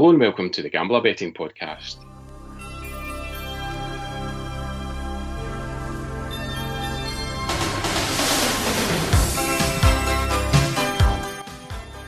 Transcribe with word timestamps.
Hello 0.00 0.08
and 0.08 0.18
welcome 0.18 0.48
to 0.48 0.62
the 0.62 0.70
Gambler 0.70 1.02
Betting 1.02 1.30
Podcast. 1.30 1.96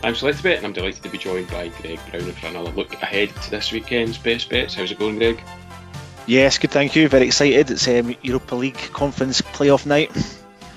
I'm 0.02 0.14
Selectabet 0.14 0.56
and 0.56 0.64
I'm 0.64 0.72
delighted 0.72 1.02
to 1.02 1.10
be 1.10 1.18
joined 1.18 1.50
by 1.50 1.68
Greg 1.68 2.00
Brown 2.10 2.32
for 2.32 2.46
another 2.46 2.70
look 2.70 2.94
ahead 2.94 3.28
to 3.42 3.50
this 3.50 3.72
weekend's 3.72 4.16
best 4.16 4.48
bets. 4.48 4.72
How's 4.72 4.90
it 4.90 4.98
going, 4.98 5.18
Greg? 5.18 5.38
Yes, 6.26 6.56
good, 6.56 6.70
thank 6.70 6.96
you. 6.96 7.10
Very 7.10 7.26
excited. 7.26 7.70
It's 7.70 7.86
um, 7.88 8.16
Europa 8.22 8.54
League 8.54 8.78
conference 8.94 9.42
playoff 9.42 9.84
night. 9.84 10.10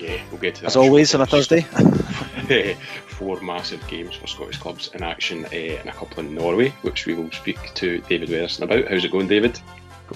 Yeah, 0.05 0.21
we'll 0.31 0.39
get 0.39 0.55
to 0.55 0.61
that. 0.61 0.67
As 0.67 0.75
always 0.75 1.13
on 1.15 1.21
a 1.21 1.25
Thursday. 1.25 1.61
Four 3.07 3.39
massive 3.41 3.85
games 3.87 4.15
for 4.15 4.27
Scottish 4.27 4.57
clubs 4.57 4.91
in 4.93 5.01
action 5.01 5.45
uh, 5.45 5.49
and 5.49 5.89
a 5.89 5.93
couple 5.93 6.19
in 6.19 6.35
Norway, 6.35 6.69
which 6.81 7.05
we 7.05 7.13
will 7.13 7.31
speak 7.31 7.57
to 7.75 7.99
David 8.09 8.29
Weatherson 8.29 8.63
about. 8.63 8.87
How's 8.89 9.03
it 9.05 9.11
going, 9.11 9.27
David? 9.27 9.59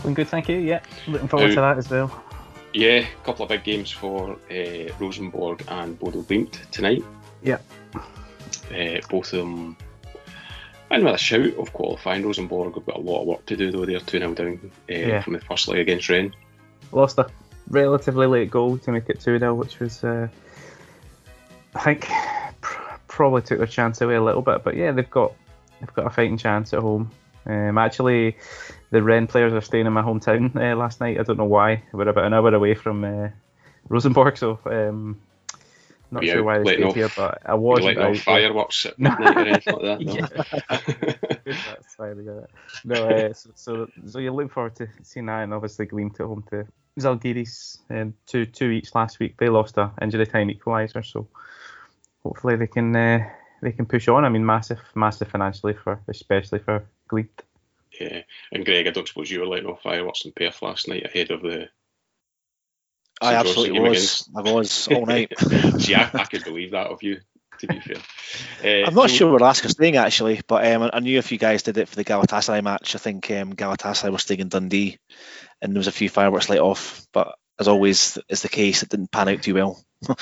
Going 0.04 0.14
good, 0.14 0.28
thank 0.28 0.48
you. 0.50 0.58
Yeah, 0.58 0.82
looking 1.08 1.28
forward 1.28 1.50
How- 1.50 1.56
to 1.56 1.62
that 1.62 1.78
as 1.78 1.90
well. 1.90 2.24
Yeah, 2.72 2.98
a 3.00 3.26
couple 3.26 3.42
of 3.44 3.50
big 3.50 3.64
games 3.64 3.90
for 3.90 4.34
uh, 4.52 4.94
Rosenborg 5.00 5.64
and 5.70 5.98
Bodo 5.98 6.22
Glimt 6.22 6.70
tonight. 6.70 7.04
Yeah. 7.42 7.58
Uh, 7.96 9.00
both 9.10 9.34
of 9.34 9.40
them 9.40 9.76
and 10.92 11.04
with 11.04 11.16
a 11.16 11.18
shout 11.18 11.56
of 11.58 11.74
qualifying. 11.74 12.24
Rosenborg 12.24 12.76
have 12.76 12.86
got 12.86 12.98
a 12.98 13.02
lot 13.02 13.22
of 13.22 13.28
work 13.28 13.46
to 13.48 13.58
do 13.58 13.72
though. 13.72 13.86
They're 13.86 14.00
2 14.00 14.20
0 14.20 14.34
down 14.36 14.72
uh, 14.88 14.94
Yeah. 14.94 15.22
from 15.24 15.34
the 15.34 15.40
first 15.42 15.68
leg 15.68 15.80
against 15.80 16.10
Rennes. 16.10 16.34
Lost 16.92 17.18
a 17.18 17.28
relatively 17.70 18.28
late 18.28 18.52
goal 18.52 18.78
to 18.80 18.92
make 18.92 19.10
it 19.10 19.20
2 19.20 19.40
0, 19.40 19.54
which 19.56 19.80
was, 19.80 20.04
uh, 20.04 20.28
I 21.76 21.80
think, 21.82 22.10
pr- 22.62 22.82
probably 23.08 23.42
took 23.42 23.58
their 23.60 23.68
chance 23.68 24.02
away 24.02 24.16
a 24.16 24.24
little 24.24 24.42
bit. 24.42 24.64
But 24.64 24.76
yeah, 24.76 24.92
they've 24.92 25.10
got 25.10 25.34
they've 25.80 25.94
got 25.94 26.08
a 26.08 26.10
fighting 26.10 26.38
chance 26.38 26.74
at 26.74 26.80
home. 26.82 27.12
Um, 27.46 27.78
actually, 27.78 28.38
the 28.92 29.02
Rennes 29.02 29.28
players 29.30 29.54
are 29.54 29.62
staying 29.62 29.86
in 29.86 29.94
my 29.94 30.02
hometown 30.02 30.56
uh, 30.56 30.76
last 30.76 31.00
night. 31.00 31.20
I 31.20 31.24
don't 31.24 31.38
know 31.38 31.46
why. 31.46 31.84
We're 31.92 32.08
about 32.08 32.26
an 32.26 32.34
hour 32.34 32.54
away 32.54 32.76
from 32.76 33.04
uh, 33.04 33.30
Rosenborg, 33.88 34.38
so 34.38 34.60
um, 34.66 35.20
not 36.12 36.24
Yeah, 36.24 36.34
sure 36.34 36.44
why 36.44 36.60
they 36.60 36.76
stayed 36.76 36.94
here. 36.94 37.10
But 37.16 37.42
I 37.46 37.54
letting 37.54 37.98
out 37.98 38.12
off 38.12 38.20
fireworks 38.20 38.86
at 38.86 39.00
midnight 39.00 39.38
or 39.38 39.40
anything 39.48 39.74
like 39.74 39.84
that. 39.84 40.02
no? 40.02 40.14
Yeah. 40.14 40.28
That's 41.46 41.96
fine, 41.96 42.20
I 42.20 42.24
get 42.24 42.44
it. 42.44 42.50
No, 42.84 43.10
uh, 43.10 43.34
so, 43.34 43.50
so 43.56 43.88
so 44.08 44.20
you 44.20 44.32
look 44.32 44.52
forward 44.52 44.76
to 44.78 44.88
seeing 45.04 45.28
that, 45.28 45.44
and 45.44 45.54
obviously 45.54 45.86
Glimt 45.88 46.20
at 46.20 46.26
home 46.26 46.44
to 46.50 46.68
Zalgiris, 47.00 47.80
um, 47.90 48.14
two 48.26 48.46
two 48.46 48.70
each 48.70 48.94
last 48.96 49.20
week. 49.20 49.38
They 49.38 49.50
lost 49.50 49.78
a 49.78 49.92
injury 50.02 50.26
time 50.26 50.50
equaliser, 50.50 51.06
so 51.06 51.28
hopefully 52.24 52.56
they 52.56 52.68
can 52.68 52.96
uh, 52.96 53.30
they 53.62 53.72
can 53.72 53.86
push 53.86 54.08
on. 54.08 54.26
I 54.26 54.30
mean, 54.30 54.46
massive 54.46 54.80
massive 54.96 55.30
financially 55.30 55.74
for 55.74 56.00
especially 56.08 56.60
for 56.60 56.86
Glimt. 57.10 57.30
Yeah, 58.00 58.22
and 58.52 58.66
Greg, 58.66 58.88
I 58.88 58.92
don't 58.92 59.08
suppose 59.08 59.32
you 59.32 59.40
were 59.40 59.48
letting 59.48 59.68
off 59.68 59.82
fireworks 59.82 60.26
in 60.26 60.32
Perth 60.32 60.62
last 60.62 60.88
night 60.88 61.06
ahead 61.06 61.32
of 61.32 61.42
the. 61.42 61.70
I 63.22 63.36
absolutely 63.36 63.80
game 63.80 63.90
was. 63.90 64.30
I 64.36 64.42
was 64.42 64.88
all 64.88 65.06
night. 65.06 65.34
See, 65.80 65.96
I, 65.96 66.10
I 66.14 66.26
could 66.26 66.44
believe 66.44 66.72
that 66.72 66.88
of 66.88 67.04
you. 67.04 67.20
To 67.60 67.68
be 67.68 67.80
fair, 67.80 67.98
uh, 68.84 68.88
I'm 68.88 68.94
not 68.94 69.10
so- 69.10 69.16
sure 69.16 69.32
where 69.32 69.40
Laska's 69.40 69.72
staying 69.72 69.98
actually, 69.98 70.42
but 70.48 70.66
um, 70.66 70.90
I 70.94 71.00
knew 71.00 71.20
a 71.20 71.24
few 71.24 71.38
guys 71.38 71.64
did 71.64 71.78
it 71.78 71.90
for 71.90 71.96
the 71.96 72.06
Galatasaray 72.06 72.64
match. 72.64 72.96
I 72.96 73.00
think 73.00 73.30
um, 73.32 73.54
Galatasaray 73.54 74.12
were 74.12 74.18
staying 74.18 74.40
in 74.42 74.50
Dundee, 74.50 74.98
and 75.62 75.74
there 75.74 75.80
was 75.80 75.88
a 75.88 75.92
few 75.92 76.10
fireworks 76.10 76.50
let 76.50 76.60
off. 76.60 77.06
But 77.12 77.36
as 77.60 77.68
always 77.68 78.18
is 78.30 78.42
the 78.42 78.50
case, 78.50 78.84
it 78.84 78.90
didn't 78.90 79.12
pan 79.12 79.30
out 79.30 79.44
too 79.44 79.54
well. 79.56 79.84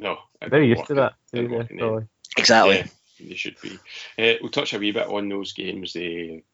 No, 0.00 0.18
it 0.40 0.50
Very 0.50 0.68
used 0.68 0.86
to 0.86 0.94
that. 0.94 1.14
Too, 1.34 1.42
yeah, 1.42 1.56
work 1.58 1.70
in 1.70 1.76
the 1.76 1.82
end. 1.82 1.90
probably. 1.90 2.06
Exactly. 2.36 2.76
Yeah, 2.76 3.28
they 3.28 3.34
should 3.34 3.56
be. 3.60 3.72
Uh, 4.16 4.34
we'll 4.40 4.50
touch 4.52 4.72
a 4.72 4.78
wee 4.78 4.92
bit 4.92 5.08
on 5.08 5.28
those 5.28 5.52
games. 5.54 5.92
They, 5.92 6.44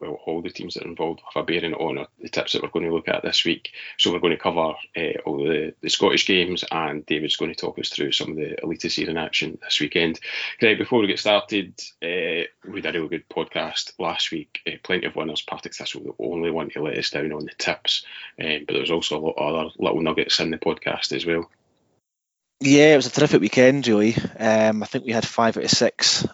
well, 0.00 0.18
all 0.26 0.42
the 0.42 0.50
teams 0.50 0.74
that 0.74 0.84
are 0.84 0.88
involved 0.88 1.20
have 1.34 1.42
a 1.42 1.46
bearing 1.46 1.74
on 1.74 2.06
the 2.20 2.28
tips 2.28 2.52
that 2.52 2.62
we're 2.62 2.68
going 2.68 2.86
to 2.86 2.94
look 2.94 3.08
at 3.08 3.22
this 3.22 3.44
week. 3.44 3.72
So 3.98 4.12
we're 4.12 4.20
going 4.20 4.36
to 4.36 4.42
cover 4.42 4.74
uh, 4.96 5.18
all 5.24 5.38
the, 5.38 5.74
the 5.80 5.88
Scottish 5.88 6.26
games, 6.26 6.64
and 6.70 7.04
David's 7.06 7.36
going 7.36 7.52
to 7.52 7.58
talk 7.58 7.78
us 7.78 7.88
through 7.88 8.12
some 8.12 8.30
of 8.30 8.36
the 8.36 8.62
Elite 8.62 8.98
in 8.98 9.16
action 9.16 9.58
this 9.62 9.80
weekend. 9.80 10.20
Greg, 10.58 10.78
before 10.78 11.00
we 11.00 11.06
get 11.06 11.18
started, 11.18 11.74
uh, 12.02 12.46
we 12.68 12.82
had 12.82 12.96
a 12.96 13.00
really 13.00 13.08
good 13.08 13.28
podcast 13.28 13.92
last 13.98 14.30
week. 14.30 14.60
Uh, 14.66 14.72
plenty 14.82 15.06
of 15.06 15.16
winners. 15.16 15.42
Partick 15.42 15.74
Thistle, 15.74 16.02
the 16.02 16.14
only 16.18 16.50
one 16.50 16.70
to 16.70 16.82
let 16.82 16.98
us 16.98 17.10
down 17.10 17.32
on 17.32 17.44
the 17.44 17.52
tips, 17.58 18.04
um, 18.42 18.64
but 18.66 18.72
there 18.72 18.80
was 18.80 18.90
also 18.90 19.18
a 19.18 19.20
lot 19.20 19.36
of 19.36 19.54
other 19.54 19.70
little 19.78 20.02
nuggets 20.02 20.40
in 20.40 20.50
the 20.50 20.58
podcast 20.58 21.12
as 21.12 21.24
well. 21.24 21.50
Yeah, 22.60 22.94
it 22.94 22.96
was 22.96 23.06
a 23.06 23.10
terrific 23.10 23.40
weekend, 23.40 23.86
really. 23.86 24.16
Um, 24.38 24.82
I 24.82 24.86
think 24.86 25.04
we 25.04 25.12
had 25.12 25.24
five 25.24 25.56
out 25.56 25.64
of 25.64 25.70
six 25.70 26.26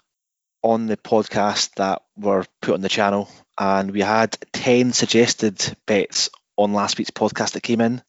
on 0.64 0.86
the 0.86 0.96
podcast 0.96 1.74
that 1.74 2.00
were 2.16 2.44
put 2.62 2.72
on 2.74 2.80
the 2.80 2.88
channel, 2.88 3.28
and 3.58 3.90
we 3.90 4.00
had 4.00 4.36
10 4.54 4.92
suggested 4.94 5.76
bets 5.86 6.30
on 6.56 6.72
last 6.72 6.96
week's 6.98 7.10
podcast 7.10 7.52
that 7.52 7.62
came 7.62 7.82
in. 7.82 8.02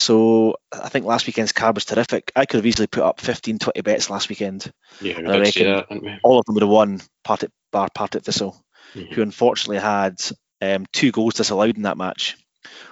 So 0.00 0.56
I 0.72 0.88
think 0.88 1.06
last 1.06 1.26
weekend's 1.26 1.52
card 1.52 1.76
was 1.76 1.84
terrific. 1.84 2.32
I 2.34 2.44
could 2.46 2.58
have 2.58 2.66
easily 2.66 2.86
put 2.88 3.02
up 3.04 3.20
15, 3.20 3.58
20 3.60 3.80
bets 3.82 4.10
last 4.10 4.28
weekend. 4.28 4.70
Yeah, 5.00 5.20
we 5.20 5.26
I 5.28 5.38
reckon- 5.38 5.64
that, 5.66 6.02
we? 6.02 6.18
All 6.24 6.38
of 6.40 6.44
them 6.46 6.54
would 6.54 6.62
have 6.62 6.70
won, 6.70 7.00
Partick, 7.24 7.50
bar 7.72 7.88
Partick 7.94 8.24
Thistle, 8.24 8.60
Mhm. 8.94 9.12
who 9.12 9.22
unfortunately 9.22 9.78
had 9.78 10.20
um, 10.62 10.86
two 10.92 11.10
goals 11.12 11.34
disallowed 11.34 11.76
in 11.76 11.82
that 11.84 11.96
match. 11.96 12.36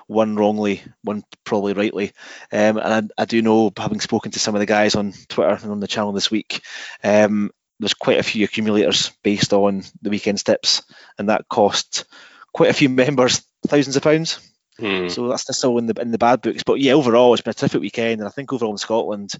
One 0.06 0.36
wrongly, 0.36 0.82
one 1.02 1.22
probably 1.44 1.74
rightly. 1.74 2.12
Um, 2.50 2.78
and 2.78 3.12
I, 3.18 3.22
I 3.22 3.24
do 3.26 3.42
know, 3.42 3.70
having 3.76 4.00
spoken 4.00 4.32
to 4.32 4.38
some 4.38 4.54
of 4.54 4.60
the 4.60 4.66
guys 4.66 4.94
on 4.94 5.12
Twitter 5.28 5.58
and 5.62 5.70
on 5.72 5.80
the 5.80 5.86
channel 5.86 6.12
this 6.12 6.30
week, 6.30 6.62
um, 7.04 7.50
there's 7.80 7.94
quite 7.94 8.18
a 8.18 8.24
few 8.24 8.44
accumulators 8.44 9.12
based 9.22 9.52
on 9.52 9.84
the 10.02 10.10
weekend's 10.10 10.42
tips, 10.42 10.82
and 11.18 11.28
that 11.28 11.48
cost 11.48 12.04
quite 12.52 12.70
a 12.70 12.74
few 12.74 12.88
members 12.88 13.42
thousands 13.66 13.96
of 13.96 14.02
pounds. 14.02 14.40
Hmm. 14.78 15.08
So 15.08 15.28
that's 15.28 15.56
still 15.56 15.78
in 15.78 15.86
the 15.86 16.00
in 16.00 16.12
the 16.12 16.18
bad 16.18 16.40
books. 16.40 16.62
But 16.64 16.80
yeah, 16.80 16.92
overall, 16.92 17.34
it's 17.34 17.42
been 17.42 17.50
a 17.50 17.54
terrific 17.54 17.80
weekend, 17.80 18.20
and 18.20 18.28
I 18.28 18.30
think 18.30 18.52
overall 18.52 18.72
in 18.72 18.78
Scotland, 18.78 19.32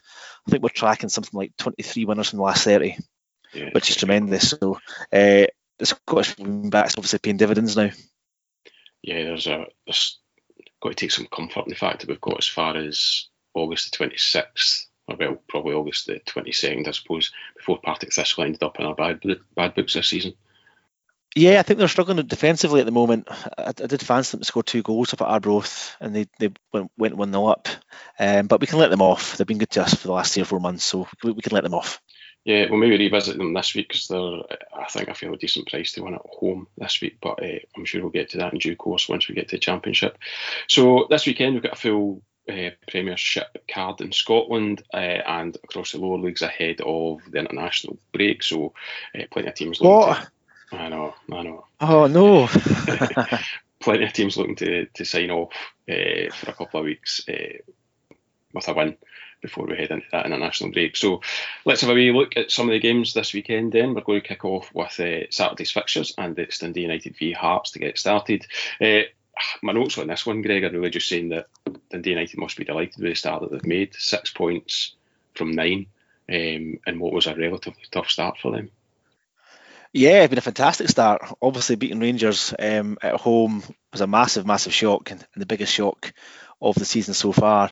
I 0.46 0.50
think 0.50 0.62
we're 0.62 0.70
tracking 0.70 1.08
something 1.08 1.36
like 1.36 1.52
23 1.58 2.04
winners 2.06 2.30
from 2.30 2.38
the 2.38 2.42
last 2.42 2.64
30 2.64 2.96
Yeah, 3.54 3.70
which 3.72 3.90
is 3.90 3.96
tremendous. 3.96 4.50
So 4.50 4.78
uh, 5.12 5.46
the 5.78 5.86
Scottish 5.86 6.34
back's 6.38 6.96
obviously 6.96 7.20
paying 7.20 7.36
dividends 7.36 7.76
now. 7.76 7.90
yeah, 9.02 9.22
there's 9.24 9.46
a 9.46 9.66
there's 9.86 10.18
got 10.82 10.90
to 10.90 10.94
take 10.96 11.12
some 11.12 11.26
comfort 11.26 11.66
in 11.66 11.70
the 11.70 11.76
fact 11.76 12.00
that 12.00 12.08
we've 12.08 12.20
got 12.20 12.38
as 12.38 12.48
far 12.48 12.76
as 12.76 13.28
August 13.54 13.96
the 13.96 14.08
26th, 14.08 14.86
or 14.86 14.87
well, 15.16 15.42
probably 15.48 15.74
August 15.74 16.06
the 16.06 16.20
22nd, 16.20 16.88
I 16.88 16.90
suppose, 16.90 17.32
before 17.56 17.78
Partick 17.82 18.12
Thistle 18.12 18.44
ended 18.44 18.62
up 18.62 18.78
in 18.78 18.86
our 18.86 18.94
bad 18.94 19.20
bad 19.54 19.74
books 19.74 19.94
this 19.94 20.08
season. 20.08 20.34
Yeah, 21.36 21.58
I 21.58 21.62
think 21.62 21.78
they're 21.78 21.88
struggling 21.88 22.26
defensively 22.26 22.80
at 22.80 22.86
the 22.86 22.92
moment. 22.92 23.28
I, 23.30 23.68
I 23.68 23.72
did 23.72 24.02
fancy 24.02 24.32
them 24.32 24.40
to 24.40 24.44
score 24.44 24.62
two 24.62 24.82
goals 24.82 25.12
up 25.12 25.20
at 25.20 25.28
Arbroath, 25.28 25.96
and 26.00 26.14
they, 26.14 26.26
they 26.38 26.50
went, 26.72 26.90
went 26.96 27.16
1 27.16 27.30
0 27.30 27.46
up. 27.46 27.68
Um, 28.18 28.46
but 28.46 28.60
we 28.60 28.66
can 28.66 28.78
let 28.78 28.90
them 28.90 29.02
off. 29.02 29.36
They've 29.36 29.46
been 29.46 29.58
good 29.58 29.70
to 29.70 29.82
us 29.82 29.94
for 29.94 30.08
the 30.08 30.14
last 30.14 30.34
three 30.34 30.42
or 30.42 30.46
four 30.46 30.60
months, 30.60 30.84
so 30.84 31.06
we, 31.22 31.32
we 31.32 31.42
can 31.42 31.52
let 31.52 31.64
them 31.64 31.74
off. 31.74 32.00
Yeah, 32.44 32.66
we'll 32.70 32.80
maybe 32.80 32.96
revisit 32.96 33.36
them 33.36 33.52
this 33.52 33.74
week 33.74 33.88
because 33.88 34.08
they're, 34.08 34.40
I 34.74 34.88
think, 34.88 35.08
I 35.08 35.12
feel 35.12 35.34
a 35.34 35.36
decent 35.36 35.68
price 35.68 35.92
to 35.92 36.02
win 36.02 36.14
at 36.14 36.22
home 36.24 36.66
this 36.78 37.00
week. 37.02 37.18
But 37.20 37.42
uh, 37.42 37.58
I'm 37.76 37.84
sure 37.84 38.00
we'll 38.00 38.10
get 38.10 38.30
to 38.30 38.38
that 38.38 38.54
in 38.54 38.58
due 38.58 38.74
course 38.74 39.08
once 39.08 39.28
we 39.28 39.34
get 39.34 39.48
to 39.48 39.56
the 39.56 39.60
Championship. 39.60 40.16
So 40.66 41.06
this 41.10 41.26
weekend 41.26 41.54
we've 41.54 41.62
got 41.62 41.74
a 41.74 41.76
full 41.76 42.22
uh, 42.48 42.70
Premiership 42.90 43.64
card 43.72 44.00
in 44.00 44.12
Scotland 44.12 44.82
uh, 44.92 44.96
and 44.96 45.56
across 45.62 45.92
the 45.92 45.98
lower 45.98 46.18
leagues 46.18 46.42
ahead 46.42 46.80
of 46.80 47.20
the 47.30 47.38
international 47.38 47.98
break. 48.12 48.42
So 48.42 48.72
uh, 49.14 49.24
plenty 49.30 49.48
of 49.48 49.54
teams. 49.54 49.80
looking 49.80 49.96
What? 49.96 50.28
To, 50.70 50.76
I 50.76 50.88
know, 50.88 51.14
I 51.32 51.42
know. 51.42 51.64
Oh, 51.80 52.06
no. 52.06 52.48
plenty 53.80 54.04
of 54.04 54.12
teams 54.12 54.36
looking 54.36 54.56
to, 54.56 54.86
to 54.86 55.04
sign 55.04 55.30
off 55.30 55.52
uh, 55.88 56.32
for 56.34 56.50
a 56.50 56.54
couple 56.54 56.80
of 56.80 56.86
weeks 56.86 57.26
uh, 57.28 57.58
with 58.52 58.68
a 58.68 58.74
win 58.74 58.96
before 59.40 59.66
we 59.66 59.76
head 59.76 59.90
into 59.90 60.06
that 60.10 60.26
international 60.26 60.72
break. 60.72 60.96
So 60.96 61.20
let's 61.64 61.80
have 61.82 61.90
a 61.90 61.94
wee 61.94 62.10
look 62.10 62.36
at 62.36 62.50
some 62.50 62.68
of 62.68 62.72
the 62.72 62.80
games 62.80 63.14
this 63.14 63.32
weekend 63.32 63.72
then. 63.72 63.94
We're 63.94 64.00
going 64.00 64.20
to 64.20 64.26
kick 64.28 64.44
off 64.44 64.70
with 64.74 64.98
uh, 64.98 65.30
Saturday's 65.30 65.70
fixtures 65.70 66.12
and 66.18 66.38
it's 66.38 66.58
Dundee 66.58 66.82
United 66.82 67.16
v 67.16 67.32
Hearts 67.32 67.72
to 67.72 67.78
get 67.78 67.98
started. 67.98 68.46
Uh, 68.80 69.02
my 69.62 69.72
notes 69.72 69.98
on 69.98 70.06
this 70.08 70.26
one, 70.26 70.42
Greg, 70.42 70.64
are 70.64 70.70
really 70.70 70.90
just 70.90 71.08
saying 71.08 71.30
that 71.30 71.46
Dundee 71.90 72.10
United 72.10 72.38
must 72.38 72.56
be 72.56 72.64
delighted 72.64 73.00
with 73.00 73.10
the 73.10 73.14
start 73.14 73.42
that 73.42 73.50
they've 73.50 73.64
made. 73.66 73.94
Six 73.94 74.30
points 74.30 74.94
from 75.34 75.52
nine 75.52 75.86
um, 76.28 76.78
and 76.86 77.00
what 77.00 77.12
was 77.12 77.26
a 77.26 77.34
relatively 77.34 77.82
tough 77.90 78.10
start 78.10 78.38
for 78.38 78.52
them. 78.52 78.70
Yeah, 79.92 80.22
it's 80.22 80.30
been 80.30 80.38
a 80.38 80.42
fantastic 80.42 80.88
start. 80.88 81.22
Obviously, 81.40 81.76
beating 81.76 82.00
Rangers 82.00 82.54
um, 82.58 82.98
at 83.02 83.14
home 83.14 83.62
was 83.92 84.02
a 84.02 84.06
massive, 84.06 84.46
massive 84.46 84.74
shock 84.74 85.10
and, 85.10 85.26
the 85.34 85.46
biggest 85.46 85.72
shock 85.72 86.12
of 86.60 86.74
the 86.74 86.84
season 86.84 87.14
so 87.14 87.32
far. 87.32 87.70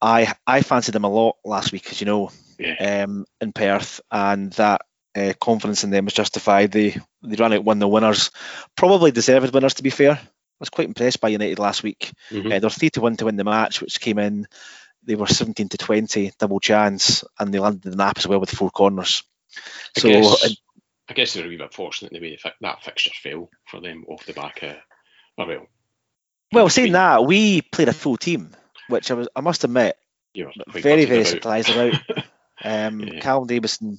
I 0.00 0.32
I 0.46 0.62
fancied 0.62 0.92
them 0.92 1.04
a 1.04 1.10
lot 1.10 1.36
last 1.44 1.72
week, 1.72 1.90
as 1.90 2.00
you 2.00 2.06
know, 2.06 2.30
Yeah. 2.58 3.04
um, 3.04 3.24
in 3.40 3.52
Perth, 3.52 4.00
and 4.10 4.52
that 4.52 4.82
uh, 5.16 5.32
confidence 5.40 5.82
in 5.82 5.90
them 5.90 6.04
was 6.04 6.14
justified. 6.14 6.70
They 6.70 6.96
they 7.22 7.36
ran 7.36 7.54
out 7.54 7.64
one 7.64 7.80
the 7.80 7.88
winners, 7.88 8.30
probably 8.76 9.10
deserved 9.10 9.52
winners 9.52 9.74
to 9.74 9.82
be 9.82 9.90
fair. 9.90 10.20
I 10.58 10.60
was 10.60 10.70
quite 10.70 10.88
impressed 10.88 11.20
by 11.20 11.28
United 11.28 11.58
last 11.58 11.82
week. 11.82 12.12
Mhm. 12.30 12.46
Uh, 12.46 12.58
they 12.58 12.66
were 12.66 12.70
three 12.70 12.90
to 12.90 13.00
one 13.02 13.16
to 13.18 13.26
win 13.26 13.36
the 13.36 13.44
match, 13.44 13.80
which 13.80 14.00
came 14.00 14.18
in. 14.18 14.46
They 15.04 15.14
were 15.14 15.26
seventeen 15.26 15.68
to 15.68 15.76
twenty, 15.78 16.32
double 16.38 16.60
chance, 16.60 17.24
and 17.38 17.52
they 17.52 17.58
landed 17.58 17.82
the 17.90 17.96
nap 17.96 18.18
as 18.18 18.26
well 18.26 18.40
with 18.40 18.50
four 18.50 18.70
corners. 18.70 19.22
I 19.96 20.00
So 20.00 20.08
guess- 20.08 20.56
I 21.08 21.12
guess 21.14 21.34
they 21.34 21.40
were 21.40 21.46
a 21.46 21.50
wee 21.50 21.56
bit 21.56 21.72
fortunate 21.72 22.10
in 22.12 22.20
the 22.20 22.28
way 22.30 22.38
that 22.60 22.82
fixture 22.82 23.12
fell 23.22 23.48
for 23.70 23.80
them 23.80 24.04
off 24.08 24.26
the 24.26 24.32
back 24.32 24.62
of, 24.64 24.76
oh 25.38 25.46
well. 25.46 25.66
Well, 26.52 26.68
saying 26.68 26.92
that, 26.92 27.24
we 27.24 27.62
played 27.62 27.88
a 27.88 27.92
full 27.92 28.16
team, 28.16 28.50
which 28.88 29.10
I 29.10 29.14
was, 29.14 29.28
I 29.36 29.40
must 29.40 29.62
admit, 29.62 29.96
very, 30.34 31.04
very 31.04 31.20
about. 31.20 31.26
surprised 31.30 31.70
about. 31.70 31.94
Um, 32.64 33.00
yeah. 33.00 33.20
Callum 33.20 33.46
Davidson 33.46 33.98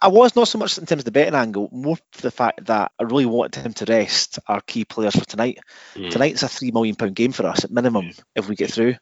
I 0.00 0.08
was 0.08 0.34
not 0.34 0.48
so 0.48 0.58
much 0.58 0.78
in 0.78 0.86
terms 0.86 1.00
of 1.00 1.04
the 1.04 1.12
betting 1.12 1.34
angle, 1.34 1.68
more 1.70 1.96
for 2.12 2.22
the 2.22 2.30
fact 2.30 2.66
that 2.66 2.92
I 2.98 3.02
really 3.04 3.26
wanted 3.26 3.64
him 3.64 3.72
to 3.74 3.84
rest 3.84 4.38
our 4.48 4.60
key 4.60 4.84
players 4.84 5.14
for 5.14 5.24
tonight. 5.24 5.58
Mm. 5.94 6.10
Tonight's 6.10 6.42
a 6.42 6.48
three 6.48 6.70
million 6.72 6.96
pound 6.96 7.14
game 7.14 7.32
for 7.32 7.46
us 7.46 7.64
at 7.64 7.70
minimum 7.70 8.10
if 8.34 8.48
we 8.48 8.56
get 8.56 8.72
through. 8.72 8.96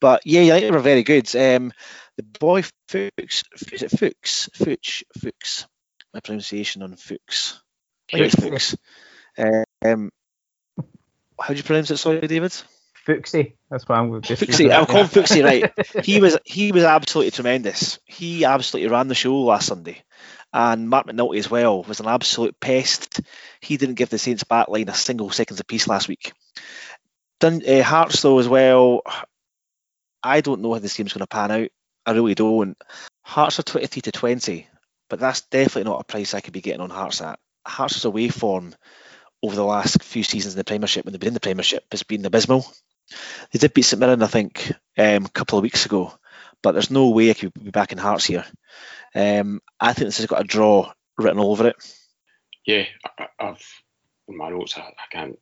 But 0.00 0.22
yeah, 0.24 0.42
United 0.42 0.72
were 0.72 0.80
very 0.80 1.02
good. 1.02 1.34
Um, 1.34 1.72
the 2.16 2.22
boy 2.22 2.62
Fuchs, 2.88 3.42
is 3.72 3.82
it 3.82 3.90
Fuchs? 3.90 4.48
Fuchs, 4.54 5.02
Fuchs. 5.18 5.66
My 6.14 6.20
pronunciation 6.20 6.82
on 6.82 6.96
Fuchs. 6.96 7.60
I 8.12 8.16
think 8.16 8.26
it's 8.26 8.34
Fuchs. 8.34 8.76
Um, 9.84 10.10
how 11.40 11.48
do 11.48 11.54
you 11.54 11.62
pronounce 11.62 11.90
it? 11.90 11.96
Sorry, 11.96 12.20
David. 12.20 12.54
Fuxie. 13.06 13.54
That's 13.70 13.88
what 13.88 13.98
I'm 13.98 14.10
going 14.10 14.22
to 14.22 14.34
Fuxie. 14.34 14.70
I'll 14.70 14.86
call 14.86 15.02
him 15.02 15.08
Fuxie, 15.08 15.44
right? 15.44 15.72
He 16.04 16.20
was 16.20 16.38
he 16.44 16.72
was 16.72 16.84
absolutely 16.84 17.30
tremendous. 17.30 17.98
He 18.04 18.44
absolutely 18.44 18.90
ran 18.90 19.08
the 19.08 19.14
show 19.14 19.36
last 19.40 19.66
Sunday. 19.66 20.02
And 20.52 20.88
Marc 20.88 21.06
McNulty 21.06 21.38
as 21.38 21.50
well 21.50 21.82
was 21.82 22.00
an 22.00 22.08
absolute 22.08 22.58
pest. 22.60 23.20
He 23.60 23.76
didn't 23.76 23.94
give 23.94 24.10
the 24.10 24.18
Saints 24.18 24.44
backline 24.44 24.88
a 24.88 24.94
single 24.94 25.30
seconds 25.30 25.60
apiece 25.60 25.86
last 25.86 26.08
week. 26.08 26.32
Dun, 27.38 27.62
uh, 27.66 27.82
Hearts 27.82 28.20
though 28.22 28.38
as 28.38 28.48
well. 28.48 29.02
I 30.22 30.40
don't 30.40 30.60
know 30.60 30.72
how 30.74 30.80
this 30.80 30.96
game's 30.96 31.12
going 31.12 31.20
to 31.20 31.26
pan 31.26 31.50
out. 31.50 31.68
I 32.04 32.12
really 32.12 32.34
don't. 32.34 32.76
Hearts 33.22 33.58
are 33.60 33.62
23 33.62 34.02
to 34.02 34.12
20, 34.12 34.68
but 35.08 35.20
that's 35.20 35.42
definitely 35.42 35.84
not 35.84 36.00
a 36.00 36.04
price 36.04 36.34
I 36.34 36.40
could 36.40 36.52
be 36.52 36.60
getting 36.60 36.80
on 36.80 36.90
Hearts 36.90 37.22
at. 37.22 37.38
Hearts' 37.66 38.04
away 38.04 38.28
form 38.28 38.74
over 39.42 39.54
the 39.54 39.64
last 39.64 40.02
few 40.02 40.22
seasons 40.22 40.54
in 40.54 40.58
the 40.58 40.64
Premiership 40.64 41.04
when 41.04 41.12
they've 41.12 41.20
been 41.20 41.28
in 41.28 41.34
the 41.34 41.40
Premiership 41.40 41.84
has 41.92 42.02
been 42.02 42.24
abysmal. 42.26 42.66
They 43.52 43.58
did 43.58 43.74
beat 43.74 43.82
St 43.82 44.00
Mirren, 44.00 44.22
I 44.22 44.26
think, 44.26 44.72
um, 44.98 45.24
a 45.24 45.30
couple 45.30 45.58
of 45.58 45.62
weeks 45.62 45.86
ago, 45.86 46.12
but 46.62 46.72
there's 46.72 46.90
no 46.90 47.10
way 47.10 47.30
I 47.30 47.34
could 47.34 47.52
be 47.54 47.70
back 47.70 47.92
in 47.92 47.98
Hearts 47.98 48.26
here. 48.26 48.44
Um, 49.14 49.60
I 49.78 49.92
think 49.92 50.08
this 50.08 50.18
has 50.18 50.26
got 50.26 50.40
a 50.40 50.44
draw 50.44 50.92
written 51.18 51.38
all 51.38 51.52
over 51.52 51.68
it. 51.68 51.76
Yeah, 52.64 52.84
I, 53.18 53.28
have 53.38 53.62
in 54.28 54.36
my 54.36 54.50
notes. 54.50 54.76
I, 54.76 54.82
I, 54.82 54.92
can't 55.10 55.38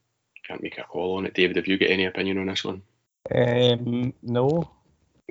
can't 0.46 0.62
make 0.62 0.78
a 0.78 0.84
call 0.84 1.18
on 1.18 1.26
it. 1.26 1.34
David, 1.34 1.56
have 1.56 1.66
you 1.66 1.78
got 1.78 1.90
any 1.90 2.06
opinion 2.06 2.38
on 2.38 2.46
this 2.46 2.64
one? 2.64 2.82
Um, 3.34 4.14
no. 4.22 4.70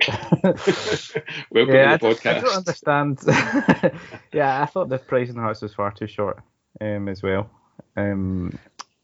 Welcome 0.06 1.74
yeah, 1.74 1.96
to 1.96 1.98
the 1.98 2.14
podcast. 2.14 2.36
I, 2.36 2.40
don't 2.40 2.56
understand. 2.56 3.20
yeah, 4.32 4.62
I 4.62 4.66
thought 4.66 4.88
the 4.88 4.98
price 4.98 5.30
in 5.30 5.36
Hearts 5.36 5.62
was 5.62 5.74
far 5.74 5.90
too 5.90 6.06
short 6.06 6.40
um, 6.80 7.08
as 7.08 7.22
well. 7.22 7.50
Um, 7.96 8.56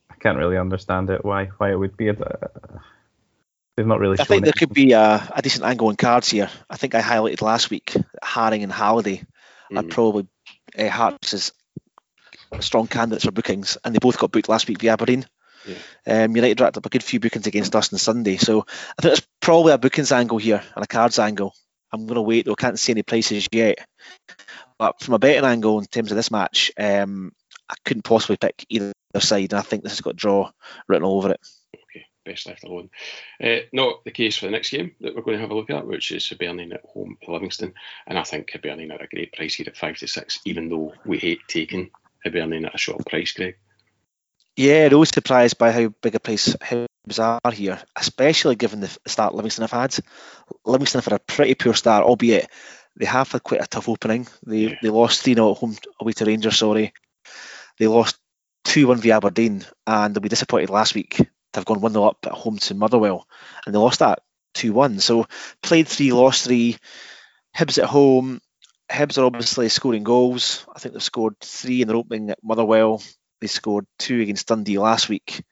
I 0.09 0.15
can't 0.17 0.39
really 0.39 0.59
understand 0.59 1.11
it. 1.11 1.25
Why 1.25 1.47
why 1.59 1.73
it 1.73 1.79
would 1.79 1.97
be. 1.97 2.09
A, 2.09 2.15
They've 3.77 3.87
not 3.87 3.99
really. 3.99 4.19
I 4.21 4.25
think 4.25 4.45
there 4.45 4.53
could 4.53 4.73
be 4.73 4.93
a, 4.93 5.33
a, 5.35 5.43
decent 5.43 5.65
angle 5.65 5.89
on 5.89 5.97
cards 5.97 6.31
here. 6.31 6.49
I 6.71 6.77
think 6.77 6.95
I 6.95 7.01
highlighted 7.01 7.43
last 7.43 7.71
week 7.71 7.97
Haring 8.23 8.63
and 8.63 8.73
Halliday 8.73 9.25
mm. 9.73 9.79
are 9.79 9.83
probably 9.83 10.29
uh, 10.79 10.89
Hearts 10.89 11.35
as 11.35 11.53
strong 12.61 12.87
candidates 12.87 13.25
for 13.25 13.33
bookings, 13.33 13.77
and 13.85 13.95
they 13.95 13.99
both 13.99 14.19
got 14.19 14.31
booked 14.31 14.49
last 14.49 14.69
week 14.69 14.81
via 14.81 14.93
Aberdeen. 14.93 15.27
Yeah. 15.67 16.25
Um, 16.25 16.37
United 16.37 16.61
racked 16.61 16.77
up 16.77 16.87
a 16.87 16.91
good 16.91 17.03
few 17.03 17.19
bookings 17.19 17.47
against 17.47 17.75
us 17.75 17.93
on 17.93 17.99
Sunday, 17.99 18.37
so 18.37 18.61
I 18.61 19.03
think 19.03 19.15
there's 19.15 19.27
probably 19.41 19.73
a 19.73 19.79
bookings 19.79 20.13
angle 20.13 20.39
here 20.39 20.63
and 20.77 20.85
a 20.85 20.89
cards 20.89 21.19
angle. 21.19 21.53
I'm 21.93 22.07
going 22.07 22.17
to 22.17 22.23
wait 22.23 22.45
though. 22.45 22.53
I 22.53 22.61
can't 22.61 22.79
see 22.79 22.93
any 22.93 23.03
prices 23.03 23.49
yet, 23.51 23.79
but 24.79 25.01
from 25.01 25.15
a 25.15 25.19
betting 25.19 25.45
angle 25.45 25.81
in 25.81 25.87
terms 25.87 26.13
of 26.13 26.17
this 26.17 26.31
match, 26.31 26.71
um, 26.79 27.33
I 27.69 27.75
couldn't 27.85 28.03
possibly 28.03 28.37
pick 28.37 28.67
either 28.69 28.93
side, 29.19 29.53
and 29.53 29.59
I 29.59 29.63
think 29.63 29.83
this 29.83 29.93
has 29.93 30.01
got 30.01 30.15
draw 30.15 30.51
written 30.87 31.05
all 31.05 31.19
over 31.19 31.33
it 31.33 31.41
best 32.25 32.47
left 32.47 32.65
alone. 32.65 32.91
Uh, 33.43 33.59
not 33.73 34.05
the 34.05 34.11
case 34.11 34.37
for 34.37 34.47
the 34.47 34.53
next 34.53 34.71
game 34.71 34.93
that 35.01 35.15
we're 35.15 35.23
going 35.23 35.37
to 35.37 35.43
have 35.43 35.51
a 35.51 35.55
look 35.55 35.71
at, 35.71 35.87
which 35.87 36.11
is 36.11 36.29
Hibernian 36.29 36.73
at 36.73 36.85
home 36.85 37.17
to 37.23 37.33
Livingston. 37.33 37.75
And 38.07 38.19
I 38.19 38.25
think 38.25 38.51
Hibernian 38.51 38.93
are 38.93 39.03
a 39.03 39.09
great 39.09 39.33
price 39.33 39.55
here 39.55 39.67
at 39.69 39.77
5 39.77 39.99
to 39.99 40.09
6, 40.09 40.41
even 40.45 40.69
though 40.69 40.95
we 41.05 41.19
hate 41.19 41.41
taking 41.49 41.91
Hibernian 42.25 42.65
at 42.65 42.75
a 42.75 42.79
short 42.79 43.05
price, 43.07 43.33
Greg. 43.33 43.57
Yeah, 44.57 44.89
I 44.91 44.95
was 44.95 45.09
surprised 45.09 45.59
by 45.59 45.73
how 45.73 45.89
big 46.01 46.15
a 46.15 46.21
price 46.21 46.55
Hibs 46.57 47.19
are 47.19 47.53
here, 47.53 47.83
especially 47.97 48.55
given 48.55 48.81
the 48.81 48.97
start 49.07 49.35
Livingston 49.35 49.63
have 49.63 49.73
had. 49.73 49.97
Livingston 50.65 50.99
have 50.99 51.07
had 51.07 51.21
a 51.21 51.25
pretty 51.25 51.55
poor 51.55 51.75
start, 51.75 52.05
albeit 52.05 52.49
they 52.97 53.07
have 53.07 53.33
had 53.33 53.43
quite 53.43 53.63
a 53.63 53.67
tough 53.67 53.89
opening. 53.89 54.29
They 54.47 54.59
yeah. 54.59 54.75
they 54.81 54.91
lost 54.91 55.23
3 55.23 55.35
0 55.35 55.51
at 55.51 55.57
home 55.57 55.77
away 56.01 56.13
to 56.13 56.25
Rangers, 56.25 56.57
sorry. 56.57 56.93
They 57.79 57.89
lost 57.89 58.17
2 58.67 58.87
1 58.87 58.99
via 58.99 59.17
Aberdeen, 59.17 59.65
and 59.89 60.15
they'll 60.15 60.23
be 60.23 60.29
disappointed 60.29 60.71
last 60.71 60.95
week 60.95 61.19
have 61.55 61.65
gone 61.65 61.81
1 61.81 61.93
0 61.93 62.05
up 62.05 62.19
at 62.27 62.33
home 62.33 62.59
to 62.59 62.75
Motherwell 62.75 63.27
and 63.65 63.75
they 63.75 63.79
lost 63.79 64.01
that 64.01 64.21
2 64.55 64.73
1. 64.73 65.01
So 65.01 65.27
played 65.63 65.89
three, 65.89 66.13
lost 66.13 66.45
three. 66.45 66.77
Hibs 67.57 67.83
at 67.83 67.89
home. 67.89 68.41
Hibs 68.91 69.19
are 69.19 69.25
obviously 69.25 69.69
scoring 69.69 70.05
goals. 70.05 70.67
I 70.75 70.79
think 70.79 70.93
they've 70.93 71.03
scored 71.03 71.39
three 71.41 71.83
in 71.83 71.89
their 71.89 71.97
opening 71.97 72.31
at 72.31 72.43
Motherwell. 72.43 73.03
They 73.41 73.47
scored 73.47 73.87
two 73.99 74.21
against 74.21 74.49
Dundee 74.49 74.79
last 74.79 75.09
week. 75.09 75.45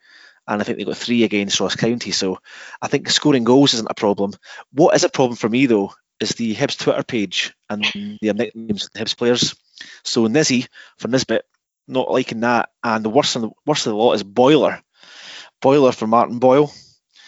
And 0.47 0.61
I 0.61 0.65
think 0.65 0.79
they 0.79 0.85
got 0.85 0.97
three 0.97 1.23
against 1.23 1.61
Ross 1.61 1.77
County. 1.77 2.11
So 2.11 2.39
I 2.81 2.89
think 2.89 3.09
scoring 3.09 3.45
goals 3.45 3.75
isn't 3.75 3.91
a 3.91 3.95
problem. 3.95 4.33
What 4.73 4.97
is 4.97 5.05
a 5.05 5.09
problem 5.09 5.37
for 5.37 5.49
me, 5.49 5.67
though, 5.67 5.93
is 6.21 6.31
the 6.31 6.55
Hibs 6.55 6.79
Twitter 6.79 7.03
page 7.03 7.55
and 7.71 7.85
the 7.85 8.33
nicknames 8.33 8.87
of 8.87 8.93
the 8.93 9.01
Hibs 9.01 9.17
players. 9.17 9.55
So 10.05 10.27
Nizzy 10.27 10.69
for 10.99 11.09
Nisbet, 11.09 11.45
not 11.87 12.11
liking 12.11 12.41
that. 12.41 12.71
And 12.83 13.05
the 13.05 13.11
worst 13.11 13.35
the, 13.35 13.51
worst 13.67 13.87
of 13.87 13.93
the 13.93 13.97
lot 13.97 14.15
is 14.15 14.25
Boiler 14.25 14.83
Boiler 15.63 15.93
for 15.93 16.07
Martin 16.07 16.39
Boyle. 16.39 16.73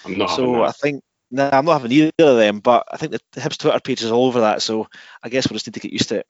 I'm 0.04 0.18
not. 0.18 0.30
So 0.30 0.62
I 0.62 0.72
think 0.72 1.02
no, 1.30 1.48
nah, 1.48 1.58
I'm 1.58 1.64
not 1.64 1.80
having 1.80 1.92
either 1.92 2.12
of 2.18 2.36
them, 2.36 2.60
but 2.60 2.86
I 2.92 2.96
think 2.96 3.12
the, 3.12 3.20
the 3.32 3.40
Hibs 3.40 3.58
Twitter 3.58 3.80
page 3.80 4.02
is 4.02 4.12
all 4.12 4.26
over 4.26 4.40
that. 4.40 4.62
So 4.62 4.88
I 5.22 5.28
guess 5.28 5.48
we'll 5.48 5.56
just 5.56 5.66
need 5.66 5.74
to 5.74 5.80
get 5.80 5.92
used 5.92 6.10
to 6.10 6.18
it. 6.18 6.26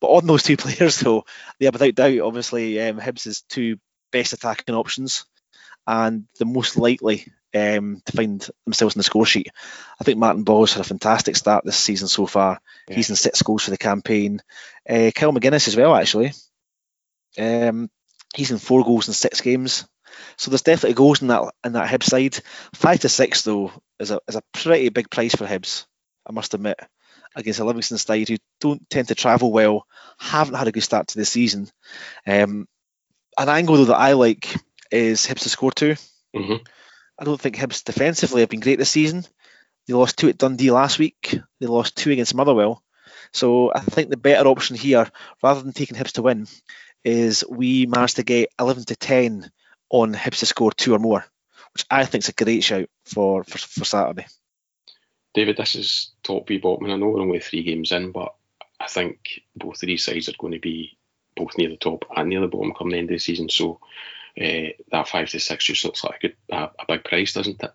But 0.00 0.08
on 0.08 0.26
those 0.26 0.42
two 0.42 0.56
players, 0.58 1.00
though, 1.00 1.24
they 1.58 1.66
are 1.66 1.72
without 1.72 1.94
doubt, 1.94 2.20
obviously, 2.20 2.80
um, 2.80 3.00
Hibs' 3.00 3.42
two 3.48 3.78
best 4.12 4.32
attacking 4.32 4.74
options 4.74 5.24
and 5.86 6.26
the 6.38 6.44
most 6.44 6.76
likely 6.76 7.26
um, 7.54 8.00
to 8.06 8.12
find 8.12 8.48
themselves 8.64 8.94
in 8.94 9.00
the 9.00 9.04
score 9.04 9.26
sheet. 9.26 9.48
I 10.00 10.04
think 10.04 10.18
Martin 10.18 10.44
Boyle's 10.44 10.74
had 10.74 10.80
a 10.80 10.88
fantastic 10.88 11.36
start 11.36 11.64
this 11.64 11.76
season 11.76 12.08
so 12.08 12.26
far. 12.26 12.60
Yeah. 12.88 12.96
He's 12.96 13.10
in 13.10 13.16
six 13.16 13.42
goals 13.42 13.64
for 13.64 13.70
the 13.70 13.78
campaign. 13.78 14.40
Uh, 14.88 15.10
Kyle 15.14 15.32
Magennis 15.32 15.68
as 15.68 15.76
well, 15.76 15.94
actually. 15.94 16.32
Um, 17.38 17.90
he's 18.34 18.50
in 18.50 18.58
four 18.58 18.84
goals 18.84 19.08
in 19.08 19.14
six 19.14 19.40
games. 19.40 19.86
So 20.36 20.50
there's 20.50 20.62
definitely 20.62 20.94
goals 20.94 21.22
in 21.22 21.28
that 21.28 21.54
in 21.64 21.72
that 21.72 21.88
Hibs 21.88 22.04
side. 22.04 22.38
Five 22.74 23.00
to 23.00 23.08
six 23.08 23.42
though 23.42 23.72
is 23.98 24.10
a 24.10 24.20
is 24.28 24.36
a 24.36 24.42
pretty 24.52 24.88
big 24.88 25.10
price 25.10 25.34
for 25.34 25.46
Hibs, 25.46 25.86
I 26.26 26.32
must 26.32 26.54
admit, 26.54 26.78
against 27.34 27.60
a 27.60 27.64
Livingston 27.64 27.98
side 27.98 28.28
who 28.28 28.36
don't 28.60 28.88
tend 28.90 29.08
to 29.08 29.14
travel 29.14 29.52
well, 29.52 29.86
haven't 30.18 30.54
had 30.54 30.68
a 30.68 30.72
good 30.72 30.82
start 30.82 31.08
to 31.08 31.18
the 31.18 31.24
season. 31.24 31.68
Um, 32.26 32.66
an 33.38 33.48
angle 33.48 33.76
though 33.76 33.86
that 33.86 33.96
I 33.96 34.12
like 34.12 34.54
is 34.90 35.26
Hibs 35.26 35.42
to 35.42 35.48
score 35.48 35.72
2 35.72 35.94
mm-hmm. 36.36 36.54
I 37.18 37.24
don't 37.24 37.40
think 37.40 37.56
Hibs 37.56 37.84
defensively 37.84 38.40
have 38.40 38.50
been 38.50 38.60
great 38.60 38.78
this 38.78 38.90
season. 38.90 39.24
They 39.86 39.94
lost 39.94 40.18
two 40.18 40.28
at 40.28 40.38
Dundee 40.38 40.70
last 40.70 40.98
week. 40.98 41.38
They 41.60 41.66
lost 41.66 41.96
two 41.96 42.10
against 42.10 42.34
Motherwell. 42.34 42.82
So 43.32 43.72
I 43.72 43.80
think 43.80 44.10
the 44.10 44.16
better 44.16 44.48
option 44.48 44.76
here, 44.76 45.08
rather 45.42 45.60
than 45.60 45.72
taking 45.72 45.96
Hibs 45.96 46.12
to 46.12 46.22
win, 46.22 46.46
is 47.04 47.44
we 47.48 47.86
managed 47.86 48.16
to 48.16 48.22
get 48.22 48.50
11 48.58 48.84
to 48.84 48.96
10 48.96 49.50
on 49.90 50.14
Hibs 50.14 50.40
to 50.40 50.46
score 50.46 50.72
two 50.72 50.94
or 50.94 50.98
more, 50.98 51.24
which 51.72 51.84
I 51.90 52.04
think 52.04 52.24
is 52.24 52.28
a 52.28 52.44
great 52.44 52.64
shout 52.64 52.88
for, 53.04 53.44
for, 53.44 53.58
for 53.58 53.84
Saturday. 53.84 54.26
David, 55.34 55.56
this 55.56 55.74
is 55.74 56.12
top 56.22 56.46
v 56.46 56.58
bottom, 56.58 56.84
and 56.84 56.94
I 56.94 56.96
know 56.96 57.08
we're 57.08 57.20
only 57.20 57.40
three 57.40 57.62
games 57.64 57.92
in, 57.92 58.12
but 58.12 58.34
I 58.78 58.86
think 58.86 59.40
both 59.56 59.82
of 59.82 59.86
these 59.86 60.04
sides 60.04 60.28
are 60.28 60.34
going 60.38 60.52
to 60.52 60.60
be 60.60 60.96
both 61.36 61.58
near 61.58 61.68
the 61.68 61.76
top 61.76 62.04
and 62.16 62.28
near 62.28 62.40
the 62.40 62.48
bottom 62.48 62.72
come 62.72 62.90
the 62.90 62.98
end 62.98 63.10
of 63.10 63.14
the 63.14 63.18
season. 63.18 63.48
So 63.48 63.80
uh, 64.40 64.70
that 64.92 65.08
five 65.08 65.28
to 65.30 65.40
six 65.40 65.64
just 65.64 65.84
looks 65.84 66.04
like 66.04 66.16
a 66.16 66.28
good 66.28 66.36
a, 66.50 66.70
a, 66.78 66.84
big 66.86 67.04
price, 67.04 67.32
doesn't 67.32 67.62
it? 67.62 67.72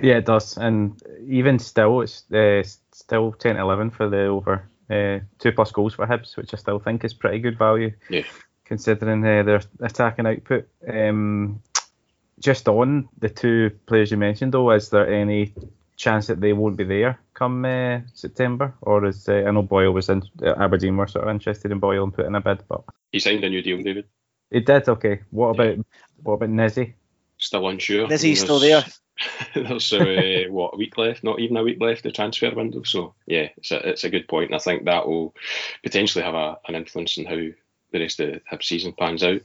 Yeah, 0.00 0.18
it 0.18 0.26
does. 0.26 0.56
And 0.56 1.02
even 1.26 1.58
still, 1.58 2.00
it's 2.00 2.30
uh, 2.32 2.62
still 2.92 3.32
10 3.32 3.56
11 3.56 3.90
for 3.90 4.08
the 4.08 4.26
over. 4.26 4.68
Uh, 4.88 5.20
two 5.38 5.52
plus 5.52 5.70
goals 5.70 5.94
for 5.94 6.06
Hibs, 6.06 6.36
which 6.36 6.52
I 6.54 6.56
still 6.56 6.78
think 6.78 7.04
is 7.04 7.14
pretty 7.14 7.38
good 7.38 7.58
value. 7.58 7.92
Yeah 8.08 8.24
considering 8.70 9.26
uh, 9.26 9.42
their 9.42 9.60
attacking 9.80 10.26
output. 10.26 10.68
Um, 10.88 11.60
just 12.38 12.68
on 12.68 13.08
the 13.18 13.28
two 13.28 13.72
players 13.86 14.12
you 14.12 14.16
mentioned, 14.16 14.54
though, 14.54 14.70
is 14.70 14.90
there 14.90 15.12
any 15.12 15.52
chance 15.96 16.28
that 16.28 16.40
they 16.40 16.52
won't 16.52 16.76
be 16.76 16.84
there 16.84 17.18
come 17.34 17.64
uh, 17.64 18.00
September, 18.14 18.72
or 18.80 19.06
is 19.06 19.28
uh, 19.28 19.42
I 19.46 19.50
know 19.50 19.62
Boyle 19.62 19.90
was 19.92 20.08
in 20.08 20.22
uh, 20.42 20.54
Aberdeen 20.56 20.96
were 20.96 21.08
sort 21.08 21.24
of 21.24 21.30
interested 21.30 21.72
in 21.72 21.80
Boyle 21.80 22.04
and 22.04 22.14
putting 22.14 22.36
a 22.36 22.40
bid, 22.40 22.62
but 22.68 22.84
he 23.10 23.18
signed 23.18 23.42
a 23.42 23.48
new 23.48 23.60
deal, 23.60 23.82
David. 23.82 24.06
He 24.50 24.60
did. 24.60 24.88
Okay. 24.88 25.20
What 25.30 25.48
about 25.48 25.76
yeah. 25.76 25.82
what 26.22 26.34
about 26.34 26.50
Nizzy? 26.50 26.94
Still 27.38 27.68
unsure. 27.68 28.06
Nizzy's 28.06 28.40
still 28.40 28.60
there. 28.60 28.84
there's 29.54 29.92
uh, 29.92 30.44
what 30.50 30.74
a 30.74 30.76
week 30.76 30.96
left, 30.96 31.24
not 31.24 31.40
even 31.40 31.56
a 31.56 31.62
week 31.62 31.80
left 31.80 32.04
the 32.04 32.12
transfer 32.12 32.54
window. 32.54 32.82
So 32.84 33.14
yeah, 33.26 33.48
it's 33.56 33.72
a, 33.72 33.88
it's 33.88 34.04
a 34.04 34.10
good 34.10 34.28
point, 34.28 34.50
and 34.50 34.54
I 34.54 34.58
think 34.58 34.84
that 34.84 35.08
will 35.08 35.34
potentially 35.82 36.24
have 36.24 36.34
a, 36.34 36.58
an 36.68 36.76
influence 36.76 37.18
on 37.18 37.24
how 37.24 37.40
the 37.92 38.00
rest 38.00 38.20
of 38.20 38.32
the 38.32 38.40
Hibs 38.50 38.64
season 38.64 38.92
pans 38.92 39.22
out. 39.22 39.40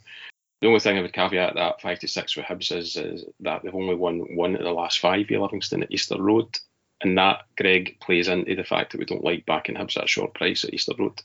The 0.61 0.67
only 0.67 0.79
thing 0.79 0.97
I 0.97 1.01
would 1.01 1.13
caveat 1.13 1.55
that 1.55 1.81
five 1.81 1.99
to 1.99 2.07
six 2.07 2.31
for 2.31 2.41
Hibs 2.41 2.75
is, 2.75 2.95
is 2.95 3.25
that 3.41 3.63
they've 3.63 3.75
only 3.75 3.95
won 3.95 4.35
one 4.35 4.55
of 4.55 4.63
the 4.63 4.71
last 4.71 4.99
five 4.99 5.27
via 5.27 5.41
Livingston 5.41 5.83
at 5.83 5.91
Easter 5.91 6.21
Road, 6.21 6.57
and 7.01 7.17
that 7.17 7.43
Greg 7.57 7.97
plays 7.99 8.27
into 8.27 8.55
the 8.55 8.63
fact 8.63 8.91
that 8.91 8.99
we 8.99 9.05
don't 9.05 9.23
like 9.23 9.45
backing 9.45 9.75
Hibs 9.75 9.97
at 9.97 10.05
a 10.05 10.07
short 10.07 10.33
price 10.33 10.63
at 10.63 10.73
Easter 10.73 10.93
Road. 10.97 11.21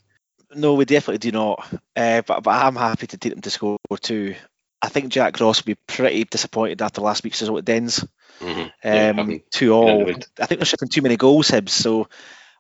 No, 0.55 0.75
we 0.75 0.85
definitely 0.85 1.19
do 1.19 1.33
not. 1.33 1.73
Uh, 1.95 2.23
but 2.23 2.43
but 2.43 2.51
I'm 2.51 2.77
happy 2.77 3.07
to 3.07 3.17
take 3.17 3.33
them 3.33 3.43
to 3.43 3.51
score 3.51 3.79
two. 4.01 4.35
I 4.83 4.89
think 4.89 5.13
Jack 5.13 5.39
Ross 5.39 5.61
will 5.61 5.75
be 5.75 5.81
pretty 5.87 6.25
disappointed 6.25 6.81
after 6.83 7.03
last 7.03 7.23
week's 7.23 7.41
result 7.41 7.59
at 7.59 7.65
Dens. 7.67 8.05
Mm-hmm. 8.41 8.69
Yeah, 8.83 9.13
Um, 9.17 9.43
two 9.51 9.73
all. 9.73 10.11
I 10.11 10.47
think 10.47 10.59
they're 10.59 10.65
shipping 10.65 10.89
too 10.89 11.03
many 11.03 11.17
goals, 11.17 11.51
Hibs. 11.51 11.69
So 11.71 12.09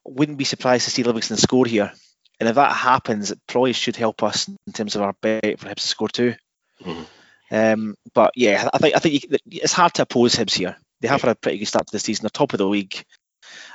wouldn't 0.05 0.39
be 0.39 0.45
surprised 0.45 0.85
to 0.85 0.91
see 0.91 1.03
Livingston 1.03 1.37
score 1.37 1.67
here. 1.67 1.93
And 2.41 2.49
if 2.49 2.55
that 2.55 2.73
happens, 2.73 3.31
it 3.31 3.39
probably 3.47 3.75
should 3.75 3.97
help 3.97 4.23
us 4.23 4.49
in 4.49 4.73
terms 4.73 4.97
of 4.97 5.03
our 5.03 5.15
bet 5.21 5.61
for 5.61 5.69
Hibs 5.69 5.83
to 5.83 5.87
score 5.87 6.09
2 6.09 6.35
Mhm. 6.83 7.07
Um, 7.51 7.95
but 8.15 8.33
yeah, 8.37 8.69
I 8.73 8.79
think 8.79 8.97
I 8.97 8.99
think 9.01 9.25
you, 9.25 9.39
it's 9.51 9.73
hard 9.73 9.93
to 9.95 10.03
oppose 10.03 10.35
Hibs 10.35 10.55
here. 10.55 10.77
They 11.01 11.09
have 11.09 11.21
had 11.21 11.31
a 11.33 11.35
pretty 11.35 11.59
good 11.59 11.67
start 11.67 11.87
to 11.87 11.93
the 11.93 11.99
season. 11.99 12.23
They're 12.23 12.31
top 12.31 12.53
of 12.53 12.59
the 12.59 12.67
league, 12.67 13.05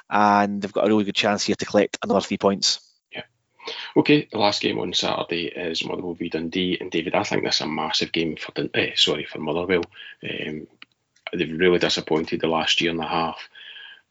and 0.10 0.62
they've 0.62 0.72
got 0.72 0.86
a 0.86 0.88
really 0.88 1.04
good 1.04 1.16
chance 1.16 1.44
here 1.44 1.56
to 1.56 1.66
collect 1.66 1.98
another 2.02 2.22
three 2.22 2.38
points. 2.38 2.80
Yeah. 3.12 3.24
Okay, 3.98 4.28
the 4.32 4.38
last 4.38 4.62
game 4.62 4.80
on 4.80 4.94
Saturday 4.94 5.48
is 5.48 5.84
Motherwell 5.86 6.14
v 6.14 6.30
Dundee, 6.30 6.78
and 6.80 6.90
David, 6.90 7.16
I 7.16 7.24
think 7.24 7.44
this 7.44 7.56
is 7.56 7.62
a 7.62 7.68
massive 7.68 8.12
game 8.12 8.38
for 8.38 8.52
Dun- 8.54 8.70
eh, 8.74 8.92
sorry 8.96 9.26
for 9.26 9.40
Motherwell. 9.40 9.84
Um, 10.24 10.68
they've 11.34 11.60
really 11.60 11.80
disappointed 11.80 12.40
the 12.40 12.48
last 12.48 12.80
year 12.80 12.92
and 12.92 13.02
a 13.02 13.08
half. 13.08 13.50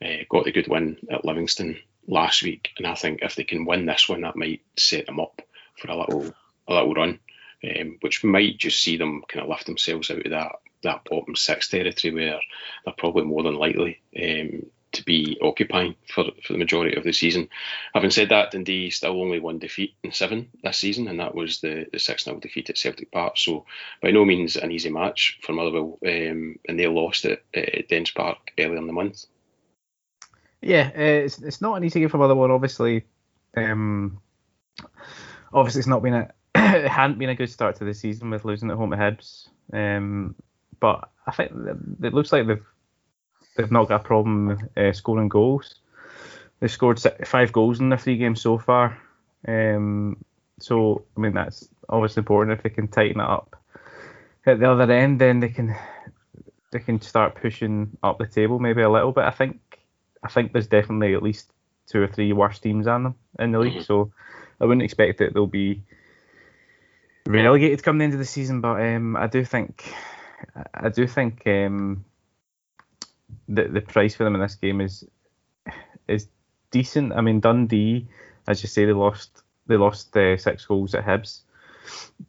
Uh, 0.05 0.25
got 0.29 0.47
a 0.47 0.53
good 0.53 0.69
win 0.69 0.99
at 1.11 1.25
Livingston 1.25 1.79
last 2.07 2.43
week, 2.43 2.71
and 2.77 2.87
I 2.87 2.95
think 2.95 3.21
if 3.23 3.35
they 3.35 3.45
can 3.45 3.65
win 3.65 3.87
this 3.87 4.09
one, 4.09 4.23
that 4.23 4.37
might 4.37 4.63
set 4.77 5.07
them 5.07 5.21
up 5.21 5.43
for 5.77 5.91
a 5.91 5.97
little 5.97 6.35
a 6.67 6.75
little 6.75 6.95
run, 6.95 7.19
um, 7.65 7.99
which 8.01 8.25
might 8.25 8.59
just 8.59 8.83
see 8.83 8.97
them 8.97 9.23
kind 9.29 9.43
of 9.43 9.49
lift 9.49 9.67
themselves 9.67 10.11
out 10.11 10.25
of 10.25 10.31
that 10.31 10.53
that 10.83 11.05
bottom 11.05 11.35
six 11.35 11.69
territory 11.69 12.15
where 12.15 12.41
they're 12.85 12.95
probably 12.97 13.25
more 13.25 13.43
than 13.43 13.55
likely 13.55 14.01
um, 14.21 14.67
to 14.95 15.05
be 15.05 15.39
occupying 15.43 15.95
for, 16.09 16.25
for 16.43 16.53
the 16.53 16.59
majority 16.59 16.97
of 16.97 17.05
the 17.05 17.13
season. 17.13 17.49
Having 17.95 18.11
said 18.11 18.29
that, 18.31 18.53
Dundee 18.53 18.91
still 18.91 19.21
only 19.21 19.41
one 19.41 19.59
defeat 19.59 19.95
in 20.03 20.13
seven 20.13 20.51
this 20.63 20.79
season, 20.79 21.09
and 21.09 21.21
that 21.21 21.35
was 21.35 21.61
the, 21.61 21.87
the 21.93 21.99
6 21.99 22.25
0 22.25 22.39
defeat 22.39 22.71
at 22.71 22.79
Celtic 22.79 23.11
Park. 23.11 23.37
So, 23.37 23.67
by 24.01 24.11
no 24.11 24.25
means 24.25 24.57
an 24.57 24.73
easy 24.73 24.91
match 24.91 25.39
for 25.43 25.53
Motherwell, 25.53 25.99
um, 26.07 26.59
and 26.69 26.79
they 26.79 26.87
lost 26.87 27.25
it 27.25 27.45
at 27.53 27.89
Dens 27.89 28.11
Park 28.11 28.53
earlier 28.59 28.77
in 28.77 28.87
the 28.87 28.93
month. 28.93 29.25
Yeah, 30.65 30.91
uh, 30.97 31.25
it's 31.27 31.39
it's 31.39 31.61
not 31.61 31.77
an 31.77 31.85
easy 31.85 32.01
game 32.01 32.09
for 32.09 32.17
Motherwell. 32.17 32.51
Obviously, 32.51 33.05
um, 33.55 34.19
obviously 35.53 35.81
it's 35.81 35.89
not 35.89 36.03
been 36.03 36.15
a 36.15 36.31
it 36.55 36.89
hadn't 36.89 37.19
been 37.19 37.29
a 37.29 37.35
good 37.35 37.51
start 37.51 37.77
to 37.77 37.85
the 37.85 37.93
season 37.93 38.31
with 38.31 38.47
losing 38.47 38.71
at 38.71 38.77
home 38.77 38.91
to 38.91 38.97
Hibs. 38.97 39.49
Um, 39.73 40.35
but 40.81 41.11
I 41.27 41.33
think 41.33 41.53
it 42.03 42.15
looks 42.15 42.33
like 42.33 42.47
they've 42.47 42.65
they've 43.57 43.71
not 43.71 43.89
got 43.89 44.01
a 44.01 44.05
problem 44.05 44.71
uh, 44.75 44.93
scoring 44.93 45.29
goals. 45.29 45.75
They've 46.61 46.71
scored 46.71 46.99
five 47.27 47.53
goals 47.53 47.81
in 47.81 47.91
their 47.91 47.99
three 47.99 48.17
games 48.17 48.41
so 48.41 48.57
far. 48.59 48.99
Um, 49.47 50.25
so 50.61 51.05
I 51.15 51.21
mean 51.21 51.35
that's 51.35 51.69
obviously 51.91 52.21
important 52.21 52.57
if 52.57 52.63
they 52.63 52.71
can 52.71 52.89
tighten 52.89 53.21
it 53.21 53.29
up 53.29 53.55
at 54.47 54.61
the 54.61 54.71
other 54.71 54.91
end, 54.91 55.21
then 55.21 55.41
they 55.41 55.51
can 55.51 55.77
they 56.73 56.79
can 56.79 57.03
start 57.03 57.35
pushing 57.35 57.99
up 58.03 58.17
the 58.19 58.27
table 58.27 58.59
maybe 58.59 58.81
a 58.81 58.91
little 58.91 59.13
bit. 59.13 59.25
I 59.25 59.31
think 59.31 59.61
I 60.25 60.29
think 60.29 60.53
there's 60.53 60.67
definitely 60.67 61.15
at 61.15 61.23
least 61.23 61.53
two 61.87 62.03
or 62.03 62.09
three 62.09 62.33
worse 62.33 62.59
teams 62.59 62.87
on 62.87 63.03
them 63.05 63.15
in 63.39 63.53
the 63.53 63.59
league, 63.59 63.75
Mhm. 63.81 63.85
so 63.85 64.11
I 64.61 64.65
wouldn't 64.65 64.83
expect 64.83 65.19
that 65.19 65.35
they'll 65.35 65.47
be 65.47 65.83
relegated 67.27 67.83
come 67.83 67.99
the 67.99 68.05
end 68.05 68.13
of 68.15 68.19
the 68.19 68.25
season. 68.25 68.61
But 68.61 68.81
um, 68.81 69.17
I 69.17 69.27
do 69.27 69.45
think 69.45 69.93
I 70.75 70.89
do 70.89 71.07
think 71.07 71.43
um, 71.47 72.05
the 73.49 73.65
the 73.65 73.81
price 73.81 74.15
for 74.15 74.25
them 74.25 74.35
in 74.35 74.41
this 74.41 74.55
game 74.55 74.81
is 74.81 75.05
is 76.09 76.29
decent. 76.71 77.13
I 77.13 77.21
mean 77.21 77.41
Dundee, 77.41 78.07
as 78.49 78.63
you 78.63 78.69
say, 78.69 78.85
they 78.87 78.93
lost 78.93 79.43
they 79.67 79.77
lost 79.77 80.17
uh, 80.17 80.37
six 80.37 80.65
goals 80.67 80.95
at 80.95 81.05
Hibs, 81.05 81.41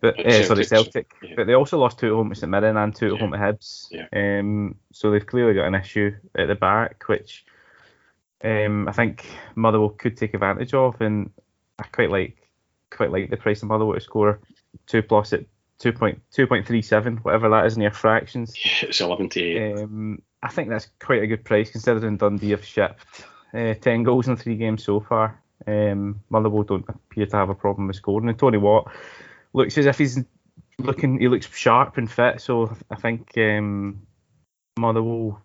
but 0.01 0.19
uh, 0.19 0.43
sorry 0.43 0.63
Celtic, 0.65 0.67
Celtic, 0.67 1.13
yeah. 1.21 1.33
but 1.35 1.47
they 1.47 1.53
also 1.53 1.77
lost 1.77 1.99
two 1.99 2.07
at 2.07 2.13
home 2.13 2.29
to 2.29 2.35
St 2.35 2.49
Mirren 2.49 2.77
and 2.77 2.95
two 2.95 3.07
at 3.07 3.13
Yeah. 3.13 3.19
home 3.19 3.31
to 3.31 3.37
Hibs. 3.37 3.87
Yeah. 3.91 4.07
Um, 4.39 4.75
so 4.91 5.11
they've 5.11 5.25
clearly 5.25 5.53
got 5.53 5.67
an 5.67 5.75
issue 5.75 6.13
at 6.37 6.47
the 6.47 6.55
back, 6.55 7.03
which 7.07 7.45
um, 8.43 8.87
I 8.87 8.91
think 8.91 9.25
Motherwell 9.55 9.89
could 9.89 10.17
take 10.17 10.33
advantage 10.33 10.73
of, 10.73 10.99
and 11.01 11.31
I 11.79 11.83
quite 11.83 12.09
like 12.09 12.37
quite 12.91 13.11
like 13.11 13.29
the 13.29 13.37
price 13.37 13.61
of 13.61 13.69
Motherwell 13.69 13.95
to 13.95 14.01
score 14.01 14.39
two 14.87 15.01
plus 15.01 15.33
at 15.33 15.45
two 15.79 15.93
point 15.93 16.21
two 16.31 16.47
point 16.47 16.65
three 16.65 16.81
seven, 16.81 17.17
whatever 17.17 17.49
that 17.49 17.65
is 17.65 17.75
in 17.75 17.81
your 17.81 17.91
fractions. 17.91 18.53
Yeah, 18.63 18.71
it's 18.89 19.01
11 19.01 19.29
to 19.29 19.41
8. 19.41 19.77
Um, 19.79 20.21
I 20.43 20.49
think 20.49 20.69
that's 20.69 20.89
quite 20.99 21.23
a 21.23 21.27
good 21.27 21.43
price 21.43 21.71
considering 21.71 22.17
Dundee 22.17 22.51
have 22.51 22.63
shipped 22.63 23.25
uh, 23.53 23.73
10 23.73 24.03
goals 24.03 24.27
in 24.27 24.35
three 24.35 24.55
games 24.55 24.83
so 24.83 24.99
far. 24.99 25.41
Um, 25.65 26.21
Motherwell 26.29 26.63
don't 26.63 26.87
appear 26.87 27.25
to 27.25 27.35
have 27.37 27.49
a 27.49 27.55
problem 27.55 27.87
with 27.87 27.95
scoring. 27.95 28.29
And 28.29 28.37
Tony 28.37 28.57
Watt 28.57 28.91
looks 29.53 29.77
as 29.77 29.85
if 29.85 29.97
he's 29.97 30.19
looking, 30.77 31.19
he 31.19 31.27
looks 31.27 31.47
sharp 31.55 31.97
and 31.97 32.11
fit. 32.11 32.41
So 32.41 32.75
I 32.91 32.95
think 32.95 33.31
um, 33.37 34.05
Motherwell 34.77 35.41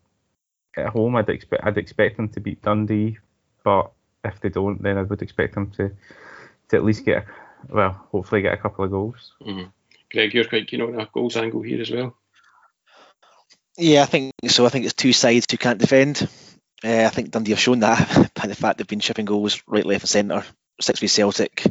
at 0.76 0.88
home, 0.88 1.16
I'd 1.16 1.28
expect, 1.28 1.64
I'd 1.64 1.78
expect 1.78 2.16
them 2.16 2.28
to 2.30 2.40
beat 2.40 2.62
Dundee. 2.62 3.18
But 3.64 3.92
if 4.24 4.40
they 4.40 4.48
don't, 4.48 4.82
then 4.82 4.98
I 4.98 5.02
would 5.02 5.22
expect 5.22 5.54
them 5.54 5.70
to, 5.72 5.90
to 6.68 6.76
at 6.76 6.84
least 6.84 7.04
get, 7.04 7.26
well, 7.68 8.06
hopefully 8.10 8.42
get 8.42 8.54
a 8.54 8.58
couple 8.58 8.84
of 8.84 8.90
goals. 8.90 9.32
Mhm. 9.42 9.72
Greg, 10.10 10.34
you're 10.34 10.44
quite 10.44 10.66
keen 10.66 10.82
on 10.82 10.98
a 10.98 11.06
goals 11.06 11.36
angle 11.36 11.62
here 11.62 11.80
as 11.80 11.90
well. 11.90 12.16
Yeah, 13.76 14.02
I 14.02 14.06
think 14.06 14.32
so. 14.48 14.66
I 14.66 14.68
think 14.68 14.84
it's 14.84 14.94
two 14.94 15.12
sides 15.12 15.46
who 15.50 15.56
can't 15.56 15.78
defend. 15.78 16.28
Uh, 16.82 17.04
I 17.04 17.08
think 17.08 17.30
Dundee 17.30 17.52
have 17.52 17.60
shown 17.60 17.80
that 17.80 18.32
by 18.34 18.46
the 18.46 18.54
fact 18.54 18.78
they've 18.78 18.86
been 18.86 19.00
shipping 19.00 19.26
goals 19.26 19.62
right, 19.66 19.86
left, 19.86 20.02
and 20.02 20.08
centre. 20.08 20.44
Six 20.80 20.98
v 20.98 21.08
Celtic, 21.08 21.66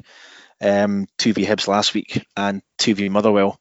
um, 0.61 1.07
two 1.17 1.33
v 1.33 1.43
Hibs 1.43 1.67
last 1.67 1.95
week, 1.95 2.23
and 2.37 2.61
two 2.77 2.93
v 2.93 3.09
Motherwell. 3.09 3.59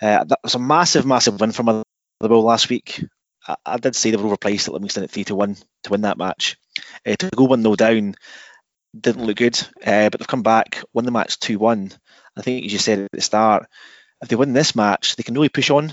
Uh, 0.00 0.24
that 0.24 0.40
was 0.42 0.56
a 0.56 0.58
massive, 0.58 1.06
massive 1.06 1.40
win 1.40 1.52
for 1.52 1.62
Motherwell 1.62 2.42
last 2.42 2.68
week. 2.68 3.04
I, 3.46 3.56
I 3.64 3.76
did 3.78 3.96
say 3.96 4.10
they 4.10 4.16
were 4.16 4.36
overpriced 4.36 4.68
at 4.68 4.74
Livingston 4.74 5.04
at 5.04 5.10
three 5.10 5.24
to 5.24 5.34
one 5.34 5.56
to 5.84 5.90
win 5.90 6.02
that 6.02 6.18
match. 6.18 6.56
Uh, 7.06 7.16
to 7.16 7.30
go 7.34 7.44
one 7.44 7.62
0 7.62 7.74
down 7.76 8.14
didn't 8.98 9.24
look 9.24 9.36
good, 9.36 9.58
uh, 9.84 10.10
but 10.10 10.20
they've 10.20 10.26
come 10.26 10.42
back, 10.42 10.82
won 10.92 11.04
the 11.04 11.10
match 11.10 11.38
two 11.38 11.58
one. 11.58 11.90
I 12.36 12.42
think 12.42 12.64
as 12.64 12.72
you 12.72 12.78
said 12.78 12.98
at 13.00 13.10
the 13.12 13.20
start, 13.20 13.66
if 14.22 14.28
they 14.28 14.36
win 14.36 14.52
this 14.52 14.74
match, 14.76 15.16
they 15.16 15.22
can 15.22 15.34
really 15.34 15.48
push 15.48 15.70
on. 15.70 15.92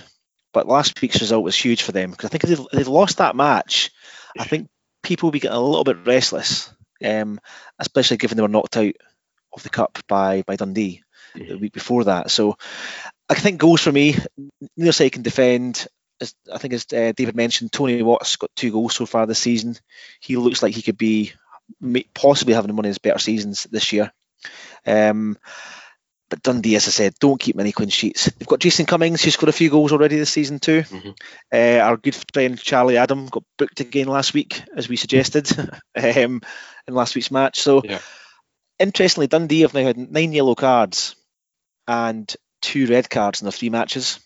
But 0.51 0.67
last 0.67 0.99
week's 1.01 1.21
result 1.21 1.43
was 1.43 1.55
huge 1.55 1.83
for 1.83 1.91
them 1.91 2.11
because 2.11 2.25
I 2.25 2.29
think 2.29 2.43
if 2.43 2.67
they'd 2.71 2.87
lost 2.87 3.17
that 3.17 3.35
match, 3.35 3.91
I 4.37 4.43
think 4.45 4.67
people 5.03 5.27
will 5.27 5.31
be 5.31 5.39
getting 5.39 5.55
a 5.55 5.61
little 5.61 5.83
bit 5.83 6.05
restless, 6.05 6.73
um, 7.05 7.39
especially 7.77 8.17
given 8.17 8.35
they 8.35 8.41
were 8.41 8.47
knocked 8.49 8.75
out 8.77 8.95
of 9.53 9.63
the 9.63 9.69
cup 9.69 9.99
by 10.07 10.41
by 10.43 10.55
Dundee 10.55 11.03
the 11.35 11.41
Mhm. 11.41 11.59
week 11.59 11.73
before 11.73 12.05
that. 12.05 12.31
So 12.31 12.57
I 13.29 13.35
think 13.35 13.59
goals 13.59 13.81
for 13.81 13.91
me. 13.91 14.17
Neither 14.75 14.91
side 14.91 15.11
can 15.11 15.21
defend. 15.21 15.87
As, 16.21 16.35
I 16.53 16.57
think 16.57 16.73
as 16.73 16.85
uh, 16.93 17.13
David 17.15 17.35
mentioned, 17.35 17.71
Tony 17.71 18.01
Watt's 18.03 18.35
got 18.35 18.51
two 18.55 18.71
goals 18.71 18.95
so 18.95 19.05
far 19.05 19.25
this 19.25 19.39
season. 19.39 19.77
He 20.19 20.35
looks 20.37 20.61
like 20.61 20.73
he 20.73 20.81
could 20.81 20.97
be 20.97 21.33
possibly 22.13 22.53
having 22.53 22.75
one 22.75 22.85
of 22.85 22.89
his 22.89 22.97
better 22.97 23.19
seasons 23.19 23.63
this 23.71 23.93
year. 23.93 24.11
Um, 24.85 25.37
but 26.29 26.43
Dundee, 26.43 26.75
as 26.75 26.87
I 26.87 26.91
said, 26.91 27.13
don't 27.19 27.39
keep 27.39 27.55
many 27.55 27.71
clean 27.71 27.89
sheets. 27.89 28.25
They've 28.31 28.47
got 28.47 28.59
Jason 28.59 28.85
Cummings, 28.85 29.23
who's 29.23 29.33
scored 29.33 29.49
a 29.49 29.53
few 29.53 29.69
goals 29.71 29.91
already 29.91 30.17
this 30.17 30.29
season 30.29 30.59
too. 30.59 30.81
Mhm. 30.83 31.15
Uh, 31.51 31.81
our 31.83 31.97
good 31.97 32.15
friend 32.33 32.59
Charlie 32.59 32.97
Adam 32.97 33.25
got 33.27 33.43
booked 33.57 33.79
again 33.79 34.07
last 34.07 34.33
week, 34.33 34.61
as 34.75 34.87
we 34.87 34.95
suggested 34.95 35.49
um, 35.95 36.41
in 36.87 36.93
last 36.93 37.15
week's 37.15 37.31
match. 37.31 37.59
So, 37.61 37.81
Yeah. 37.83 37.99
interestingly, 38.77 39.27
Dundee 39.27 39.61
have 39.61 39.73
now 39.73 39.83
had 39.83 39.97
nine 39.97 40.31
yellow 40.33 40.53
cards 40.55 41.15
and 41.87 42.33
two 42.61 42.85
red 42.87 43.09
cards 43.09 43.41
in 43.41 43.45
their 43.45 43.51
three 43.51 43.69
matches, 43.69 44.19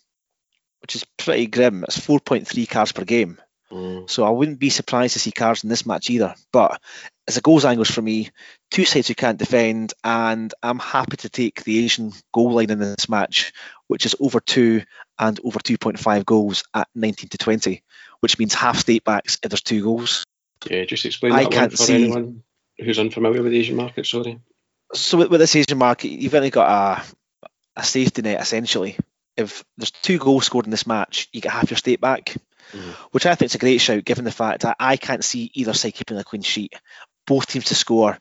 which 0.83 0.95
is 0.95 1.05
pretty 1.17 1.47
grim. 1.47 1.83
It's 1.85 1.97
4.3 1.97 2.69
cards 2.69 2.91
per 2.91 3.05
game. 3.05 3.39
Mm. 3.71 4.07
So 4.09 4.25
I 4.25 4.29
wouldn't 4.29 4.59
be 4.59 4.69
surprised 4.69 5.13
to 5.13 5.19
see 5.19 5.31
cards 5.31 5.63
in 5.63 5.69
this 5.69 5.85
match 5.85 6.09
either. 6.09 6.35
But 6.51 6.79
as 7.25 7.37
a 7.37 7.41
goals 7.41 7.63
angles 7.63 7.89
for 7.89 8.01
me, 8.01 8.29
two 8.69 8.83
sides 8.83 9.07
who 9.07 9.15
can't 9.15 9.39
defend, 9.39 9.93
and 10.03 10.53
I'm 10.61 10.79
happy 10.79 11.17
to 11.17 11.29
take 11.29 11.63
the 11.63 11.83
Asian 11.83 12.11
goal 12.33 12.51
line 12.51 12.69
in 12.69 12.79
this 12.79 13.07
match, 13.07 13.53
which 13.87 14.05
is 14.05 14.13
over 14.19 14.41
two 14.41 14.83
and 15.17 15.39
over 15.43 15.59
2.5 15.59 16.25
goals 16.25 16.65
at 16.73 16.89
19 16.93 17.29
to 17.29 17.37
20, 17.37 17.81
which 18.19 18.37
means 18.37 18.53
half 18.53 18.77
state 18.77 19.05
backs 19.05 19.39
if 19.41 19.49
there's 19.49 19.61
two 19.61 19.81
goals. 19.81 20.25
Yeah, 20.69 20.83
just 20.83 21.05
explain 21.05 21.31
I 21.31 21.45
can't 21.45 21.71
for 21.71 21.77
see- 21.77 21.95
anyone 21.95 22.43
who's 22.77 22.99
unfamiliar 22.99 23.41
with 23.41 23.53
the 23.53 23.59
Asian 23.59 23.77
market. 23.77 24.05
Sorry. 24.05 24.39
So 24.93 25.17
with, 25.17 25.29
with 25.29 25.39
this 25.39 25.55
Asian 25.55 25.77
market, 25.77 26.09
you've 26.09 26.35
only 26.35 26.49
got 26.49 26.69
a, 26.99 27.47
a 27.77 27.83
safety 27.83 28.21
net 28.21 28.41
essentially. 28.41 28.97
If 29.37 29.63
there's 29.77 29.91
two 29.91 30.17
goals 30.19 30.45
scored 30.45 30.65
in 30.65 30.71
this 30.71 30.87
match, 30.87 31.27
you 31.33 31.41
get 31.41 31.51
half 31.51 31.69
your 31.71 31.77
stake 31.77 32.01
back, 32.01 32.35
Mhm. 32.71 32.93
which 33.11 33.25
I 33.25 33.35
think 33.35 33.47
is 33.47 33.55
a 33.55 33.59
great 33.59 33.79
shout 33.79 34.05
given 34.05 34.25
the 34.25 34.31
fact 34.31 34.61
that 34.61 34.77
I 34.79 34.97
can't 34.97 35.23
see 35.23 35.51
either 35.53 35.73
side 35.73 35.93
keeping 35.95 36.17
a 36.17 36.23
clean 36.23 36.41
sheet. 36.43 36.73
Both 37.25 37.47
teams 37.47 37.65
to 37.65 37.75
score 37.75 38.19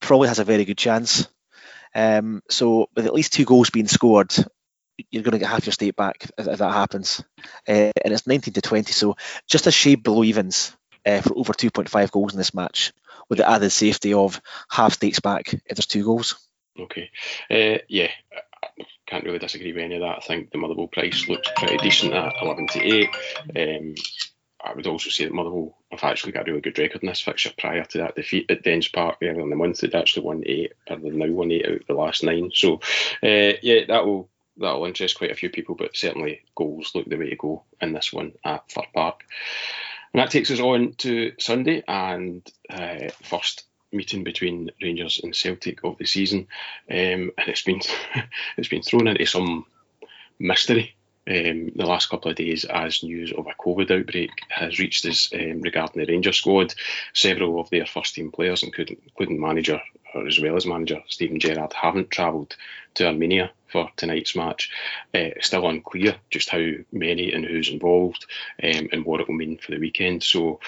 probably 0.00 0.28
has 0.28 0.38
a 0.38 0.44
very 0.44 0.64
good 0.64 0.78
chance. 0.78 1.28
Um, 1.94 2.42
so 2.50 2.88
with 2.94 3.06
at 3.06 3.14
least 3.14 3.32
two 3.32 3.44
goals 3.44 3.70
being 3.70 3.88
scored, 3.88 4.34
you're 5.10 5.22
going 5.22 5.32
to 5.32 5.38
get 5.38 5.48
half 5.48 5.66
your 5.66 5.72
stake 5.72 5.96
back 5.96 6.26
if, 6.38 6.46
if 6.48 6.58
that 6.58 6.72
happens. 6.72 7.22
Uh, 7.68 7.90
and 8.04 8.12
it's 8.12 8.26
19 8.26 8.54
to 8.54 8.60
20, 8.60 8.92
so 8.92 9.16
just 9.48 9.66
a 9.66 9.72
shade 9.72 10.02
below 10.02 10.24
evens 10.24 10.76
uh, 11.06 11.20
for 11.20 11.36
over 11.36 11.52
2.5 11.52 12.10
goals 12.10 12.32
in 12.32 12.38
this 12.38 12.54
match, 12.54 12.92
with 13.28 13.38
the 13.38 13.48
added 13.48 13.70
safety 13.70 14.14
of 14.14 14.40
half 14.70 14.94
stakes 14.94 15.20
back 15.20 15.52
if 15.52 15.76
there's 15.76 15.86
two 15.86 16.04
goals. 16.04 16.36
Okay. 16.78 17.10
Uh, 17.50 17.78
yeah, 17.88 18.10
can't 19.06 19.24
really 19.24 19.38
disagree 19.38 19.72
with 19.72 19.82
any 19.82 19.96
of 19.96 20.02
that. 20.02 20.18
I 20.18 20.20
think 20.20 20.50
the 20.50 20.58
Motherwell 20.58 20.88
price 20.88 21.28
looks 21.28 21.48
pretty 21.56 21.76
decent 21.78 22.14
at 22.14 22.34
11 22.40 22.68
to 22.68 22.80
8. 22.80 23.08
Um, 23.56 23.94
I 24.64 24.72
would 24.72 24.86
also 24.86 25.10
say 25.10 25.24
that 25.24 25.34
Motherwell 25.34 25.76
have 25.90 26.04
actually 26.04 26.32
got 26.32 26.48
a 26.48 26.50
really 26.50 26.62
good 26.62 26.78
record 26.78 27.02
in 27.02 27.08
this 27.08 27.20
fixture 27.20 27.52
prior 27.58 27.84
to 27.84 27.98
that 27.98 28.16
defeat 28.16 28.50
at 28.50 28.62
Dens 28.62 28.88
Park 28.88 29.18
earlier 29.22 29.40
in 29.40 29.50
the 29.50 29.56
month. 29.56 29.80
They'd 29.80 29.94
actually 29.94 30.24
won 30.24 30.42
eight, 30.46 30.72
and 30.88 31.04
they've 31.04 31.12
now 31.12 31.30
won 31.30 31.52
eight 31.52 31.66
out 31.66 31.80
of 31.82 31.86
the 31.86 31.94
last 31.94 32.24
nine. 32.24 32.50
So, 32.54 32.80
uh, 33.22 33.52
yeah, 33.62 33.80
that 33.88 34.06
will 34.06 34.30
that'll 34.56 34.86
interest 34.86 35.18
quite 35.18 35.32
a 35.32 35.36
few 35.36 35.50
people, 35.50 35.74
but 35.74 35.96
certainly 35.96 36.42
goals 36.54 36.92
look 36.94 37.06
the 37.06 37.16
way 37.16 37.30
to 37.30 37.36
go 37.36 37.64
in 37.80 37.92
this 37.92 38.12
one 38.12 38.32
at 38.44 38.70
Fir 38.70 38.84
Park. 38.94 39.24
And 40.12 40.22
that 40.22 40.30
takes 40.30 40.50
us 40.50 40.60
on 40.60 40.94
to 40.98 41.32
Sunday 41.38 41.82
and 41.86 42.48
uh, 42.70 43.08
first 43.22 43.64
meeting 43.94 44.24
between 44.24 44.70
Rangers 44.82 45.20
and 45.22 45.34
Celtic 45.34 45.84
of 45.84 45.96
the 45.98 46.06
season, 46.06 46.48
um, 46.90 47.30
and 47.38 47.48
it's 47.48 47.62
been 47.62 47.80
it's 48.56 48.68
been 48.68 48.82
thrown 48.82 49.08
into 49.08 49.26
some 49.26 49.64
mystery 50.38 50.94
um, 51.26 51.72
the 51.74 51.86
last 51.86 52.10
couple 52.10 52.30
of 52.30 52.36
days 52.36 52.64
as 52.64 53.02
news 53.02 53.32
of 53.32 53.46
a 53.46 53.62
COVID 53.62 53.90
outbreak 53.90 54.30
has 54.50 54.78
reached 54.78 55.06
us 55.06 55.30
um, 55.34 55.62
regarding 55.62 56.04
the 56.04 56.12
Rangers 56.12 56.36
squad. 56.36 56.74
Several 57.14 57.60
of 57.60 57.70
their 57.70 57.86
first 57.86 58.14
team 58.14 58.30
players, 58.30 58.62
including, 58.62 58.98
including 59.04 59.40
manager 59.40 59.80
or 60.14 60.26
as 60.26 60.38
well 60.38 60.56
as 60.56 60.66
manager 60.66 61.02
Steven 61.08 61.40
Gerrard, 61.40 61.72
haven't 61.72 62.10
travelled 62.10 62.56
to 62.94 63.06
Armenia 63.06 63.50
for 63.68 63.90
tonight's 63.96 64.36
match. 64.36 64.70
Uh, 65.14 65.30
still 65.40 65.66
unclear 65.66 66.16
just 66.30 66.50
how 66.50 66.64
many 66.92 67.32
and 67.32 67.44
who's 67.44 67.70
involved 67.70 68.26
um, 68.62 68.88
and 68.92 69.04
what 69.04 69.20
it 69.20 69.28
will 69.28 69.34
mean 69.34 69.56
for 69.58 69.72
the 69.72 69.80
weekend. 69.80 70.22
So. 70.22 70.60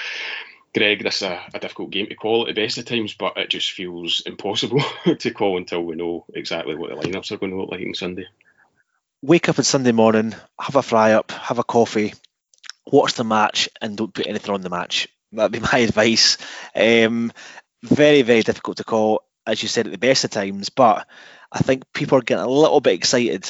Greg, 0.76 1.02
this 1.02 1.16
is 1.16 1.22
a, 1.22 1.40
a, 1.54 1.58
difficult 1.58 1.90
game 1.90 2.06
to 2.06 2.14
call 2.14 2.42
at 2.42 2.54
the 2.54 2.60
best 2.60 2.78
of 2.78 2.84
times, 2.84 3.14
but 3.14 3.36
it 3.36 3.48
just 3.48 3.72
feels 3.72 4.22
impossible 4.26 4.82
to 5.18 5.30
call 5.30 5.56
until 5.56 5.82
we 5.82 5.96
know 5.96 6.26
exactly 6.34 6.74
what 6.74 6.90
the 6.90 6.96
lineups 6.96 7.32
are 7.32 7.38
going 7.38 7.52
to 7.52 7.58
look 7.58 7.70
like 7.70 7.80
on 7.80 7.94
Sunday 7.94 8.26
wake 9.22 9.48
up 9.48 9.58
on 9.58 9.64
Sunday 9.64 9.92
morning, 9.92 10.34
have 10.58 10.76
a 10.76 10.82
fry 10.82 11.12
up, 11.12 11.32
have 11.32 11.58
a 11.58 11.64
coffee, 11.64 12.14
watch 12.86 13.14
the 13.14 13.24
match, 13.24 13.68
and 13.80 13.96
don't 13.96 14.14
put 14.14 14.26
anything 14.26 14.54
on 14.54 14.60
the 14.60 14.70
match. 14.70 15.08
That'd 15.32 15.52
be 15.52 15.60
my 15.72 15.78
advice. 15.78 16.38
Um, 16.74 17.32
very, 17.82 18.22
very 18.22 18.42
difficult 18.42 18.78
to 18.78 18.84
call, 18.84 19.22
as 19.46 19.62
you 19.62 19.68
said 19.68 19.86
at 19.86 19.92
the 19.92 19.98
best 19.98 20.24
of 20.24 20.30
times, 20.30 20.68
but 20.70 21.06
I 21.50 21.58
think 21.58 21.92
people 21.92 22.18
are 22.18 22.22
getting 22.22 22.44
a 22.44 22.48
little 22.48 22.80
bit 22.80 22.94
excited 22.94 23.48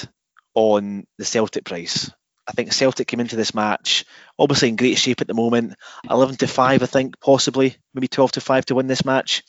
on 0.54 1.06
the 1.18 1.24
Celtic 1.24 1.64
price. 1.64 2.10
I 2.48 2.52
think 2.52 2.72
Celtic 2.72 3.08
came 3.08 3.20
into 3.20 3.36
this 3.36 3.54
match 3.54 4.04
obviously 4.38 4.68
in 4.68 4.76
great 4.76 4.98
shape 4.98 5.20
at 5.20 5.26
the 5.26 5.34
moment. 5.34 5.74
11 6.08 6.36
to 6.36 6.46
5, 6.46 6.82
I 6.82 6.86
think, 6.86 7.18
possibly, 7.20 7.76
maybe 7.94 8.08
12 8.08 8.32
to 8.32 8.40
5 8.40 8.66
to 8.66 8.74
win 8.74 8.86
this 8.86 9.04
match. 9.04 9.42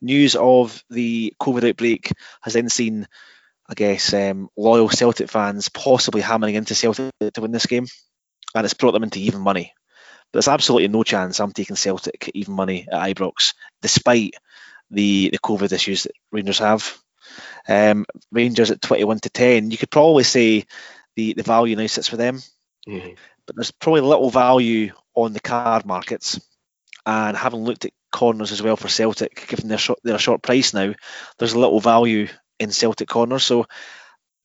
News 0.00 0.36
of 0.36 0.82
the 0.90 1.34
COVID 1.40 1.68
outbreak 1.68 2.12
has 2.42 2.54
then 2.54 2.68
seen 2.68 3.06
I 3.68 3.74
guess, 3.74 4.12
um, 4.12 4.50
loyal 4.56 4.90
Celtic 4.90 5.30
fans 5.30 5.68
possibly 5.68 6.20
hammering 6.20 6.56
into 6.56 6.74
Celtic 6.74 7.10
to 7.20 7.40
win 7.40 7.52
this 7.52 7.66
game, 7.66 7.86
and 8.54 8.64
it's 8.64 8.74
brought 8.74 8.92
them 8.92 9.04
into 9.04 9.20
even 9.20 9.40
money. 9.40 9.72
But 10.30 10.38
there's 10.38 10.48
absolutely 10.48 10.88
no 10.88 11.04
chance 11.04 11.40
I'm 11.40 11.52
taking 11.52 11.76
Celtic 11.76 12.30
even 12.34 12.54
money 12.54 12.86
at 12.90 13.16
Ibrox, 13.16 13.54
despite 13.80 14.34
the 14.90 15.30
the 15.30 15.38
COVID 15.38 15.72
issues 15.72 16.02
that 16.02 16.12
Rangers 16.32 16.58
have. 16.58 16.98
Um, 17.66 18.04
Rangers 18.30 18.70
at 18.72 18.82
21 18.82 19.20
to 19.20 19.30
10, 19.30 19.70
you 19.70 19.78
could 19.78 19.90
probably 19.90 20.24
say 20.24 20.66
the, 21.16 21.34
the 21.34 21.42
value 21.42 21.76
now 21.76 21.86
sits 21.86 22.08
for 22.08 22.16
them, 22.16 22.40
mm-hmm. 22.88 23.14
but 23.46 23.56
there's 23.56 23.70
probably 23.70 24.00
little 24.00 24.30
value 24.30 24.92
on 25.14 25.32
the 25.32 25.40
card 25.40 25.86
markets. 25.86 26.40
And 27.04 27.36
having 27.36 27.64
looked 27.64 27.84
at 27.84 27.92
corners 28.12 28.52
as 28.52 28.62
well 28.62 28.76
for 28.76 28.88
Celtic, 28.88 29.46
given 29.48 29.68
their 29.68 29.78
short, 29.78 29.98
their 30.04 30.18
short 30.18 30.42
price 30.42 30.72
now, 30.72 30.94
there's 31.38 31.54
a 31.54 31.58
little 31.58 31.80
value 31.80 32.28
in 32.60 32.70
Celtic 32.70 33.08
corners. 33.08 33.44
So 33.44 33.66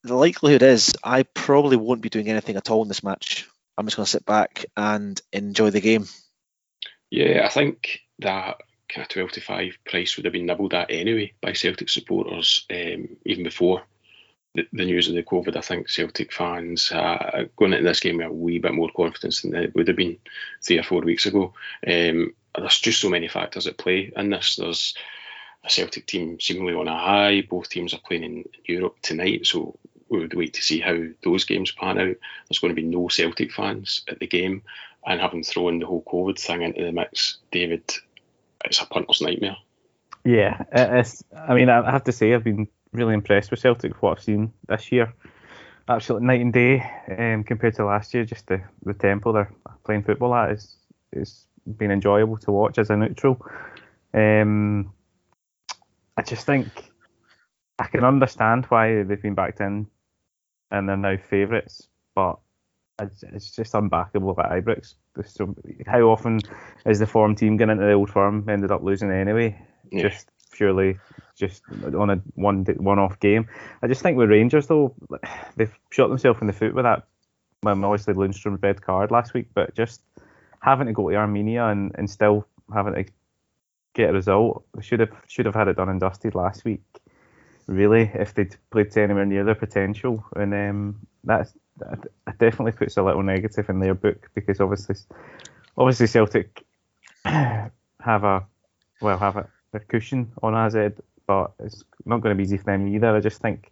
the 0.03 0.15
likelihood 0.15 0.63
is 0.63 0.93
I 1.03 1.23
probably 1.23 1.77
won't 1.77 2.01
be 2.01 2.09
doing 2.09 2.29
anything 2.29 2.55
at 2.55 2.71
all 2.71 2.81
in 2.81 2.87
this 2.87 3.03
match. 3.03 3.47
I'm 3.77 3.85
just 3.85 3.95
going 3.95 4.05
to 4.05 4.11
sit 4.11 4.25
back 4.25 4.65
and 4.75 5.21
enjoy 5.31 5.69
the 5.69 5.81
game. 5.81 6.07
Yeah, 7.11 7.43
I 7.45 7.49
think 7.49 7.99
that 8.19 8.61
kind 8.89 9.03
of 9.03 9.09
12 9.09 9.31
to 9.33 9.41
5 9.41 9.77
price 9.85 10.17
would 10.17 10.25
have 10.25 10.33
been 10.33 10.45
nibbled 10.45 10.73
at 10.73 10.89
anyway 10.89 11.33
by 11.41 11.53
Celtic 11.53 11.89
supporters 11.89 12.65
um, 12.71 13.09
even 13.25 13.43
before 13.43 13.83
the, 14.71 14.85
news 14.85 15.07
of 15.07 15.15
the 15.15 15.23
COVID. 15.23 15.55
I 15.55 15.61
think 15.61 15.89
Celtic 15.89 16.33
fans 16.33 16.91
uh, 16.91 17.45
going 17.55 17.73
into 17.73 17.83
this 17.83 17.99
game 17.99 18.17
with 18.17 18.27
a 18.27 18.31
wee 18.31 18.59
bit 18.59 18.73
more 18.73 18.89
confidence 18.95 19.41
than 19.41 19.51
they 19.51 19.67
would 19.73 19.87
have 19.87 19.97
been 19.97 20.17
three 20.63 20.79
or 20.79 20.83
four 20.83 21.01
weeks 21.01 21.25
ago. 21.25 21.53
Um, 21.85 22.33
there's 22.57 22.79
just 22.79 23.01
so 23.01 23.09
many 23.09 23.27
factors 23.27 23.67
at 23.67 23.77
play 23.77 24.11
in 24.15 24.29
this. 24.29 24.55
There's 24.55 24.95
a 25.63 25.69
Celtic 25.69 26.07
team 26.07 26.39
seemingly 26.39 26.73
on 26.73 26.87
a 26.87 26.97
high. 26.97 27.41
Both 27.41 27.69
teams 27.69 27.93
are 27.93 27.99
playing 27.99 28.23
in 28.23 28.49
Europe 28.65 28.97
tonight, 29.01 29.45
so 29.45 29.77
we 30.09 30.19
would 30.19 30.33
wait 30.33 30.53
to 30.53 30.61
see 30.61 30.79
how 30.79 30.97
those 31.23 31.45
games 31.45 31.71
pan 31.71 31.99
out. 31.99 32.15
There's 32.49 32.59
going 32.59 32.75
to 32.75 32.81
be 32.81 32.87
no 32.87 33.07
Celtic 33.09 33.51
fans 33.51 34.03
at 34.09 34.19
the 34.19 34.27
game, 34.27 34.63
and 35.05 35.21
having 35.21 35.43
thrown 35.43 35.79
the 35.79 35.85
whole 35.85 36.03
COVID 36.03 36.39
thing 36.39 36.63
into 36.63 36.83
the 36.83 36.91
mix, 36.91 37.37
David, 37.51 37.83
it's 38.65 38.81
a 38.81 38.85
punter's 38.85 39.21
nightmare. 39.21 39.57
Yeah. 40.25 40.63
I 40.73 41.53
mean, 41.53 41.69
I 41.69 41.89
have 41.89 42.03
to 42.05 42.11
say, 42.11 42.33
I've 42.33 42.43
been 42.43 42.67
really 42.97 43.13
impressed 43.13 43.51
with 43.51 43.59
Celtic 43.59 44.01
what 44.01 44.17
I've 44.17 44.23
seen 44.23 44.51
this 44.67 44.91
year. 44.91 45.13
Absolutely 45.87 46.27
night 46.27 46.41
and 46.41 46.51
day 46.51 46.83
um, 47.17 47.43
compared 47.43 47.75
to 47.75 47.85
last 47.85 48.13
year. 48.13 48.25
Just 48.25 48.47
the, 48.47 48.61
the 48.83 48.93
tempo 48.93 49.31
they're 49.31 49.53
playing 49.85 50.03
football 50.03 50.35
at 50.35 50.51
is 50.51 50.75
is 51.13 51.45
been 51.77 51.91
enjoyable 51.91 52.37
to 52.37 52.51
watch 52.51 52.77
as 52.77 52.89
a 52.89 52.97
neutral. 52.97 53.45
Um, 54.13 54.91
I 56.17 56.21
just 56.23 56.45
think 56.45 56.67
I 57.79 57.85
can 57.85 58.03
understand 58.03 58.65
why 58.65 59.03
they've 59.03 59.21
been 59.21 59.35
backed 59.35 59.61
in 59.61 59.87
and 60.71 60.89
they're 60.89 60.97
now 60.97 61.17
favourites, 61.17 61.87
but 62.15 62.39
it's 62.99 63.51
just 63.51 63.73
unbackable 63.73 64.37
at 64.39 64.51
Ibrox. 64.51 64.95
So 65.25 65.55
how 65.85 66.01
often 66.01 66.39
is 66.85 66.99
the 66.99 67.07
form 67.07 67.35
team 67.35 67.57
getting 67.57 67.73
into 67.73 67.85
the 67.85 67.93
old 67.93 68.09
firm 68.09 68.49
ended 68.49 68.71
up 68.71 68.83
losing 68.83 69.11
anyway? 69.11 69.59
Yeah. 69.91 70.09
Just 70.09 70.29
purely 70.51 70.97
just 71.37 71.63
on 71.95 72.09
a 72.09 72.15
one 72.35 72.65
one 72.77 72.99
off 72.99 73.19
game. 73.19 73.47
I 73.81 73.87
just 73.87 74.01
think 74.01 74.17
with 74.17 74.29
Rangers 74.29 74.67
though, 74.67 74.93
they've 75.55 75.73
shot 75.91 76.09
themselves 76.09 76.41
in 76.41 76.47
the 76.47 76.53
foot 76.53 76.73
with 76.73 76.83
that. 76.83 77.03
Well, 77.63 77.85
obviously 77.85 78.13
Lundstram's 78.13 78.61
red 78.61 78.81
card 78.81 79.11
last 79.11 79.33
week, 79.33 79.47
but 79.53 79.73
just 79.75 80.01
having 80.59 80.87
to 80.87 80.93
go 80.93 81.09
to 81.09 81.15
Armenia 81.15 81.65
and, 81.67 81.91
and 81.95 82.09
still 82.09 82.45
having 82.73 82.93
to 82.93 83.05
get 83.93 84.09
a 84.09 84.13
result. 84.13 84.63
Should 84.81 84.99
have 84.99 85.11
should 85.27 85.45
have 85.45 85.55
had 85.55 85.67
it 85.67 85.77
done 85.77 85.89
and 85.89 85.99
dusted 85.99 86.35
last 86.35 86.65
week. 86.65 86.83
Really, 87.67 88.09
if 88.13 88.33
they'd 88.33 88.55
played 88.71 88.91
to 88.91 89.01
anywhere 89.01 89.25
near 89.25 89.43
their 89.43 89.55
potential, 89.55 90.23
and 90.35 90.53
um, 90.53 91.07
that's 91.23 91.53
that 91.79 92.07
definitely 92.39 92.71
puts 92.71 92.97
a 92.97 93.03
little 93.03 93.23
negative 93.23 93.69
in 93.69 93.79
their 93.79 93.93
book 93.93 94.29
because 94.33 94.61
obviously, 94.61 94.95
obviously 95.77 96.07
Celtic 96.07 96.63
have 97.25 97.71
a 98.23 98.45
well 99.01 99.17
have 99.17 99.35
a, 99.35 99.47
a 99.73 99.79
cushion 99.79 100.31
on 100.41 100.55
AZ, 100.55 100.93
but 101.27 101.51
it's 101.59 101.83
not 102.05 102.21
going 102.21 102.35
to 102.35 102.37
be 102.37 102.43
easy 102.43 102.57
for 102.57 102.63
them 102.63 102.87
either. 102.87 103.15
I 103.15 103.19
just 103.19 103.41
think 103.41 103.71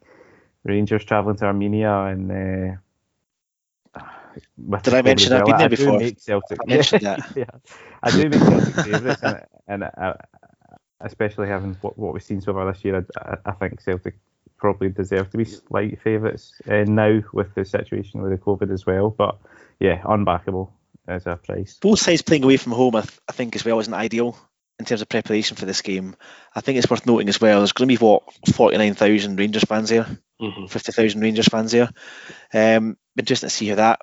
Rangers 0.64 1.06
travelling 1.06 1.38
to 1.38 1.46
Armenia 1.46 2.04
and 2.04 2.80
uh, 3.96 4.00
did 4.84 4.94
I 4.94 5.02
mention 5.02 5.34
I've 5.34 5.46
been 5.46 5.58
there 5.58 5.70
before? 5.70 6.00
Celtic. 6.18 6.60
I 6.62 6.66
mentioned 6.68 7.02
that. 7.02 7.32
yeah, 7.36 7.46
I 8.04 8.12
do 8.12 8.30
make 8.30 8.42
Celtic 8.42 8.76
favourites, 8.86 9.24
and, 9.24 9.46
and 9.68 9.84
I, 9.86 10.16
especially 11.02 11.48
having 11.48 11.76
what, 11.82 11.98
what 11.98 12.14
we've 12.14 12.22
seen 12.22 12.42
so 12.42 12.54
far 12.54 12.72
this 12.72 12.84
year, 12.84 13.06
I, 13.18 13.38
I 13.46 13.52
think 13.54 13.82
Celtic 13.82 14.16
probably 14.58 14.90
deserve 14.90 15.30
to 15.32 15.38
be 15.38 15.46
slight 15.46 16.02
favourites 16.02 16.54
uh, 16.70 16.84
now 16.88 17.22
with 17.34 17.54
the 17.56 17.66
situation 17.66 18.22
with 18.22 18.32
the 18.32 18.38
COVID 18.38 18.72
as 18.72 18.86
well. 18.86 19.10
But 19.10 19.38
yeah, 19.80 20.02
unbackable 20.02 20.70
as 21.08 21.26
a 21.26 21.38
price. 21.38 21.78
Both 21.82 22.00
sides 22.00 22.22
playing 22.22 22.44
away 22.44 22.58
from 22.58 22.74
home, 22.74 22.96
I, 22.96 23.02
th- 23.02 23.20
I 23.30 23.32
think, 23.32 23.56
as 23.56 23.64
well 23.64 23.80
isn't 23.80 23.94
ideal 23.94 24.38
in 24.80 24.86
terms 24.86 25.02
of 25.02 25.10
preparation 25.10 25.58
for 25.58 25.66
this 25.66 25.82
game. 25.82 26.16
I 26.54 26.62
think 26.62 26.78
it's 26.78 26.90
worth 26.90 27.06
noting 27.06 27.30
as 27.30 27.40
well. 27.40 27.60
There's 27.60 27.72
going 27.72 27.88
to 27.88 27.98
be 27.98 28.04
what 28.04 28.24
49,000 28.54 29.38
Rangers 29.38 29.64
fans 29.64 29.90
here, 29.90 30.06
mm-hmm. 30.42 30.66
50,000 30.66 31.22
Rangers 31.22 31.48
fans 31.48 31.72
here. 31.72 31.90
Um, 32.54 32.98
interesting 33.18 33.50
to 33.50 33.56
see 33.56 33.68
how 33.68 33.76
that 33.76 34.02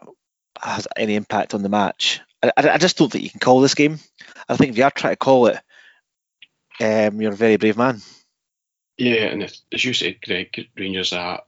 has 0.61 0.89
any 0.97 1.15
impact 1.15 1.55
on 1.55 1.63
the 1.63 1.69
match. 1.69 2.21
I, 2.43 2.53
I, 2.57 2.79
just 2.79 2.97
don't 2.97 3.11
think 3.11 3.25
you 3.25 3.31
can 3.31 3.41
call 3.41 3.61
this 3.61 3.75
game. 3.75 3.99
I 4.49 4.57
think 4.57 4.71
if 4.71 4.79
you 4.79 4.85
are 4.85 4.91
trying 4.91 5.13
to 5.13 5.19
call 5.19 5.47
it, 5.47 5.61
um, 6.81 7.21
you're 7.21 7.33
a 7.33 7.37
very 7.37 7.57
brave 7.57 7.77
man. 7.77 8.01
Yeah, 8.97 9.27
and 9.27 9.43
as 9.43 9.85
you 9.85 9.93
said, 9.93 10.21
Greg, 10.23 10.69
Rangers 10.77 11.13
are 11.13 11.43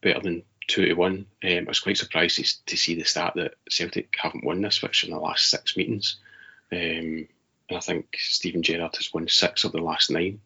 better 0.00 0.20
than 0.20 0.42
two 0.66 0.86
to 0.86 0.94
one. 0.94 1.26
Um, 1.42 1.50
I 1.50 1.64
was 1.66 1.80
quite 1.80 1.96
surprised 1.96 2.36
to, 2.36 2.66
to, 2.66 2.76
see 2.76 2.94
the 2.94 3.04
stat 3.04 3.34
that 3.36 3.54
Celtic 3.68 4.14
haven't 4.18 4.44
won 4.44 4.62
this 4.62 4.78
fixture 4.78 5.06
in 5.06 5.12
the 5.12 5.18
last 5.18 5.50
six 5.50 5.76
meetings. 5.76 6.16
Um, 6.72 7.28
and 7.68 7.78
I 7.78 7.80
think 7.80 8.16
Steven 8.18 8.62
Gerrard 8.62 8.96
has 8.96 9.12
won 9.12 9.28
six 9.28 9.64
of 9.64 9.72
the 9.72 9.78
last 9.78 10.10
nine 10.10 10.40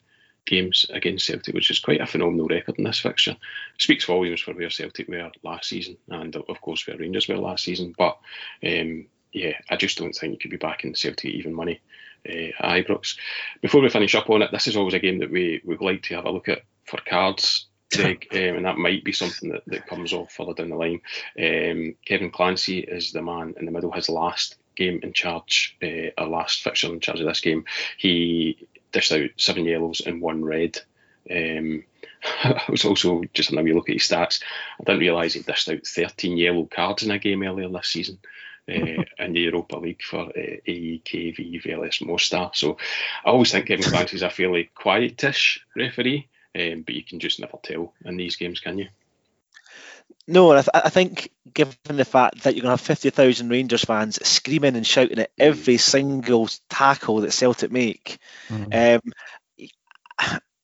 games 0.47 0.87
against 0.91 1.27
Celtic, 1.27 1.55
which 1.55 1.71
is 1.71 1.79
quite 1.79 2.01
a 2.01 2.07
phenomenal 2.07 2.49
record 2.49 2.77
in 2.79 2.85
this 2.85 3.01
fixture. 3.01 3.37
Speaks 3.79 4.05
volumes 4.05 4.41
for 4.41 4.55
where 4.55 4.71
Celtic 4.71 5.09
were 5.09 5.31
last 5.43 5.69
season, 5.69 5.97
and 6.09 6.35
of 6.35 6.61
course 6.61 6.87
where 6.87 6.97
Rangers 6.97 7.29
were 7.29 7.37
last 7.37 7.65
season. 7.65 7.95
But 7.97 8.19
um, 8.65 9.07
yeah, 9.33 9.53
I 9.69 9.77
just 9.77 9.99
don't 9.99 10.15
think 10.15 10.33
you 10.33 10.39
could 10.39 10.51
be 10.51 10.57
backing 10.57 10.95
Celtic 10.95 11.27
even 11.27 11.55
money 11.55 11.81
uh, 12.29 12.51
at 12.61 12.87
Ibrox. 12.87 13.17
Before 13.61 13.81
we 13.81 13.91
finish 13.91 14.15
up 14.15 14.31
on 14.31 14.43
it, 14.43 14.51
this 14.51 14.67
is 14.67 14.77
always 14.77 14.95
a 14.95 14.99
game 14.99 15.19
that 15.19 15.31
we 15.31 15.61
would 15.65 15.83
like 15.83 16.03
to 16.05 16.15
have 16.17 16.25
a 16.25 16.31
look 16.31 16.49
at 16.49 16.63
for 16.85 16.99
cards. 17.07 17.67
Greg, 17.95 18.27
um, 18.33 18.39
and 18.39 18.65
that 18.65 18.79
might 18.79 19.05
be 19.05 19.13
something 19.13 19.51
that, 19.51 19.63
that 19.67 19.87
comes 19.87 20.13
off 20.13 20.33
further 20.33 20.55
down 20.55 20.71
the 20.71 20.77
line. 20.77 21.01
Um, 21.39 21.95
Kevin 22.05 22.31
Clancy 22.31 22.81
is 22.81 23.13
the 23.13 23.23
man 23.23 23.55
in 23.59 23.65
the 23.65 23.73
middle. 23.73 23.93
His 23.93 24.09
last 24.09 24.57
game 24.79 25.01
in 25.03 25.13
charge, 25.13 25.77
uh, 25.83 26.11
a 26.17 26.25
last 26.25 26.63
fixture 26.63 26.93
in 26.93 27.01
charge 27.01 27.21
of 27.21 27.27
this 27.27 27.41
game, 27.41 27.65
he 27.99 28.69
dished 28.93 29.13
out 29.13 29.31
seven 29.37 29.65
yellows 29.65 30.01
and 30.05 30.23
one 30.23 30.45
red. 30.45 30.79
Um, 31.31 31.85
I 32.45 32.63
was 32.69 32.85
also 32.85 33.23
just 33.35 33.51
having 33.51 33.71
a 33.71 33.75
look 33.75 33.91
at 33.91 33.95
his 33.95 34.03
stats. 34.03 34.43
I 34.81 34.85
didn't 34.85 35.01
realise 35.01 35.35
he 35.35 35.43
dished 35.43 35.69
out 35.69 35.87
13 35.87 36.37
yellow 36.37 36.65
cards 36.65 37.03
in 37.03 37.11
a 37.11 37.19
game 37.19 37.43
earlier 37.43 37.69
this 37.69 37.89
season. 37.89 38.19
Uh, 38.69 39.03
in 39.19 39.33
the 39.33 39.41
Europa 39.41 39.77
League 39.77 40.03
for 40.03 40.27
uh, 40.27 40.57
AEK 40.67 41.65
Velež 41.65 42.07
Mostar. 42.07 42.51
So 42.53 42.77
I 43.25 43.31
always 43.31 43.51
think 43.51 43.67
Kevin 43.67 43.85
Clancy's 43.85 44.21
a 44.21 44.29
fairly 44.29 44.71
quietish 44.77 45.61
referee, 45.75 46.29
um, 46.55 46.83
but 46.83 46.95
you 46.95 47.03
can 47.03 47.19
just 47.19 47.41
never 47.41 47.59
tell 47.63 47.95
in 48.05 48.19
these 48.19 48.37
games, 48.37 48.61
can 48.61 48.77
you? 48.77 48.89
No, 50.31 50.53
I, 50.53 50.57
th- 50.57 50.69
I, 50.75 50.91
think 50.91 51.31
given 51.55 51.75
the 51.87 52.05
fact 52.05 52.43
that 52.43 52.55
you're 52.55 52.63
going 52.63 52.77
to 52.77 52.83
have 52.83 52.83
50,000 52.83 53.49
Rangers 53.49 53.83
fans 53.83 54.25
screaming 54.29 54.77
and 54.77 54.87
shouting 54.87 55.19
at 55.21 55.31
every 55.39 55.79
single 55.79 56.51
tackle 56.69 57.23
that 57.23 57.33
Celtic 57.33 57.73
make, 57.73 58.19
mm. 58.51 58.97
um, 58.97 59.01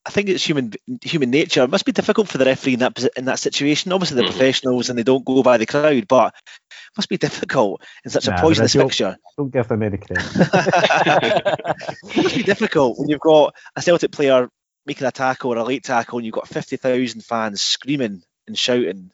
I 0.07 0.11
think 0.11 0.29
it's 0.29 0.47
human 0.47 0.75
human 1.01 1.31
nature. 1.31 1.63
It 1.63 1.71
must 1.71 1.87
be 1.87 1.93
difficult 1.93 2.29
for 2.29 2.37
the 2.37 2.45
referee 2.45 2.75
in 2.75 2.81
that 2.81 3.09
in 3.17 3.25
that 3.25 3.39
situation. 3.39 3.91
Obviously, 3.93 4.17
they're 4.17 4.27
mm. 4.27 4.33
professionals 4.33 4.91
and 4.91 4.99
they 4.99 5.03
don't 5.03 5.25
go 5.25 5.43
by 5.43 5.57
the 5.57 5.65
crowd, 5.65 6.07
but 6.09 6.35
it 6.55 6.97
must 6.99 7.09
be 7.09 7.17
difficult 7.17 7.83
in 8.05 8.11
such 8.11 8.29
nah, 8.29 8.37
a 8.37 8.41
poisonous 8.41 8.75
fixture. 8.75 9.17
Don't 9.39 9.51
give 9.51 9.67
them 9.67 9.83
any 9.83 9.97
credit. 9.97 10.27
it 12.05 12.17
must 12.23 12.37
be 12.37 12.43
difficult 12.43 12.99
when 12.99 13.09
you've 13.09 13.21
got 13.21 13.55
a 13.77 13.81
Celtic 13.81 14.13
player 14.13 14.51
making 14.85 15.07
a 15.07 15.13
tackle 15.13 15.55
or 15.55 15.57
a 15.57 15.65
late 15.65 15.85
tackle 15.85 16.19
and 16.19 16.27
you've 16.27 16.35
got 16.35 16.49
50,000 16.49 17.25
fans 17.25 17.63
screaming 17.63 18.23
and 18.47 18.59
shouting 18.59 19.11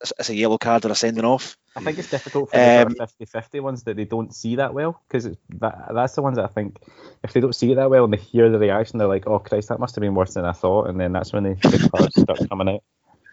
it's 0.00 0.30
a 0.30 0.34
yellow 0.34 0.58
card 0.58 0.84
or 0.84 0.92
a 0.92 0.94
sending 0.94 1.24
off. 1.24 1.56
I 1.74 1.80
think 1.80 1.98
it's 1.98 2.10
difficult 2.10 2.50
for 2.50 2.56
the 2.56 2.86
um, 2.86 2.94
50-50 2.94 3.60
ones 3.60 3.82
that 3.84 3.96
they 3.96 4.04
don't 4.04 4.34
see 4.34 4.56
that 4.56 4.74
well 4.74 5.00
because 5.06 5.24
that, 5.60 5.88
that's 5.92 6.14
the 6.14 6.22
ones 6.22 6.36
that 6.36 6.44
I 6.44 6.48
think 6.48 6.78
if 7.22 7.32
they 7.32 7.40
don't 7.40 7.54
see 7.54 7.72
it 7.72 7.76
that 7.76 7.90
well 7.90 8.04
and 8.04 8.12
they 8.12 8.18
hear 8.18 8.50
the 8.50 8.58
reaction, 8.58 8.98
they're 8.98 9.08
like, 9.08 9.26
"Oh 9.26 9.38
Christ, 9.38 9.68
that 9.68 9.80
must 9.80 9.94
have 9.94 10.02
been 10.02 10.14
worse 10.14 10.34
than 10.34 10.44
I 10.44 10.52
thought," 10.52 10.88
and 10.88 11.00
then 11.00 11.12
that's 11.12 11.32
when 11.32 11.44
the, 11.44 11.54
the 11.54 11.90
cards 11.92 12.20
start 12.20 12.48
coming 12.48 12.68
out. 12.68 12.82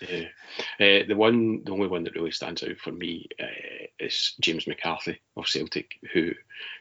Yeah. 0.02 0.28
Uh, 0.80 1.08
the 1.08 1.16
one, 1.16 1.64
the 1.64 1.72
only 1.72 1.88
one 1.88 2.04
that 2.04 2.16
really 2.16 2.32
stands 2.32 2.64
out 2.64 2.78
for 2.78 2.92
me 2.92 3.28
uh, 3.42 3.86
is 4.00 4.34
James 4.40 4.68
McCarthy 4.68 5.22
of 5.38 5.48
Celtic, 5.48 5.92
who 6.14 6.32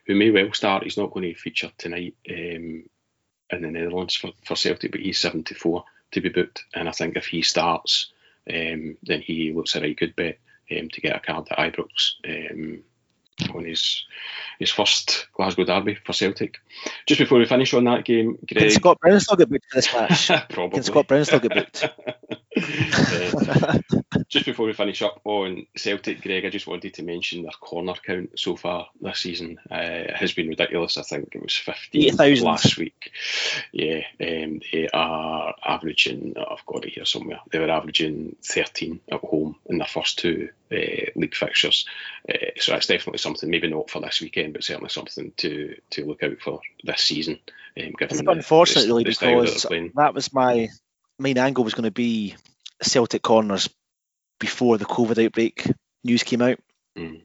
who 0.07 0.14
may 0.14 0.31
well 0.31 0.53
start. 0.53 0.85
He's 0.85 0.99
not 0.99 1.12
going 1.12 1.33
to 1.33 1.38
feature 1.38 1.71
tonight 1.79 2.16
um, 2.29 2.85
in 3.51 3.62
the 3.62 3.71
Netherlands 3.71 4.16
for, 4.16 4.33
for 4.45 4.57
Celtic, 4.57 4.92
but 4.92 5.01
he's 5.01 5.21
74 5.21 5.85
to 6.12 6.21
be 6.21 6.29
booked, 6.29 6.64
and 6.75 6.88
I 6.88 6.92
think 6.92 7.16
if 7.16 7.27
he 7.27 7.42
starts 7.42 8.12
um, 8.50 8.96
then 9.02 9.20
he 9.20 9.52
looks 9.52 9.74
a 9.76 9.81
right 9.81 9.96
good 9.96 10.16
bet 10.16 10.38
um, 10.70 10.88
to 10.90 11.00
get 11.00 11.16
a 11.16 11.20
card 11.20 11.48
at 11.50 11.59
Ibrox 11.59 12.14
um, 12.28 12.83
on 13.55 13.64
his 13.64 14.05
his 14.59 14.70
first 14.70 15.28
Glasgow 15.35 15.64
derby 15.64 15.94
for 15.94 16.12
Celtic. 16.12 16.59
Just 17.07 17.18
before 17.18 17.38
we 17.38 17.46
finish 17.46 17.74
on 17.74 17.85
that 17.85 18.05
game, 18.05 18.38
Greg. 18.46 18.68
Can 18.68 18.70
Scott 18.70 19.00
Brown 19.00 19.20
still 19.20 19.37
get 19.37 19.50
booked 19.50 19.66
for 19.70 19.76
this 19.76 19.94
match? 20.31 20.48
Probably. 20.50 20.76
Can 20.76 20.83
Scott 20.85 21.09
Brown 21.09 21.24
still 21.24 21.40
get 21.40 21.55
booked? 21.55 21.88
uh, 22.56 23.78
just 24.28 24.46
before 24.46 24.66
we 24.66 24.72
finish 24.72 25.02
up 25.02 25.20
on 25.24 25.66
Celtic, 25.76 26.22
Greg, 26.22 26.44
I 26.44 26.50
just 26.50 26.66
wanted 26.66 26.94
to 26.94 27.02
mention 27.02 27.42
their 27.42 27.52
corner 27.52 27.94
count 27.94 28.38
so 28.38 28.56
far 28.56 28.88
this 29.00 29.20
season 29.20 29.58
uh, 29.70 30.12
has 30.14 30.32
been 30.32 30.48
ridiculous. 30.48 30.98
I 30.98 31.02
think 31.02 31.34
it 31.34 31.42
was 31.42 31.56
15 31.56 32.42
last 32.42 32.76
week. 32.76 33.12
Yeah, 33.72 34.00
um, 34.20 34.60
they 34.72 34.88
are 34.92 35.54
averaging, 35.64 36.34
I've 36.38 36.66
got 36.66 36.84
it 36.84 36.92
here 36.94 37.04
somewhere, 37.04 37.40
they 37.50 37.58
were 37.58 37.70
averaging 37.70 38.36
13 38.44 39.00
at 39.10 39.20
home 39.20 39.56
in 39.66 39.78
their 39.78 39.86
first 39.86 40.18
two 40.18 40.48
uh, 40.70 41.10
league 41.16 41.34
fixtures. 41.34 41.86
Uh, 42.28 42.52
so 42.58 42.72
that's 42.72 42.86
definitely 42.86 43.18
something, 43.18 43.50
maybe 43.50 43.68
not 43.68 43.90
for 43.90 44.00
this 44.00 44.20
weekend, 44.20 44.52
but 44.52 44.64
certainly 44.64 44.90
something 44.90 45.32
to, 45.38 45.76
to 45.90 46.04
look 46.04 46.22
out 46.22 46.38
for 46.40 46.60
this 46.84 47.02
season. 47.02 47.38
Um, 47.78 47.94
it's 48.00 48.20
unfortunate, 48.20 48.86
really, 48.86 49.04
because 49.04 49.62
that, 49.62 49.90
that 49.94 50.14
was 50.14 50.32
my 50.34 50.68
main 51.22 51.38
angle 51.38 51.64
was 51.64 51.74
going 51.74 51.85
to 51.85 51.90
be 51.90 52.35
Celtic 52.82 53.22
corners 53.22 53.68
before 54.38 54.76
the 54.76 54.85
COVID 54.85 55.24
outbreak 55.24 55.70
news 56.04 56.22
came 56.22 56.42
out. 56.42 56.58
Mm. 56.98 57.22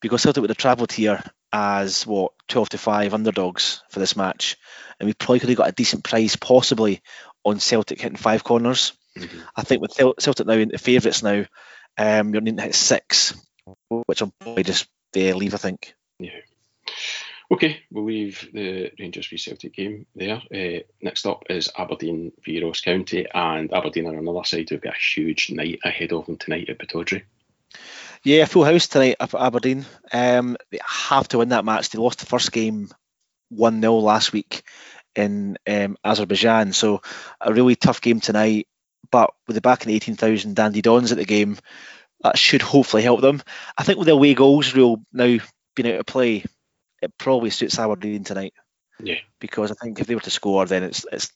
Because 0.00 0.22
Celtic 0.22 0.40
would 0.42 0.50
have 0.50 0.56
travelled 0.56 0.92
here 0.92 1.22
as 1.52 2.06
what 2.06 2.32
12 2.48 2.70
to 2.70 2.78
5 2.78 3.14
underdogs 3.14 3.82
for 3.90 3.98
this 3.98 4.16
match, 4.16 4.56
and 4.98 5.06
we 5.06 5.14
probably 5.14 5.40
could 5.40 5.48
have 5.48 5.58
got 5.58 5.68
a 5.68 5.72
decent 5.72 6.04
price 6.04 6.36
possibly 6.36 7.02
on 7.44 7.58
Celtic 7.58 8.00
hitting 8.00 8.16
five 8.16 8.44
corners. 8.44 8.92
Mm-hmm. 9.18 9.40
I 9.56 9.62
think 9.62 9.82
with 9.82 9.98
Celtic 10.20 10.46
now 10.46 10.52
in 10.54 10.68
the 10.68 10.78
favourites 10.78 11.22
now, 11.22 11.44
um, 11.98 12.32
you're 12.32 12.40
needing 12.40 12.58
to 12.58 12.62
hit 12.62 12.74
six, 12.74 13.34
which 13.88 14.22
I'll 14.22 14.32
probably 14.40 14.62
just 14.62 14.86
uh, 15.16 15.34
leave. 15.34 15.54
I 15.54 15.58
think. 15.58 15.94
Yeah. 16.18 16.30
Okay, 17.52 17.80
we'll 17.90 18.04
leave 18.04 18.48
the 18.52 18.92
Rangers 18.98 19.26
v 19.26 19.36
Celtic 19.36 19.74
game 19.74 20.06
there. 20.14 20.40
Uh, 20.54 20.84
next 21.02 21.26
up 21.26 21.44
is 21.50 21.68
Aberdeen 21.76 22.30
v 22.44 22.62
Ross 22.62 22.80
County, 22.80 23.26
and 23.32 23.72
Aberdeen 23.72 24.06
on 24.06 24.14
another 24.14 24.44
side. 24.44 24.68
We've 24.70 24.80
got 24.80 24.94
a 24.94 25.14
huge 25.14 25.50
night 25.50 25.80
ahead 25.84 26.12
of 26.12 26.26
them 26.26 26.36
tonight 26.36 26.68
at 26.68 26.78
Pittodrie. 26.78 27.24
Yeah, 28.22 28.44
full 28.44 28.64
house 28.64 28.86
tonight 28.86 29.16
for 29.28 29.42
Aberdeen. 29.42 29.84
Um, 30.12 30.56
they 30.70 30.78
have 30.84 31.26
to 31.28 31.38
win 31.38 31.48
that 31.48 31.64
match. 31.64 31.90
They 31.90 31.98
lost 31.98 32.20
the 32.20 32.26
first 32.26 32.52
game 32.52 32.88
1 33.48 33.80
0 33.80 33.94
last 33.94 34.32
week 34.32 34.62
in 35.16 35.58
um, 35.68 35.96
Azerbaijan, 36.04 36.72
so 36.72 37.02
a 37.40 37.52
really 37.52 37.74
tough 37.74 38.00
game 38.00 38.20
tonight. 38.20 38.68
But 39.10 39.34
with 39.48 39.56
the 39.56 39.60
back 39.60 39.84
in 39.84 39.90
18,000 39.90 40.54
Dandy 40.54 40.82
Dons 40.82 41.10
at 41.10 41.18
the 41.18 41.24
game, 41.24 41.58
that 42.20 42.38
should 42.38 42.62
hopefully 42.62 43.02
help 43.02 43.22
them. 43.22 43.42
I 43.76 43.82
think 43.82 43.98
with 43.98 44.06
the 44.06 44.12
away 44.12 44.34
goals 44.34 44.72
rule 44.72 45.02
now 45.12 45.38
being 45.74 45.92
out 45.92 46.00
of 46.00 46.06
play, 46.06 46.44
it 47.02 47.16
probably 47.18 47.50
suits 47.50 47.78
Aberdeen 47.78 48.24
tonight. 48.24 48.54
Yeah. 49.02 49.18
Because 49.40 49.70
I 49.70 49.74
think 49.74 50.00
if 50.00 50.06
they 50.06 50.14
were 50.14 50.20
to 50.22 50.30
score, 50.30 50.66
then 50.66 50.82
it's 50.82 51.06
it's 51.10 51.32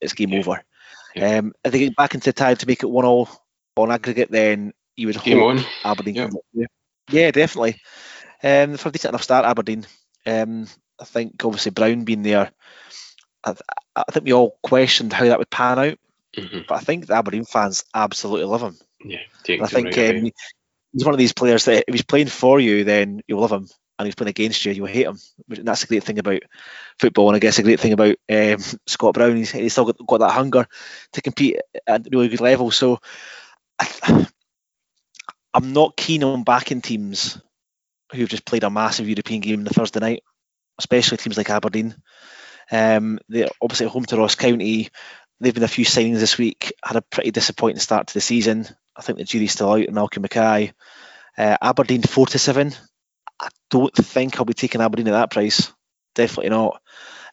it's 0.00 0.14
game 0.14 0.30
yeah. 0.30 0.38
over. 0.38 0.64
Yeah. 1.14 1.38
Um, 1.38 1.52
if 1.64 1.72
they 1.72 1.78
get 1.78 1.96
back 1.96 2.14
into 2.14 2.32
time 2.32 2.56
to 2.56 2.66
make 2.66 2.82
it 2.82 2.90
one 2.90 3.04
all 3.04 3.28
on 3.76 3.90
aggregate, 3.90 4.30
then 4.30 4.72
you 4.96 5.08
would 5.08 5.22
game 5.22 5.38
hope 5.38 5.58
on. 5.58 5.64
Aberdeen. 5.84 6.14
Yeah. 6.14 6.28
yeah. 6.52 6.66
yeah, 7.10 7.30
definitely. 7.30 7.76
Um, 8.42 8.76
for 8.76 8.88
a 8.88 8.92
decent 8.92 9.10
enough 9.10 9.22
start, 9.22 9.44
Aberdeen. 9.44 9.86
Um, 10.26 10.66
I 11.00 11.04
think 11.04 11.44
obviously 11.44 11.70
Brown 11.70 12.04
being 12.04 12.22
there, 12.22 12.50
I, 13.44 13.54
I, 13.96 14.04
think 14.10 14.24
we 14.24 14.32
all 14.32 14.58
questioned 14.62 15.12
how 15.12 15.24
that 15.24 15.38
would 15.38 15.50
pan 15.50 15.78
out, 15.78 15.98
mm-hmm. 16.36 16.60
but 16.68 16.74
I 16.76 16.80
think 16.80 17.06
the 17.06 17.14
Aberdeen 17.14 17.44
fans 17.44 17.84
absolutely 17.94 18.46
love 18.46 18.62
him. 18.62 18.76
Yeah, 19.04 19.18
I 19.48 19.66
think 19.66 19.96
right 19.96 20.16
um, 20.16 20.30
he's 20.92 21.04
one 21.04 21.14
of 21.14 21.18
these 21.18 21.32
players 21.32 21.64
that 21.64 21.84
if 21.88 21.94
he's 21.94 22.04
playing 22.04 22.28
for 22.28 22.60
you, 22.60 22.84
then 22.84 23.22
you'll 23.26 23.40
love 23.40 23.52
him 23.52 23.68
and 24.02 24.08
he's 24.08 24.14
playing 24.14 24.30
against 24.30 24.64
you, 24.64 24.72
you'll 24.72 24.86
hate 24.86 25.06
him. 25.06 25.18
And 25.48 25.66
that's 25.66 25.84
a 25.84 25.86
great 25.86 26.04
thing 26.04 26.18
about 26.18 26.42
football, 26.98 27.28
and 27.28 27.36
I 27.36 27.38
guess 27.38 27.58
a 27.58 27.62
great 27.62 27.80
thing 27.80 27.92
about 27.92 28.16
um, 28.30 28.58
Scott 28.86 29.14
Brown. 29.14 29.36
He's, 29.36 29.50
he's 29.50 29.72
still 29.72 29.86
got, 29.86 30.06
got, 30.06 30.18
that 30.18 30.32
hunger 30.32 30.66
to 31.12 31.22
compete 31.22 31.58
at 31.86 32.06
a 32.06 32.10
really 32.10 32.28
good 32.28 32.40
level. 32.40 32.70
So 32.70 32.98
I, 33.78 34.26
am 35.54 35.72
not 35.72 35.96
keen 35.96 36.24
on 36.24 36.44
backing 36.44 36.80
teams 36.80 37.38
who've 38.12 38.28
just 38.28 38.44
played 38.44 38.64
a 38.64 38.70
massive 38.70 39.08
European 39.08 39.40
game 39.40 39.60
on 39.60 39.64
the 39.64 39.70
Thursday 39.70 40.00
night, 40.00 40.22
especially 40.78 41.16
teams 41.16 41.36
like 41.36 41.50
Aberdeen. 41.50 41.94
Um, 42.70 43.18
they're 43.28 43.48
obviously 43.60 43.86
home 43.86 44.04
to 44.06 44.16
Ross 44.16 44.34
County. 44.34 44.90
They've 45.40 45.54
been 45.54 45.62
a 45.62 45.68
few 45.68 45.84
signings 45.84 46.20
this 46.20 46.38
week. 46.38 46.72
Had 46.84 46.96
a 46.96 47.02
pretty 47.02 47.30
disappointing 47.30 47.80
start 47.80 48.08
to 48.08 48.14
the 48.14 48.20
season. 48.20 48.66
I 48.94 49.02
think 49.02 49.18
the 49.18 49.24
jury's 49.24 49.52
still 49.52 49.72
out 49.72 49.90
Malcolm 49.90 50.22
Mackay. 50.22 50.72
Uh, 51.36 51.56
Aberdeen 51.60 52.02
four 52.02 52.26
to 52.26 52.38
seven. 52.38 52.72
I 53.42 53.48
don't 53.70 53.94
think 53.94 54.38
I'll 54.38 54.44
be 54.44 54.54
taking 54.54 54.80
Aberdeen 54.80 55.08
at 55.08 55.12
that 55.12 55.30
price. 55.32 55.72
Definitely 56.14 56.50
not. 56.50 56.80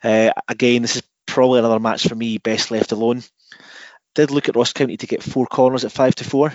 Uh, 0.03 0.31
again, 0.47 0.81
this 0.81 0.95
is 0.95 1.03
probably 1.27 1.59
another 1.59 1.79
match 1.79 2.07
for 2.07 2.15
me, 2.15 2.39
best 2.39 2.71
left 2.71 2.91
alone. 2.91 3.21
Did 4.15 4.31
look 4.31 4.49
at 4.49 4.55
Ross 4.55 4.73
County 4.73 4.97
to 4.97 5.07
get 5.07 5.21
four 5.21 5.45
corners 5.45 5.85
at 5.85 5.91
five 5.91 6.15
to 6.15 6.23
four, 6.23 6.53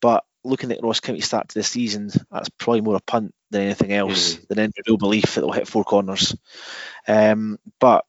but 0.00 0.24
looking 0.42 0.72
at 0.72 0.82
Ross 0.82 1.00
County 1.00 1.20
start 1.20 1.48
to 1.50 1.58
the 1.58 1.62
season, 1.62 2.10
that's 2.30 2.48
probably 2.48 2.80
more 2.80 2.96
a 2.96 3.00
punt 3.00 3.34
than 3.50 3.62
anything 3.62 3.92
else, 3.92 4.36
mm. 4.36 4.48
than 4.48 4.58
any 4.60 4.72
real 4.88 4.96
belief 4.96 5.34
that 5.34 5.42
they'll 5.42 5.52
hit 5.52 5.68
four 5.68 5.84
corners. 5.84 6.34
Um, 7.06 7.58
but 7.78 8.06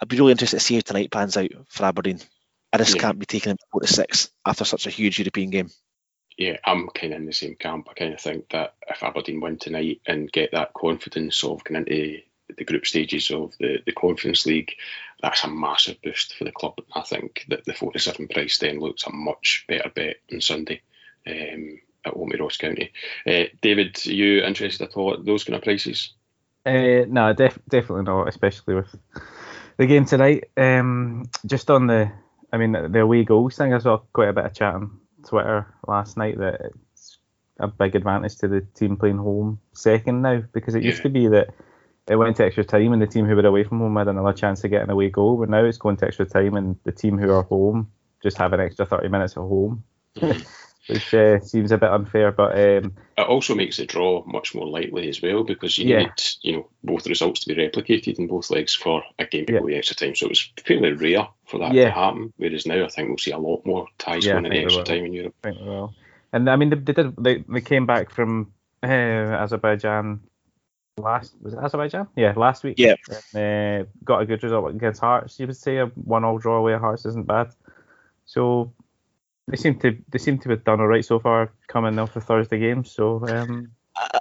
I'd 0.00 0.08
be 0.08 0.18
really 0.18 0.32
interested 0.32 0.58
to 0.58 0.64
see 0.64 0.74
how 0.74 0.80
tonight 0.80 1.12
pans 1.12 1.36
out 1.36 1.50
for 1.68 1.84
Aberdeen. 1.84 2.20
I 2.72 2.78
just 2.78 2.96
yeah. 2.96 3.02
can't 3.02 3.18
be 3.18 3.26
taking 3.26 3.50
them 3.50 3.58
four 3.70 3.82
to 3.82 3.86
six 3.86 4.30
after 4.44 4.64
such 4.64 4.86
a 4.86 4.90
huge 4.90 5.18
European 5.20 5.50
game 5.50 5.70
yeah, 6.38 6.56
I'm 6.64 6.88
kind 6.90 7.12
of 7.12 7.20
in 7.20 7.26
the 7.26 7.32
same 7.32 7.56
camp. 7.56 7.88
I 7.90 7.94
kind 7.94 8.14
of 8.14 8.20
think 8.20 8.48
that 8.50 8.74
if 8.88 9.02
Aberdeen 9.02 9.40
win 9.40 9.58
tonight 9.58 10.00
and 10.06 10.30
get 10.30 10.52
that 10.52 10.72
confidence 10.72 11.42
of 11.42 11.64
going 11.64 11.84
into 11.84 12.20
the 12.56 12.64
group 12.64 12.86
stages 12.86 13.30
of 13.30 13.52
the, 13.58 13.80
the 13.84 13.92
Conference 13.92 14.46
League, 14.46 14.72
that's 15.20 15.42
a 15.42 15.48
massive 15.48 16.00
boost 16.00 16.36
for 16.36 16.44
the 16.44 16.52
club. 16.52 16.74
I 16.94 17.02
think 17.02 17.44
that 17.48 17.64
the 17.64 17.74
47 17.74 18.28
price 18.28 18.58
then 18.58 18.78
looks 18.78 19.04
a 19.04 19.12
much 19.12 19.64
better 19.66 19.90
bet 19.92 20.18
on 20.32 20.40
Sunday 20.40 20.80
um, 21.26 21.80
at 22.06 22.14
home 22.14 22.30
Ross 22.38 22.56
County. 22.56 22.92
Uh, 23.26 23.44
David, 23.60 24.00
are 24.06 24.12
you 24.12 24.44
interested 24.44 24.88
at 24.88 24.96
all 24.96 25.14
at 25.14 25.24
those 25.24 25.42
kind 25.42 25.56
of 25.56 25.64
prices? 25.64 26.14
Uh, 26.64 27.04
no, 27.08 27.32
def- 27.32 27.58
definitely 27.68 28.04
not, 28.04 28.28
especially 28.28 28.74
with 28.74 28.94
the 29.76 29.86
game 29.86 30.04
tonight. 30.04 30.44
Um, 30.56 31.28
just 31.46 31.68
on 31.68 31.88
the, 31.88 32.12
I 32.52 32.58
mean, 32.58 32.72
the 32.72 33.00
away 33.00 33.24
goals 33.24 33.56
thing, 33.56 33.74
I 33.74 33.78
saw 33.78 33.98
quite 34.12 34.28
a 34.28 34.32
bit 34.32 34.44
of 34.44 34.54
chat 34.54 34.74
on 34.74 35.00
Twitter 35.26 35.74
last 35.86 36.16
night 36.16 36.38
that 36.38 36.72
it's 36.92 37.18
a 37.58 37.68
big 37.68 37.94
advantage 37.94 38.36
to 38.38 38.48
the 38.48 38.60
team 38.60 38.96
playing 38.96 39.18
home 39.18 39.58
second 39.72 40.22
now 40.22 40.42
because 40.52 40.74
it 40.74 40.82
yeah. 40.82 40.90
used 40.90 41.02
to 41.02 41.08
be 41.08 41.28
that 41.28 41.48
it 42.08 42.16
went 42.16 42.36
to 42.36 42.44
extra 42.44 42.64
time 42.64 42.92
and 42.92 43.02
the 43.02 43.06
team 43.06 43.26
who 43.26 43.36
were 43.36 43.46
away 43.46 43.64
from 43.64 43.80
home 43.80 43.96
had 43.96 44.08
another 44.08 44.32
chance 44.32 44.60
to 44.62 44.68
get 44.68 44.82
an 44.82 44.90
away 44.90 45.10
goal, 45.10 45.36
but 45.36 45.50
now 45.50 45.64
it's 45.64 45.78
going 45.78 45.96
to 45.98 46.06
extra 46.06 46.24
time 46.24 46.54
and 46.54 46.76
the 46.84 46.92
team 46.92 47.18
who 47.18 47.30
are 47.30 47.42
home 47.42 47.90
just 48.22 48.38
have 48.38 48.52
an 48.52 48.60
extra 48.60 48.86
30 48.86 49.08
minutes 49.08 49.34
at 49.34 49.40
home. 49.40 49.84
Mm-hmm. 50.16 50.40
Which 50.88 51.12
uh, 51.12 51.40
seems 51.40 51.70
a 51.70 51.78
bit 51.78 51.90
unfair. 51.90 52.32
But 52.32 52.52
um, 52.52 52.94
it 53.16 53.26
also 53.28 53.54
makes 53.54 53.76
the 53.76 53.86
draw 53.86 54.24
much 54.24 54.54
more 54.54 54.66
likely 54.66 55.08
as 55.08 55.20
well 55.20 55.44
because 55.44 55.76
you 55.76 55.86
yeah. 55.88 55.98
need 55.98 56.12
you 56.42 56.52
know 56.52 56.68
both 56.82 57.06
results 57.06 57.40
to 57.40 57.54
be 57.54 57.60
replicated 57.60 58.18
in 58.18 58.26
both 58.26 58.50
legs 58.50 58.74
for 58.74 59.02
a 59.18 59.26
game 59.26 59.46
to 59.46 59.52
yeah. 59.52 59.60
go 59.60 59.66
the 59.66 59.76
extra 59.76 59.96
time. 59.96 60.14
So 60.14 60.26
it 60.26 60.30
was 60.30 60.52
fairly 60.64 60.92
rare 60.92 61.28
for 61.44 61.58
that 61.60 61.72
yeah. 61.72 61.86
to 61.86 61.90
happen. 61.90 62.32
Whereas 62.36 62.66
now 62.66 62.84
I 62.84 62.88
think 62.88 63.08
we'll 63.08 63.18
see 63.18 63.32
a 63.32 63.38
lot 63.38 63.66
more 63.66 63.86
ties 63.98 64.24
yeah, 64.24 64.32
going 64.32 64.46
in 64.46 64.52
extra 64.52 64.84
time 64.84 65.04
in 65.04 65.12
Europe. 65.12 65.34
I 65.44 65.50
think 65.50 65.60
we 65.60 65.68
will. 65.68 65.94
And 66.32 66.48
I 66.48 66.56
mean 66.56 66.70
they, 66.70 66.76
they 66.76 66.92
did 66.92 67.16
they, 67.16 67.44
they 67.48 67.60
came 67.60 67.86
back 67.86 68.10
from 68.10 68.52
uh, 68.82 68.86
Azerbaijan 68.86 70.20
last 70.98 71.34
was 71.40 71.54
it 71.54 71.58
Azerbaijan? 71.58 72.08
Yeah, 72.16 72.32
last 72.36 72.64
week. 72.64 72.78
Yeah. 72.78 72.94
And, 73.34 73.82
uh, 73.82 73.88
got 74.04 74.22
a 74.22 74.26
good 74.26 74.42
result 74.42 74.74
against 74.74 75.00
Hearts. 75.00 75.38
You 75.38 75.46
would 75.46 75.56
say 75.56 75.78
a 75.78 75.86
one-all 75.86 76.38
draw 76.38 76.56
away 76.56 76.74
at 76.74 76.80
Hearts 76.80 77.06
isn't 77.06 77.26
bad. 77.26 77.54
So 78.26 78.72
they 79.48 79.56
seem 79.56 79.78
to 79.80 79.98
they 80.08 80.18
seem 80.18 80.38
to 80.38 80.50
have 80.50 80.64
done 80.64 80.80
all 80.80 80.86
right 80.86 81.04
so 81.04 81.18
far 81.18 81.52
coming 81.66 81.98
off 81.98 82.14
the 82.14 82.20
Thursday 82.20 82.58
game. 82.58 82.84
So 82.84 83.26
um, 83.28 83.72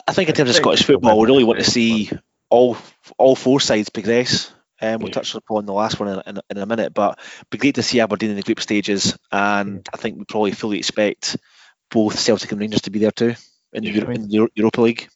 I 0.07 0.13
think 0.13 0.29
in 0.29 0.35
terms 0.35 0.49
of 0.49 0.55
Scottish 0.55 0.83
football, 0.83 1.19
we 1.19 1.27
really 1.27 1.43
want 1.43 1.59
to 1.59 1.69
see 1.69 2.09
all 2.49 2.77
all 3.17 3.35
four 3.35 3.59
sides 3.59 3.89
progress. 3.89 4.51
Um, 4.79 4.99
we'll 4.99 5.11
touch 5.11 5.33
upon 5.33 5.65
the 5.65 5.73
last 5.73 5.99
one 5.99 6.07
in, 6.09 6.21
in, 6.27 6.41
in, 6.51 6.57
a 6.59 6.65
minute, 6.67 6.93
but 6.93 7.17
be 7.49 7.57
great 7.57 7.75
to 7.75 7.83
see 7.83 7.99
Aberdeen 7.99 8.29
in 8.29 8.35
the 8.35 8.43
group 8.43 8.61
stages, 8.61 9.17
and 9.31 9.87
I 9.91 9.97
think 9.97 10.19
we 10.19 10.25
probably 10.25 10.51
fully 10.51 10.77
expect 10.77 11.35
both 11.89 12.19
Celtic 12.19 12.51
and 12.51 12.61
Rangers 12.61 12.81
to 12.81 12.91
be 12.91 12.99
there 12.99 13.09
too 13.09 13.33
in 13.73 13.83
the, 13.83 13.89
Euro, 13.89 14.13
in 14.13 14.27
the 14.27 14.49
Europa 14.53 14.81
League. 14.81 15.09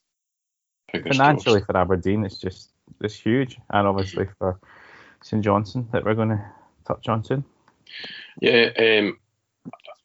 Financially 0.91 1.62
for 1.62 1.78
Aberdeen, 1.78 2.26
it's 2.26 2.39
just 2.39 2.71
it's 3.02 3.13
huge, 3.13 3.60
and 3.69 3.88
obviously 3.88 4.26
for 4.39 4.60
St 5.21 5.43
Johnstone 5.43 5.88
that 5.91 6.06
we're 6.06 6.15
going 6.15 6.30
to 6.30 6.45
touch 6.86 7.08
on 7.08 7.24
soon. 7.24 7.45
Yeah, 8.41 8.71
um, 8.78 9.17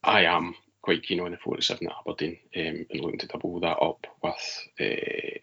I 0.03 0.23
am 0.23 0.55
quite 0.81 1.03
keen 1.03 1.19
on 1.19 1.31
the 1.31 1.37
47 1.37 1.87
at 1.87 1.93
Aberdeen 1.99 2.37
um, 2.55 2.85
and 2.89 3.01
looking 3.01 3.19
to 3.19 3.27
double 3.27 3.59
that 3.59 3.77
up 3.77 4.07
with 4.23 4.67
uh, 4.79 5.39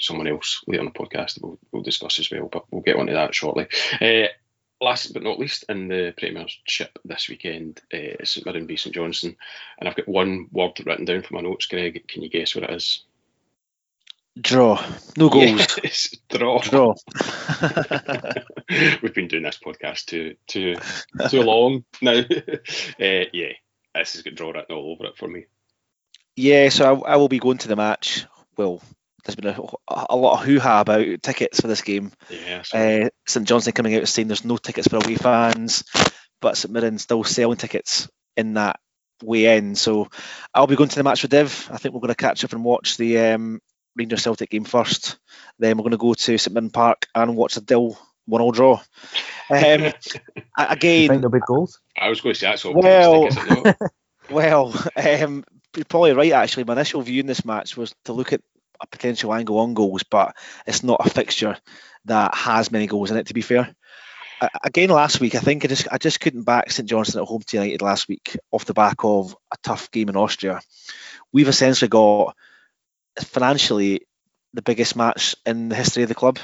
someone 0.00 0.26
else 0.26 0.62
later 0.66 0.80
on 0.80 0.86
the 0.86 0.92
podcast 0.92 1.38
we'll, 1.42 1.58
we'll, 1.72 1.82
discuss 1.82 2.18
as 2.18 2.30
well, 2.30 2.48
but 2.50 2.64
we'll 2.70 2.82
get 2.82 2.96
onto 2.96 3.12
that 3.12 3.34
shortly. 3.34 3.66
Uh, 4.00 4.28
last 4.80 5.12
but 5.12 5.22
not 5.22 5.38
least, 5.38 5.64
in 5.68 5.88
the 5.88 6.14
Premiership 6.16 6.98
this 7.04 7.28
weekend 7.28 7.80
uh, 7.92 8.24
St 8.24 8.46
Mirren 8.46 8.66
v 8.66 8.76
St 8.76 8.94
Johnstone, 8.94 9.36
and 9.78 9.88
I've 9.88 9.96
got 9.96 10.08
one 10.08 10.48
word 10.52 10.80
written 10.86 11.04
down 11.04 11.22
for 11.22 11.34
my 11.34 11.40
notes. 11.40 11.66
Greg, 11.66 12.06
can 12.08 12.22
you 12.22 12.30
guess 12.30 12.54
what 12.54 12.64
it 12.64 12.70
is? 12.70 13.04
Draw. 14.40 14.82
No 15.16 15.30
goals. 15.30 15.78
Yes, 15.82 16.14
draw. 16.28 16.60
Draw. 16.60 16.94
We've 19.02 19.14
been 19.14 19.28
doing 19.28 19.44
this 19.44 19.58
podcast 19.58 20.06
too 20.06 20.36
too 20.46 20.76
too 21.30 21.42
long 21.42 21.84
now. 22.02 22.20
Uh, 23.00 23.24
yeah, 23.32 23.52
this 23.98 24.14
has 24.14 24.22
got 24.22 24.34
draw 24.34 24.50
written 24.50 24.74
all 24.74 24.92
over 24.92 25.10
it 25.10 25.16
for 25.16 25.28
me. 25.28 25.46
Yeah, 26.36 26.68
so 26.68 27.02
I, 27.04 27.12
I 27.12 27.16
will 27.16 27.28
be 27.28 27.38
going 27.38 27.58
to 27.58 27.68
the 27.68 27.76
match. 27.76 28.26
Well, 28.56 28.82
there's 29.24 29.36
been 29.36 29.54
a, 29.54 30.04
a 30.10 30.16
lot 30.16 30.38
of 30.38 30.46
hoo 30.46 30.60
ha 30.60 30.80
about 30.80 31.22
tickets 31.22 31.60
for 31.60 31.66
this 31.66 31.82
game. 31.82 32.12
Yeah. 32.30 32.62
Uh, 32.72 33.08
St 33.26 33.46
Johnstone 33.46 33.72
coming 33.72 33.94
out 33.96 34.08
saying 34.08 34.28
there's 34.28 34.44
no 34.44 34.56
tickets 34.56 34.88
for 34.88 34.96
away 34.96 35.16
fans, 35.16 35.84
but 36.40 36.56
St 36.56 36.72
Mirren 36.72 36.98
still 36.98 37.24
selling 37.24 37.56
tickets 37.56 38.08
in 38.36 38.54
that 38.54 38.78
way 39.22 39.56
in. 39.56 39.74
So 39.74 40.08
I'll 40.54 40.66
be 40.66 40.76
going 40.76 40.90
to 40.90 40.96
the 40.96 41.02
match 41.02 41.22
with 41.22 41.32
Div. 41.32 41.68
I 41.72 41.78
think 41.78 41.94
we're 41.94 42.00
going 42.00 42.08
to 42.08 42.14
catch 42.14 42.44
up 42.44 42.52
and 42.52 42.64
watch 42.64 42.96
the 42.96 43.18
um, 43.18 43.60
Rangers 43.96 44.22
Celtic 44.22 44.50
game 44.50 44.64
first. 44.64 45.18
Then 45.58 45.76
we're 45.76 45.82
going 45.82 45.92
to 45.92 45.96
go 45.96 46.14
to 46.14 46.38
St 46.38 46.54
Mirren 46.54 46.70
Park 46.70 47.06
and 47.14 47.36
watch 47.36 47.54
the 47.54 47.62
Dill 47.62 47.98
one 48.26 48.42
all 48.42 48.52
draw. 48.52 48.80
Um, 49.50 49.92
again, 50.58 51.08
think 51.08 51.08
there'll 51.08 51.30
be 51.30 51.40
goals. 51.46 51.80
I 51.96 52.08
was 52.08 52.20
going 52.20 52.34
to 52.34 52.38
say 52.38 52.46
that's 52.46 52.64
all. 52.64 52.74
Well, 52.74 53.28
well, 54.30 54.74
um, 54.96 55.44
you're 55.74 55.84
probably 55.84 56.12
right. 56.12 56.32
Actually, 56.32 56.64
my 56.64 56.74
initial 56.74 57.02
view 57.02 57.20
in 57.20 57.26
this 57.26 57.44
match 57.44 57.76
was 57.76 57.94
to 58.04 58.12
look 58.12 58.32
at 58.32 58.42
a 58.80 58.86
potential 58.86 59.32
angle 59.32 59.58
on 59.58 59.74
goals, 59.74 60.02
but 60.02 60.36
it's 60.66 60.82
not 60.82 61.04
a 61.04 61.10
fixture 61.10 61.56
that 62.04 62.34
has 62.34 62.70
many 62.70 62.86
goals 62.86 63.10
in 63.10 63.16
it. 63.16 63.28
To 63.28 63.34
be 63.34 63.42
fair, 63.42 63.74
uh, 64.40 64.48
again 64.62 64.90
last 64.90 65.20
week, 65.20 65.34
I 65.34 65.40
think 65.40 65.64
I 65.64 65.68
just 65.68 65.88
I 65.90 65.98
just 65.98 66.20
couldn't 66.20 66.42
back 66.42 66.70
St 66.70 66.88
Johnstone 66.88 67.22
at 67.22 67.28
home 67.28 67.42
to 67.46 67.56
United 67.56 67.82
last 67.82 68.08
week 68.08 68.36
off 68.50 68.64
the 68.64 68.74
back 68.74 68.96
of 69.04 69.36
a 69.52 69.56
tough 69.62 69.90
game 69.90 70.08
in 70.08 70.16
Austria. 70.16 70.60
We've 71.32 71.48
essentially 71.48 71.88
got 71.88 72.36
financially 73.18 74.06
the 74.52 74.62
biggest 74.62 74.96
match 74.96 75.34
in 75.44 75.68
the 75.68 75.74
history 75.74 76.02
of 76.02 76.08
the 76.08 76.14
club 76.14 76.38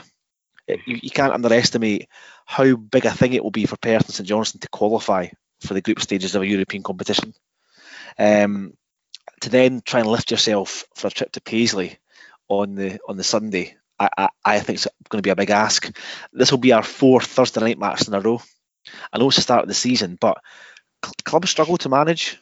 you, 0.87 1.01
you, 1.03 1.11
can't 1.11 1.33
underestimate 1.33 2.09
how 2.47 2.77
big 2.77 3.05
a 3.05 3.11
thing 3.11 3.33
it 3.33 3.43
will 3.43 3.51
be 3.51 3.67
for 3.67 3.77
Perth 3.77 4.07
and 4.07 4.15
St 4.15 4.29
Johnstone 4.29 4.61
to 4.61 4.69
qualify 4.69 5.29
for 5.61 5.75
the 5.75 5.81
group 5.81 6.01
stages 6.01 6.35
of 6.35 6.43
a 6.43 6.47
European 6.47 6.83
competition. 6.83 7.35
Um, 8.19 8.75
to 9.41 9.51
then 9.51 9.83
try 9.85 10.01
and 10.01 10.09
lift 10.09 10.31
yourself 10.31 10.85
for 10.95 11.09
a 11.09 11.11
trip 11.11 11.33
to 11.33 11.41
Paisley 11.41 11.99
on 12.49 12.75
the 12.75 12.99
on 13.09 13.17
the 13.17 13.25
Sunday, 13.25 13.77
I, 13.99 14.09
I, 14.17 14.29
I 14.45 14.61
think 14.61 14.77
it's 14.77 14.89
going 15.09 15.21
to 15.23 15.27
be 15.27 15.31
a 15.31 15.37
big 15.37 15.51
ask. 15.51 15.97
This 16.33 16.51
will 16.51 16.59
be 16.59 16.73
our 16.73 16.83
fourth 16.83 17.27
Thursday 17.27 17.61
night 17.61 17.79
match 17.79 18.07
in 18.07 18.15
a 18.15 18.21
row. 18.21 18.43
I 19.13 19.19
know 19.19 19.29
it's 19.29 19.37
the 19.37 19.43
start 19.43 19.63
of 19.63 19.69
the 19.69 19.75
season, 19.75 20.19
but 20.21 20.39
clubs 21.25 21.51
struggle 21.51 21.77
to 21.79 21.89
manage 21.89 22.39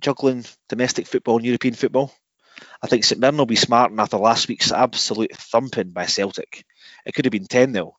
juggling 0.00 0.44
domestic 0.68 1.06
football 1.06 1.36
and 1.36 1.46
European 1.46 1.74
football. 1.74 2.12
I 2.82 2.86
think 2.86 3.04
St 3.04 3.20
Mirren 3.20 3.36
will 3.36 3.46
be 3.46 3.56
smart 3.56 3.92
after 3.98 4.16
last 4.18 4.48
week's 4.48 4.72
absolute 4.72 5.36
thumping 5.36 5.90
by 5.90 6.06
Celtic 6.06 6.64
it 7.06 7.14
could 7.14 7.24
have 7.24 7.32
been 7.32 7.46
10 7.46 7.72
0. 7.72 7.96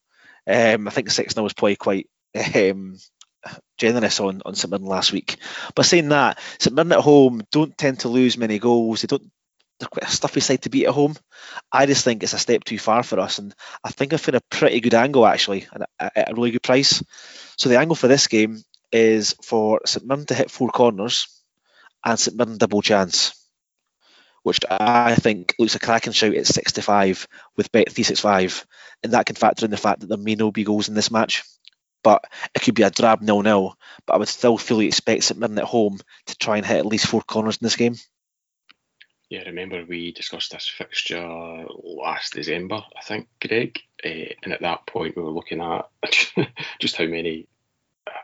Um, 0.47 0.87
I 0.87 0.91
think 0.91 1.09
6 1.09 1.33
0 1.33 1.43
was 1.43 1.53
probably 1.53 1.77
quite 1.77 2.07
um, 2.55 2.97
generous 3.77 4.19
on, 4.19 4.41
on 4.45 4.53
St 4.53 4.69
Mirren 4.69 4.85
last 4.85 5.11
week. 5.11 5.37
But 5.73 5.85
saying 5.85 6.09
that, 6.09 6.39
St 6.59 6.75
Mirren 6.75 6.91
at 6.91 6.99
home 6.99 7.41
don't 7.51 7.77
tend 7.77 8.01
to 8.01 8.09
lose 8.09 8.37
many 8.37 8.59
goals. 8.59 9.01
They 9.01 9.07
don't. 9.07 9.31
They're 9.79 9.87
quite 9.87 10.09
a 10.09 10.11
stuffy 10.11 10.39
side 10.39 10.63
to 10.63 10.71
beat 10.71 10.87
at 10.87 10.93
home. 10.93 11.15
I 11.71 11.85
just 11.85 12.03
think 12.03 12.23
it's 12.23 12.33
a 12.33 12.39
step 12.39 12.63
too 12.63 12.79
far 12.79 13.03
for 13.03 13.19
us, 13.19 13.37
and 13.37 13.53
I 13.83 13.91
think 13.91 14.11
I've 14.11 14.21
found 14.21 14.35
a 14.35 14.41
pretty 14.49 14.79
good 14.79 14.95
angle 14.95 15.25
actually 15.25 15.67
at 15.99 16.31
a 16.31 16.33
really 16.33 16.51
good 16.51 16.63
price. 16.63 17.03
So 17.57 17.69
the 17.69 17.77
angle 17.77 17.95
for 17.95 18.07
this 18.07 18.25
game 18.25 18.63
is 18.91 19.35
for 19.43 19.81
St 19.85 20.05
Mirren 20.05 20.25
to 20.27 20.33
hit 20.33 20.49
four 20.49 20.69
corners 20.69 21.27
and 22.03 22.19
St 22.19 22.35
Mirren 22.35 22.57
double 22.57 22.81
chance 22.81 23.37
which 24.47 24.62
I 24.69 25.15
think 25.15 25.53
looks 25.60 25.75
a 25.75 25.79
cracking 25.79 26.13
shout 26.13 26.33
at 26.33 26.47
65 26.47 27.27
with 27.57 27.69
bet 27.69 27.91
365, 27.91 28.65
and 29.03 29.12
that 29.12 29.25
can 29.25 29.36
factor 29.36 29.65
in 29.65 29.71
the 29.71 29.75
fact 29.77 29.99
that 29.99 30.07
there 30.07 30.17
may 30.17 30.36
no 30.36 30.53
be 30.53 30.63
goals 30.63 30.88
in 30.88 30.95
this 30.95 31.12
match. 31.12 31.43
But 32.01 32.23
it 32.55 32.62
could 32.62 32.73
be 32.73 32.83
a 32.83 32.89
drab 32.89 33.21
nil-nil. 33.21 33.75
But 34.05 34.13
I 34.13 34.17
would 34.17 34.29
still 34.29 34.57
fully 34.57 34.88
expect 34.88 35.25
St 35.25 35.38
Mirren 35.38 35.57
at 35.57 35.65
home 35.65 35.99
to 36.27 36.38
try 36.38 36.55
and 36.55 36.65
hit 36.65 36.77
at 36.77 36.86
least 36.86 37.07
four 37.07 37.21
corners 37.23 37.57
in 37.57 37.65
this 37.65 37.75
game. 37.75 37.95
Yeah, 39.29 39.41
remember 39.41 39.83
we 39.83 40.13
discussed 40.13 40.53
this 40.53 40.69
fixture 40.69 41.27
last 41.83 42.31
December, 42.31 42.81
I 42.95 43.01
think, 43.01 43.27
Greg, 43.45 43.81
uh, 44.05 44.33
and 44.43 44.53
at 44.53 44.62
that 44.62 44.86
point 44.86 45.17
we 45.17 45.23
were 45.23 45.31
looking 45.31 45.60
at 45.60 45.89
just 46.79 46.95
how 46.95 47.05
many 47.05 47.47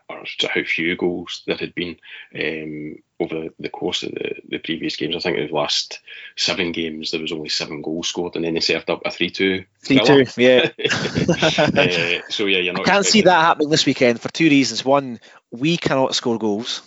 or 0.09 0.23
how 0.49 0.63
few 0.63 0.95
goals 0.95 1.43
there 1.47 1.55
had 1.55 1.73
been 1.73 1.97
um, 2.35 2.95
over 3.19 3.49
the 3.59 3.69
course 3.69 4.03
of 4.03 4.11
the, 4.11 4.35
the 4.49 4.57
previous 4.57 4.95
games. 4.95 5.15
I 5.15 5.19
think 5.19 5.37
in 5.37 5.47
the 5.47 5.53
last 5.53 5.99
seven 6.35 6.71
games 6.71 7.11
there 7.11 7.21
was 7.21 7.31
only 7.31 7.49
seven 7.49 7.81
goals 7.81 8.09
scored, 8.09 8.35
and 8.35 8.43
then 8.43 8.53
they 8.53 8.59
served 8.59 8.89
up 8.89 9.01
a 9.05 9.11
three-two. 9.11 9.65
Three-two, 9.83 10.25
yeah. 10.37 10.69
uh, 10.79 12.21
so 12.29 12.45
yeah, 12.45 12.59
you're 12.59 12.73
not. 12.73 12.87
I 12.87 12.91
can't 12.91 13.05
see 13.05 13.21
that 13.21 13.41
happening 13.41 13.69
this 13.69 13.85
weekend 13.85 14.21
for 14.21 14.29
two 14.29 14.49
reasons. 14.49 14.83
One, 14.83 15.19
we 15.51 15.77
cannot 15.77 16.15
score 16.15 16.37
goals. 16.37 16.81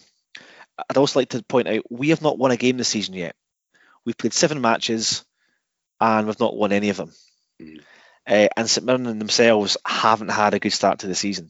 I'd 0.90 0.98
also 0.98 1.20
like 1.20 1.30
to 1.30 1.42
point 1.42 1.68
out 1.68 1.90
we 1.90 2.10
have 2.10 2.22
not 2.22 2.38
won 2.38 2.50
a 2.50 2.56
game 2.56 2.76
this 2.76 2.88
season 2.88 3.14
yet. 3.14 3.34
We've 4.04 4.18
played 4.18 4.34
seven 4.34 4.60
matches, 4.60 5.24
and 6.00 6.26
we've 6.26 6.40
not 6.40 6.56
won 6.56 6.72
any 6.72 6.90
of 6.90 6.98
them. 6.98 7.12
Mm. 7.60 7.80
Uh, 8.28 8.48
and 8.56 8.68
St 8.68 8.84
Mirren 8.84 9.18
themselves 9.18 9.76
haven't 9.86 10.30
had 10.30 10.52
a 10.52 10.58
good 10.58 10.72
start 10.72 11.00
to 11.00 11.06
the 11.06 11.14
season. 11.14 11.48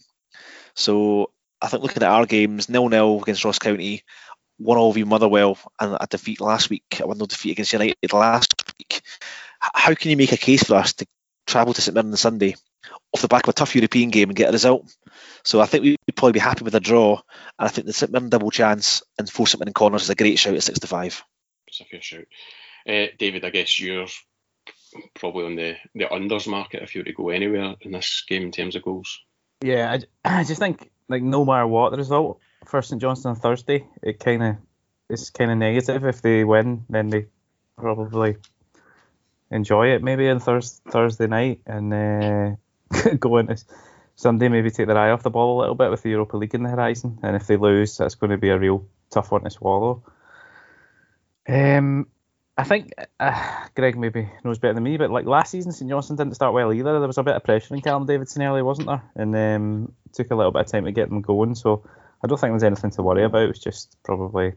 So 0.74 1.30
I 1.60 1.68
think 1.68 1.82
looking 1.82 2.02
at 2.02 2.10
our 2.10 2.26
games, 2.26 2.68
nil 2.68 2.88
nil 2.88 3.20
against 3.22 3.44
Ross 3.44 3.58
County, 3.58 4.04
one 4.58 4.78
all 4.78 4.92
v 4.92 5.04
Motherwell, 5.04 5.58
and 5.80 5.96
a 6.00 6.06
defeat 6.06 6.40
last 6.40 6.70
week, 6.70 7.00
a 7.00 7.06
one 7.06 7.18
nil 7.18 7.26
defeat 7.26 7.52
against 7.52 7.72
United 7.72 8.12
last 8.12 8.54
week. 8.78 9.02
How 9.60 9.94
can 9.94 10.10
you 10.10 10.16
make 10.16 10.32
a 10.32 10.36
case 10.36 10.64
for 10.64 10.74
us 10.74 10.92
to 10.94 11.06
travel 11.46 11.72
to 11.72 11.80
St 11.80 11.94
Mirren 11.94 12.10
on 12.10 12.16
Sunday 12.16 12.54
off 13.12 13.22
the 13.22 13.28
back 13.28 13.44
of 13.44 13.50
a 13.50 13.52
tough 13.52 13.74
European 13.74 14.10
game 14.10 14.28
and 14.28 14.36
get 14.36 14.48
a 14.48 14.52
result. 14.52 14.94
So 15.44 15.60
I 15.60 15.66
think 15.66 15.84
we'd 15.84 16.16
probably 16.16 16.32
be 16.32 16.40
happy 16.40 16.64
with 16.64 16.74
a 16.74 16.80
draw, 16.80 17.20
and 17.58 17.66
I 17.66 17.68
think 17.68 17.86
the 17.86 17.92
St 17.92 18.12
Mirren 18.12 18.28
double 18.28 18.50
chance 18.50 19.02
and 19.18 19.30
force 19.30 19.52
something 19.52 19.68
in 19.68 19.74
corners 19.74 20.02
is 20.02 20.10
a 20.10 20.14
great 20.14 20.38
shout 20.38 20.54
at 20.54 20.62
six 20.62 20.80
to 20.80 20.86
five. 20.86 21.22
It's 21.68 21.80
a 21.80 21.84
fair 21.84 22.02
shout. 22.02 22.26
Uh, 22.88 23.06
David, 23.18 23.44
I 23.44 23.50
guess 23.50 23.80
you're 23.80 24.06
probably 25.14 25.46
on 25.46 25.56
the, 25.56 25.76
the 25.94 26.04
unders 26.04 26.46
market 26.46 26.82
if 26.82 26.94
you 26.94 27.00
were 27.00 27.06
to 27.06 27.12
go 27.12 27.30
anywhere 27.30 27.74
in 27.80 27.92
this 27.92 28.24
game 28.28 28.42
in 28.42 28.52
terms 28.52 28.76
of 28.76 28.82
goals. 28.82 29.20
Yeah, 29.62 29.98
I, 30.24 30.40
I 30.40 30.44
just 30.44 30.60
think 30.60 30.90
like 31.08 31.22
no 31.22 31.44
matter 31.44 31.66
what 31.66 31.90
the 31.90 31.98
result 31.98 32.40
for 32.64 32.82
St 32.82 33.00
Johnstone 33.00 33.30
on 33.30 33.36
Thursday, 33.36 33.86
it 34.02 34.18
kind 34.18 34.42
of 34.42 34.56
it's 35.08 35.30
kind 35.30 35.50
of 35.50 35.58
negative. 35.58 36.04
If 36.04 36.22
they 36.22 36.44
win, 36.44 36.84
then 36.88 37.10
they 37.10 37.26
probably 37.76 38.36
enjoy 39.50 39.88
it 39.88 40.02
maybe 40.02 40.28
on 40.28 40.40
Thurs 40.40 40.80
Thursday 40.88 41.26
night 41.26 41.60
and 41.66 41.94
uh, 41.94 43.10
go 43.20 43.36
into 43.38 43.56
Sunday 44.16 44.48
maybe 44.48 44.70
take 44.70 44.86
their 44.86 44.98
eye 44.98 45.10
off 45.10 45.22
the 45.22 45.30
ball 45.30 45.58
a 45.58 45.60
little 45.60 45.74
bit 45.74 45.90
with 45.90 46.02
the 46.02 46.10
Europa 46.10 46.36
League 46.36 46.54
in 46.54 46.62
the 46.62 46.70
horizon. 46.70 47.18
And 47.22 47.36
if 47.36 47.46
they 47.46 47.56
lose, 47.56 47.98
that's 47.98 48.14
going 48.14 48.30
to 48.30 48.38
be 48.38 48.48
a 48.48 48.58
real 48.58 48.86
tough 49.10 49.30
one 49.30 49.44
to 49.44 49.50
swallow. 49.50 50.02
Um, 51.46 52.08
I 52.58 52.64
think 52.64 52.92
uh, 53.20 53.66
Greg 53.74 53.98
maybe 53.98 54.30
knows 54.42 54.58
better 54.58 54.74
than 54.74 54.82
me, 54.82 54.96
but 54.96 55.10
like 55.10 55.26
last 55.26 55.50
season, 55.50 55.72
St 55.72 55.90
Johnstone 55.90 56.16
didn't 56.16 56.34
start 56.34 56.54
well 56.54 56.72
either. 56.72 56.98
There 56.98 57.06
was 57.06 57.18
a 57.18 57.22
bit 57.22 57.36
of 57.36 57.44
pressure 57.44 57.74
in 57.74 57.82
Callum 57.82 58.06
Davidson 58.06 58.42
early, 58.42 58.62
wasn't 58.62 58.88
there? 58.88 59.02
And 59.14 59.36
um, 59.36 59.92
took 60.12 60.30
a 60.30 60.34
little 60.34 60.52
bit 60.52 60.60
of 60.60 60.66
time 60.66 60.86
to 60.86 60.92
get 60.92 61.10
them 61.10 61.20
going. 61.20 61.54
So 61.54 61.84
I 62.24 62.26
don't 62.26 62.40
think 62.40 62.52
there's 62.52 62.62
anything 62.62 62.92
to 62.92 63.02
worry 63.02 63.24
about. 63.24 63.50
It's 63.50 63.58
just 63.58 63.94
probably, 64.02 64.54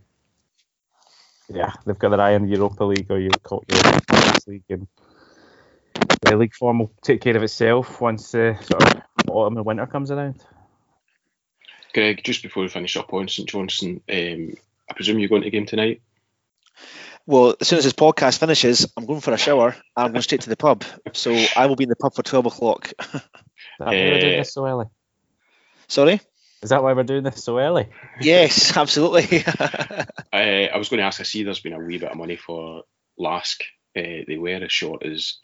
yeah, 1.50 1.74
they've 1.86 2.00
got 2.00 2.10
their 2.10 2.22
eye 2.22 2.36
on 2.36 2.44
the 2.44 2.56
Europa 2.56 2.86
League 2.86 3.12
or 3.12 3.20
Europa 3.20 3.60
League, 4.48 4.64
and 4.70 4.88
the 6.22 6.38
league 6.38 6.56
form 6.56 6.80
will 6.80 6.94
take 7.02 7.20
care 7.20 7.36
of 7.36 7.44
itself 7.44 8.00
once 8.00 8.34
uh, 8.34 8.58
sort 8.62 8.84
of 8.84 9.02
autumn 9.28 9.58
and 9.58 9.66
winter 9.66 9.86
comes 9.88 10.10
around. 10.10 10.42
Greg, 11.94 12.24
just 12.24 12.44
before 12.44 12.64
we 12.64 12.70
finish 12.70 12.96
up 12.96 13.14
on 13.14 13.28
St 13.28 13.50
Johnstone, 13.50 14.02
um, 14.10 14.54
I 14.90 14.94
presume 14.94 15.20
you're 15.20 15.28
going 15.28 15.42
to 15.42 15.48
the 15.48 15.52
game 15.52 15.66
tonight. 15.66 16.02
Well, 17.30 17.54
as 17.62 17.68
soon 17.68 17.78
as 17.78 17.84
this 17.84 17.94
podcast 17.94 18.40
finishes, 18.40 18.92
I'm 18.98 19.06
going 19.06 19.22
for 19.22 19.32
a 19.32 19.38
shower 19.38 19.68
and 19.68 19.84
I'm 19.96 20.12
going 20.14 20.24
straight 20.24 20.42
to 20.42 20.50
the 20.50 20.58
pub. 20.58 20.84
So 21.14 21.32
I 21.56 21.68
will 21.68 21.76
be 21.76 21.84
in 21.84 21.90
the 21.92 21.96
pub 21.96 22.16
for 22.16 22.24
12 22.24 22.48
o'clock. 22.48 22.92
Is 22.98 23.22
that 23.78 23.86
why 23.86 23.92
we're 23.92 24.20
doing 24.20 24.38
this 24.40 24.52
so 24.52 24.66
early? 24.66 24.88
Sorry? 25.88 26.22
Is 26.64 26.72
that 26.72 26.82
why 26.82 26.94
we're 26.94 27.04
doing 27.04 27.22
this 27.22 27.44
so 27.44 27.60
early? 27.60 27.90
Yes, 28.20 28.76
absolutely. 28.76 29.44
I, 30.34 30.72
I 30.74 30.78
was 30.78 30.90
going 30.90 30.98
to 30.98 31.04
ask, 31.04 31.20
I 31.20 31.24
see 31.24 31.44
there's 31.44 31.60
been 31.60 31.74
a 31.74 31.80
wee 31.80 32.00
bit 32.00 32.10
of 32.10 32.18
money 32.18 32.36
for 32.36 32.86
Lask. 33.16 33.62
Uh, 33.96 34.26
they 34.28 34.38
were 34.40 34.50
as 34.50 34.72
short 34.72 35.06
as 35.06 35.36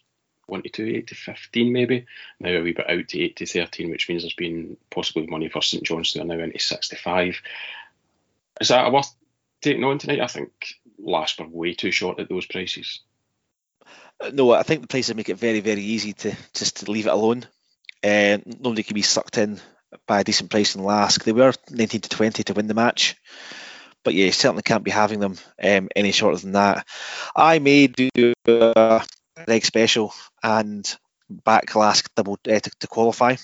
1 0.48 0.64
to 0.64 0.70
2, 0.70 0.88
8 0.88 1.08
to 1.10 1.14
15 1.14 1.72
maybe. 1.72 2.08
Now 2.40 2.50
a 2.50 2.64
wee 2.64 2.74
bit 2.74 2.90
out 2.90 3.08
to 3.10 3.22
8 3.22 3.36
to 3.36 3.46
13, 3.46 3.92
which 3.92 4.10
means 4.10 4.24
there's 4.24 4.34
been 4.34 4.76
possibly 4.90 5.28
money 5.28 5.50
for 5.50 5.62
St 5.62 5.84
Johnstone 5.84 6.30
now 6.30 6.40
into 6.40 6.58
65. 6.58 7.40
Is 8.60 8.70
that 8.70 8.88
a 8.88 8.90
worth 8.90 9.14
taking 9.62 9.84
on 9.84 10.00
tonight? 10.00 10.22
I 10.22 10.28
think 10.28 10.52
Lask 10.98 11.40
were 11.40 11.48
way 11.48 11.74
too 11.74 11.92
short 11.92 12.20
at 12.20 12.30
those 12.30 12.46
prices. 12.46 13.02
No, 14.32 14.52
I 14.52 14.64
think 14.64 14.82
the 14.82 14.88
prices 14.88 15.16
make 15.16 15.30
it 15.30 15.38
very, 15.38 15.60
very 15.60 15.82
easy 15.82 16.14
to 16.14 16.36
just 16.54 16.78
to 16.78 16.92
leave 16.92 17.08
it 17.08 17.14
alone. 17.14 17.46
Uh, 18.04 18.38
nobody 18.46 18.84
can 18.84 18.94
be 18.94 19.02
sucked 19.02 19.38
in 19.38 19.60
by 20.08 20.22
a 20.22 20.24
decent 20.24 20.50
price 20.50 20.76
in 20.76 20.84
Lask. 20.84 21.24
They 21.24 21.32
were 21.32 21.54
19 21.70 22.02
to 22.02 22.10
20 22.10 22.44
to 22.44 22.54
win 22.54 22.68
the 22.68 22.74
match, 22.74 23.16
but 24.04 24.14
yeah, 24.14 24.32
certainly 24.32 24.64
can't 24.64 24.84
be 24.84 24.92
having 24.92 25.20
them 25.20 25.36
um, 25.62 25.90
any 25.96 26.12
shorter 26.12 26.38
than 26.38 26.54
that. 26.54 26.88
I 27.36 27.60
may 27.60 27.88
do 27.88 28.34
a 28.48 29.06
leg 29.48 29.66
special 29.66 30.14
and 30.42 30.96
back 31.30 31.76
Lask 31.76 32.10
double 32.16 32.38
uh, 32.50 32.60
to, 32.60 32.72
to 32.80 32.88
qualify. 32.88 33.36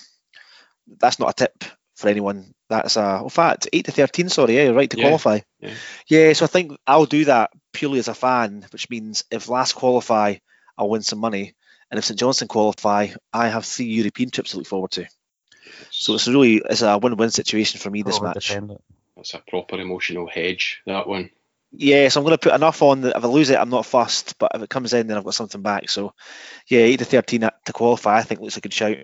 That's 0.99 1.19
not 1.19 1.29
a 1.29 1.33
tip 1.33 1.63
for 2.01 2.09
anyone. 2.09 2.53
That's 2.69 2.97
a, 2.97 3.21
in 3.23 3.29
fact, 3.29 3.67
8 3.71 3.85
to 3.85 3.91
13, 3.91 4.29
sorry, 4.29 4.55
yeah, 4.57 4.69
right 4.69 4.89
to 4.89 4.97
Yeah, 4.97 5.03
qualify. 5.03 5.39
yeah. 5.59 5.73
yeah, 6.07 6.33
so 6.33 6.45
I 6.45 6.47
think 6.47 6.77
I'll 6.87 7.05
do 7.05 7.25
that 7.25 7.51
purely 7.73 7.99
as 7.99 8.07
a 8.07 8.13
fan, 8.13 8.65
which 8.71 8.89
means 8.89 9.23
if 9.31 9.49
Lask 9.49 9.75
qualify, 9.75 10.35
I'll 10.77 10.89
win 10.89 11.01
some 11.01 11.19
money. 11.19 11.53
And 11.89 11.97
if 11.97 12.05
St 12.05 12.17
Johnstone 12.19 12.47
qualify, 12.47 13.07
I 13.33 13.49
have 13.49 13.65
three 13.65 13.85
European 13.87 14.29
trips 14.29 14.51
to 14.51 14.57
look 14.57 14.67
forward 14.67 14.91
to. 14.91 15.05
So 15.89 16.15
it's 16.15 16.27
really 16.27 16.61
it's 16.69 16.81
a 16.81 16.97
win-win 16.97 17.31
situation 17.31 17.79
for 17.79 17.89
me 17.89 18.01
this 18.01 18.19
Probably 18.19 18.35
match. 18.35 18.47
defend 18.47 18.71
it. 18.71 18.81
That's 19.15 19.33
a 19.33 19.39
proper 19.39 19.77
emotional 19.79 20.27
hedge, 20.27 20.81
that 20.85 21.07
one. 21.07 21.29
Yeah, 21.73 22.07
so 22.09 22.19
I'm 22.19 22.25
going 22.25 22.37
to 22.37 22.49
put 22.49 22.53
enough 22.55 22.81
on 22.81 23.01
that 23.01 23.15
if 23.17 23.23
I 23.23 23.27
lose 23.27 23.49
it, 23.49 23.57
I'm 23.59 23.69
not 23.69 23.85
fussed. 23.85 24.37
But 24.39 24.51
if 24.55 24.61
it 24.61 24.69
comes 24.69 24.93
in, 24.93 25.07
then 25.07 25.17
I've 25.17 25.23
got 25.23 25.33
something 25.33 25.61
back. 25.61 25.89
So 25.89 26.13
yeah, 26.67 26.79
eight 26.79 26.99
to 26.99 27.05
thirteen 27.05 27.41
to 27.41 27.73
qualify, 27.73 28.17
I 28.17 28.23
think 28.23 28.39
looks 28.41 28.57
a 28.57 28.61
good 28.61 28.73
shout. 28.73 28.97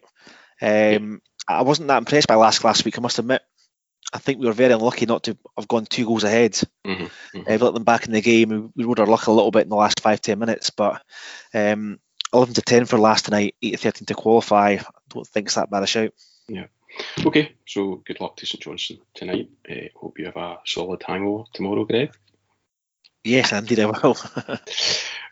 Um, 0.62 1.22
I 1.48 1.62
wasn't 1.62 1.88
that 1.90 1.98
impressed 2.00 2.28
by 2.28 2.36
Lask 2.36 2.64
last 2.64 2.86
week. 2.86 2.98
I 2.98 3.02
must 3.02 3.20
admit. 3.20 3.42
I 4.14 4.20
think 4.20 4.40
we 4.40 4.48
were 4.48 4.54
very 4.54 4.74
unlucky 4.74 5.06
not 5.06 5.24
to 5.24 5.38
have 5.58 5.68
gone 5.68 5.86
two 5.86 6.06
goals 6.06 6.24
ahead. 6.24 6.58
hmm 6.86 7.06
Uh, 7.36 7.42
we 7.48 7.58
let 7.58 7.74
them 7.74 7.84
back 7.84 8.06
in 8.06 8.14
the 8.14 8.22
game. 8.22 8.50
We, 8.50 8.70
we 8.76 8.84
rode 8.86 9.00
our 9.00 9.06
luck 9.06 9.28
a 9.28 9.32
little 9.32 9.52
bit 9.52 9.64
in 9.64 9.70
the 9.70 9.76
last 9.76 10.00
five 10.00 10.22
ten 10.22 10.40
minutes, 10.40 10.70
but 10.70 11.02
um, 11.54 12.00
11 12.34 12.56
to 12.56 12.62
10 12.62 12.86
for 12.86 12.98
Lask 12.98 13.26
tonight, 13.26 13.56
8 13.62 13.72
to 13.72 13.78
13 13.78 14.06
to 14.08 14.14
qualify. 14.16 14.78
I 14.80 14.84
don't 15.10 15.28
think 15.28 15.48
it's 15.48 15.56
that 15.56 15.70
bad 15.70 15.84
a 15.84 15.88
shout. 15.88 16.14
Yeah. 16.48 16.68
Okay, 17.26 17.54
so 17.66 18.02
good 18.06 18.20
luck 18.20 18.38
to 18.38 18.46
St 18.46 18.62
Johnstone 18.64 19.00
tonight. 19.14 19.50
Uh, 19.70 19.88
hope 19.96 20.20
you 20.20 20.26
have 20.26 20.38
a 20.38 20.60
solid 20.66 21.04
hangover 21.06 21.44
tomorrow, 21.54 21.86
Greg. 21.86 22.12
Yes, 23.28 23.52
indeed 23.52 23.80
I 23.80 23.86
will. 23.86 24.18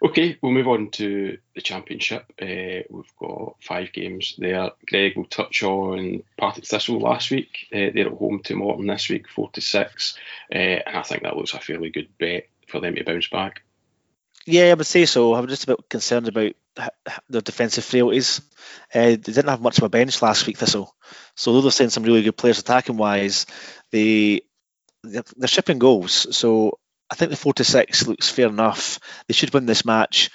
Okay, 0.03 0.37
we'll 0.41 0.51
move 0.51 0.67
on 0.67 0.91
to 0.91 1.37
the 1.55 1.61
championship. 1.61 2.25
Uh, 2.39 2.83
we've 2.89 3.15
got 3.17 3.55
five 3.61 3.93
games 3.93 4.35
there. 4.37 4.71
Greg 4.85 5.15
will 5.15 5.25
touch 5.25 5.63
on 5.63 6.21
Partick 6.37 6.65
Thistle 6.65 6.99
last 6.99 7.31
week. 7.31 7.67
Uh, 7.73 7.89
they're 7.93 8.07
at 8.07 8.13
home 8.13 8.41
to 8.43 8.55
Morton 8.55 8.87
this 8.87 9.09
week, 9.09 9.29
four 9.29 9.49
to 9.51 9.61
six, 9.61 10.17
uh, 10.53 10.57
and 10.57 10.97
I 10.97 11.01
think 11.01 11.23
that 11.23 11.37
looks 11.37 11.53
a 11.53 11.59
fairly 11.59 11.89
good 11.89 12.09
bet 12.19 12.49
for 12.67 12.81
them 12.81 12.95
to 12.95 13.03
bounce 13.05 13.29
back. 13.29 13.63
yeah, 14.45 14.65
I 14.65 14.73
would 14.73 14.85
say 14.85 15.05
so. 15.05 15.33
I'm 15.33 15.47
just 15.47 15.63
a 15.63 15.67
bit 15.67 15.89
concerned 15.89 16.27
about 16.27 16.51
their 17.29 17.41
defensive 17.41 17.85
frailties. 17.85 18.41
Uh, 18.93 19.11
they 19.11 19.15
didn't 19.15 19.47
have 19.47 19.61
much 19.61 19.77
of 19.77 19.85
a 19.85 19.89
bench 19.89 20.21
last 20.21 20.45
week, 20.45 20.57
Thistle. 20.57 20.93
So 21.35 21.53
though 21.53 21.61
they're 21.61 21.71
sending 21.71 21.91
some 21.91 22.03
really 22.03 22.21
good 22.21 22.37
players 22.37 22.59
attacking 22.59 22.97
wise, 22.97 23.45
they 23.91 24.41
they're 25.03 25.47
shipping 25.47 25.79
goals. 25.79 26.35
So 26.35 26.79
I 27.09 27.15
think 27.15 27.31
the 27.31 27.37
four 27.37 27.53
to 27.53 27.63
six 27.63 28.07
looks 28.07 28.29
fair 28.29 28.47
enough. 28.47 28.99
They 29.27 29.33
should 29.33 29.53
win 29.53 29.65
this 29.65 29.85
match. 29.85 30.29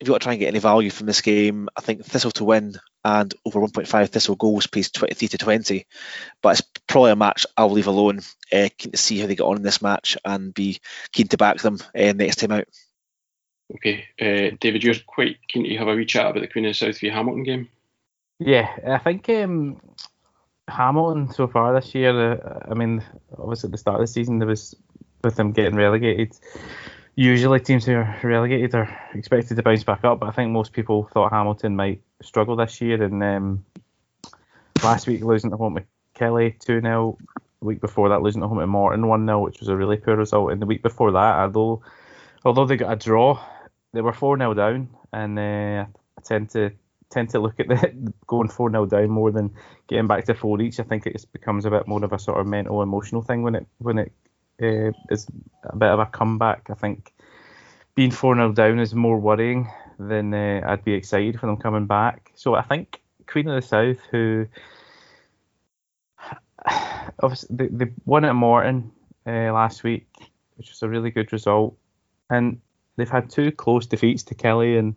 If 0.00 0.06
you 0.06 0.12
want 0.12 0.22
to 0.22 0.26
try 0.26 0.32
and 0.34 0.40
get 0.40 0.48
any 0.48 0.60
value 0.60 0.90
from 0.90 1.06
this 1.06 1.22
game, 1.22 1.68
I 1.76 1.80
think 1.80 2.04
Thistle 2.04 2.30
to 2.32 2.44
win 2.44 2.76
and 3.04 3.34
over 3.44 3.60
1.5 3.60 4.08
Thistle 4.08 4.36
goals 4.36 4.66
pays 4.66 4.90
23 4.90 5.28
to 5.28 5.38
20. 5.38 5.86
But 6.42 6.58
it's 6.58 6.68
probably 6.86 7.12
a 7.12 7.16
match 7.16 7.46
I'll 7.56 7.70
leave 7.70 7.86
alone. 7.86 8.20
Uh, 8.52 8.68
keen 8.76 8.92
to 8.92 8.96
see 8.96 9.18
how 9.18 9.26
they 9.26 9.34
get 9.34 9.44
on 9.44 9.56
in 9.56 9.62
this 9.62 9.82
match 9.82 10.16
and 10.24 10.54
be 10.54 10.80
keen 11.12 11.28
to 11.28 11.36
back 11.36 11.58
them 11.58 11.78
uh, 11.96 12.12
next 12.12 12.36
time 12.36 12.52
out. 12.52 12.68
Okay, 13.74 14.06
uh, 14.20 14.56
David, 14.60 14.82
you're 14.82 14.94
quite 15.06 15.36
keen 15.46 15.64
to 15.64 15.76
have 15.76 15.88
a 15.88 15.94
wee 15.94 16.06
chat 16.06 16.30
about 16.30 16.40
the 16.40 16.48
Queen 16.48 16.64
of 16.64 16.70
the 16.70 16.74
South 16.74 16.98
v 16.98 17.08
Hamilton 17.08 17.42
game. 17.42 17.68
Yeah, 18.38 18.68
I 18.86 18.98
think 18.98 19.28
um, 19.28 19.80
Hamilton 20.68 21.32
so 21.32 21.48
far 21.48 21.74
this 21.74 21.94
year. 21.94 22.32
Uh, 22.32 22.66
I 22.70 22.74
mean, 22.74 23.04
obviously 23.36 23.68
at 23.68 23.72
the 23.72 23.78
start 23.78 24.00
of 24.00 24.06
the 24.06 24.12
season 24.12 24.38
there 24.38 24.48
was 24.48 24.74
with 25.22 25.36
them 25.36 25.52
getting 25.52 25.76
relegated. 25.76 26.36
Usually 27.14 27.58
teams 27.60 27.84
who 27.84 27.94
are 27.94 28.20
relegated 28.22 28.74
are 28.74 28.96
expected 29.14 29.56
to 29.56 29.62
bounce 29.62 29.82
back 29.82 30.04
up, 30.04 30.20
but 30.20 30.28
I 30.28 30.32
think 30.32 30.52
most 30.52 30.72
people 30.72 31.08
thought 31.12 31.32
Hamilton 31.32 31.74
might 31.74 32.00
struggle 32.22 32.56
this 32.56 32.80
year. 32.80 33.02
And 33.02 33.22
um, 33.22 33.64
last 34.82 35.06
week 35.06 35.22
losing 35.22 35.52
at 35.52 35.58
home 35.58 35.76
to 35.76 35.84
Killie 36.18 36.58
two 36.60 36.80
0 36.80 37.18
The 37.60 37.66
week 37.66 37.80
before 37.80 38.08
that 38.10 38.22
losing 38.22 38.42
at 38.42 38.48
home 38.48 38.60
to 38.60 38.66
Morton 38.66 39.06
one 39.08 39.26
0 39.26 39.40
which 39.40 39.58
was 39.60 39.68
a 39.68 39.76
really 39.76 39.96
poor 39.96 40.16
result. 40.16 40.52
And 40.52 40.62
the 40.62 40.66
week 40.66 40.82
before 40.82 41.12
that, 41.12 41.36
although 41.36 41.82
although 42.44 42.66
they 42.66 42.76
got 42.76 42.92
a 42.92 42.96
draw, 42.96 43.40
they 43.92 44.00
were 44.00 44.12
four 44.12 44.38
0 44.38 44.54
down, 44.54 44.88
and 45.12 45.38
uh, 45.38 45.86
I 46.16 46.20
tend 46.22 46.50
to 46.50 46.70
tend 47.10 47.30
to 47.30 47.40
look 47.40 47.58
at 47.58 47.68
the 47.68 48.12
going 48.26 48.48
four 48.48 48.70
0 48.70 48.86
down 48.86 49.10
more 49.10 49.32
than 49.32 49.54
getting 49.88 50.06
back 50.06 50.24
to 50.26 50.34
four 50.34 50.60
each. 50.60 50.78
I 50.78 50.84
think 50.84 51.06
it 51.06 51.14
just 51.14 51.32
becomes 51.32 51.64
a 51.64 51.70
bit 51.70 51.88
more 51.88 52.04
of 52.04 52.12
a 52.12 52.18
sort 52.18 52.38
of 52.38 52.46
mental, 52.46 52.82
emotional 52.82 53.22
thing 53.22 53.42
when 53.42 53.56
it 53.56 53.66
when 53.78 53.98
it 53.98 54.12
uh, 54.62 54.92
is 55.10 55.26
a 55.64 55.76
bit 55.76 55.88
of 55.88 56.00
a 56.00 56.06
comeback. 56.06 56.68
I 56.70 56.74
think 56.74 57.12
being 57.94 58.10
four 58.10 58.34
0 58.34 58.52
down 58.52 58.78
is 58.78 58.94
more 58.94 59.18
worrying 59.18 59.70
than 59.98 60.32
uh, 60.32 60.62
I'd 60.66 60.84
be 60.84 60.94
excited 60.94 61.40
for 61.40 61.46
them 61.46 61.56
coming 61.56 61.86
back. 61.86 62.32
So 62.34 62.54
I 62.54 62.62
think 62.62 63.00
Queen 63.26 63.48
of 63.48 63.56
the 63.56 63.66
South, 63.66 63.98
who 64.10 64.46
obviously 67.22 67.56
they, 67.56 67.66
they 67.68 67.92
won 68.04 68.24
at 68.24 68.34
Morton 68.34 68.92
uh, 69.26 69.52
last 69.52 69.82
week, 69.82 70.08
which 70.56 70.70
was 70.70 70.82
a 70.82 70.88
really 70.88 71.10
good 71.10 71.32
result, 71.32 71.76
and 72.30 72.60
they've 72.96 73.10
had 73.10 73.30
two 73.30 73.52
close 73.52 73.86
defeats 73.86 74.22
to 74.24 74.34
Killie 74.34 74.78
and 74.78 74.96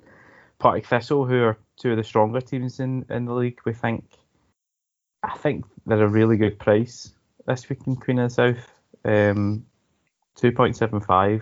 Partick 0.60 0.86
Thistle, 0.86 1.26
who 1.26 1.42
are 1.44 1.58
two 1.78 1.92
of 1.92 1.98
the 1.98 2.04
stronger 2.04 2.42
teams 2.42 2.80
in, 2.80 3.06
in 3.10 3.26
the 3.26 3.34
league. 3.34 3.60
We 3.66 3.74
think, 3.74 4.06
I 5.24 5.36
think 5.38 5.66
they're 5.86 6.04
a 6.04 6.08
really 6.08 6.38
good 6.38 6.60
price 6.60 7.14
this 7.48 7.68
week 7.70 7.80
in 7.88 7.96
Queen 7.96 8.20
of 8.20 8.30
the 8.30 8.36
South. 8.36 8.71
Um, 9.04 9.66
2.75 10.38 11.42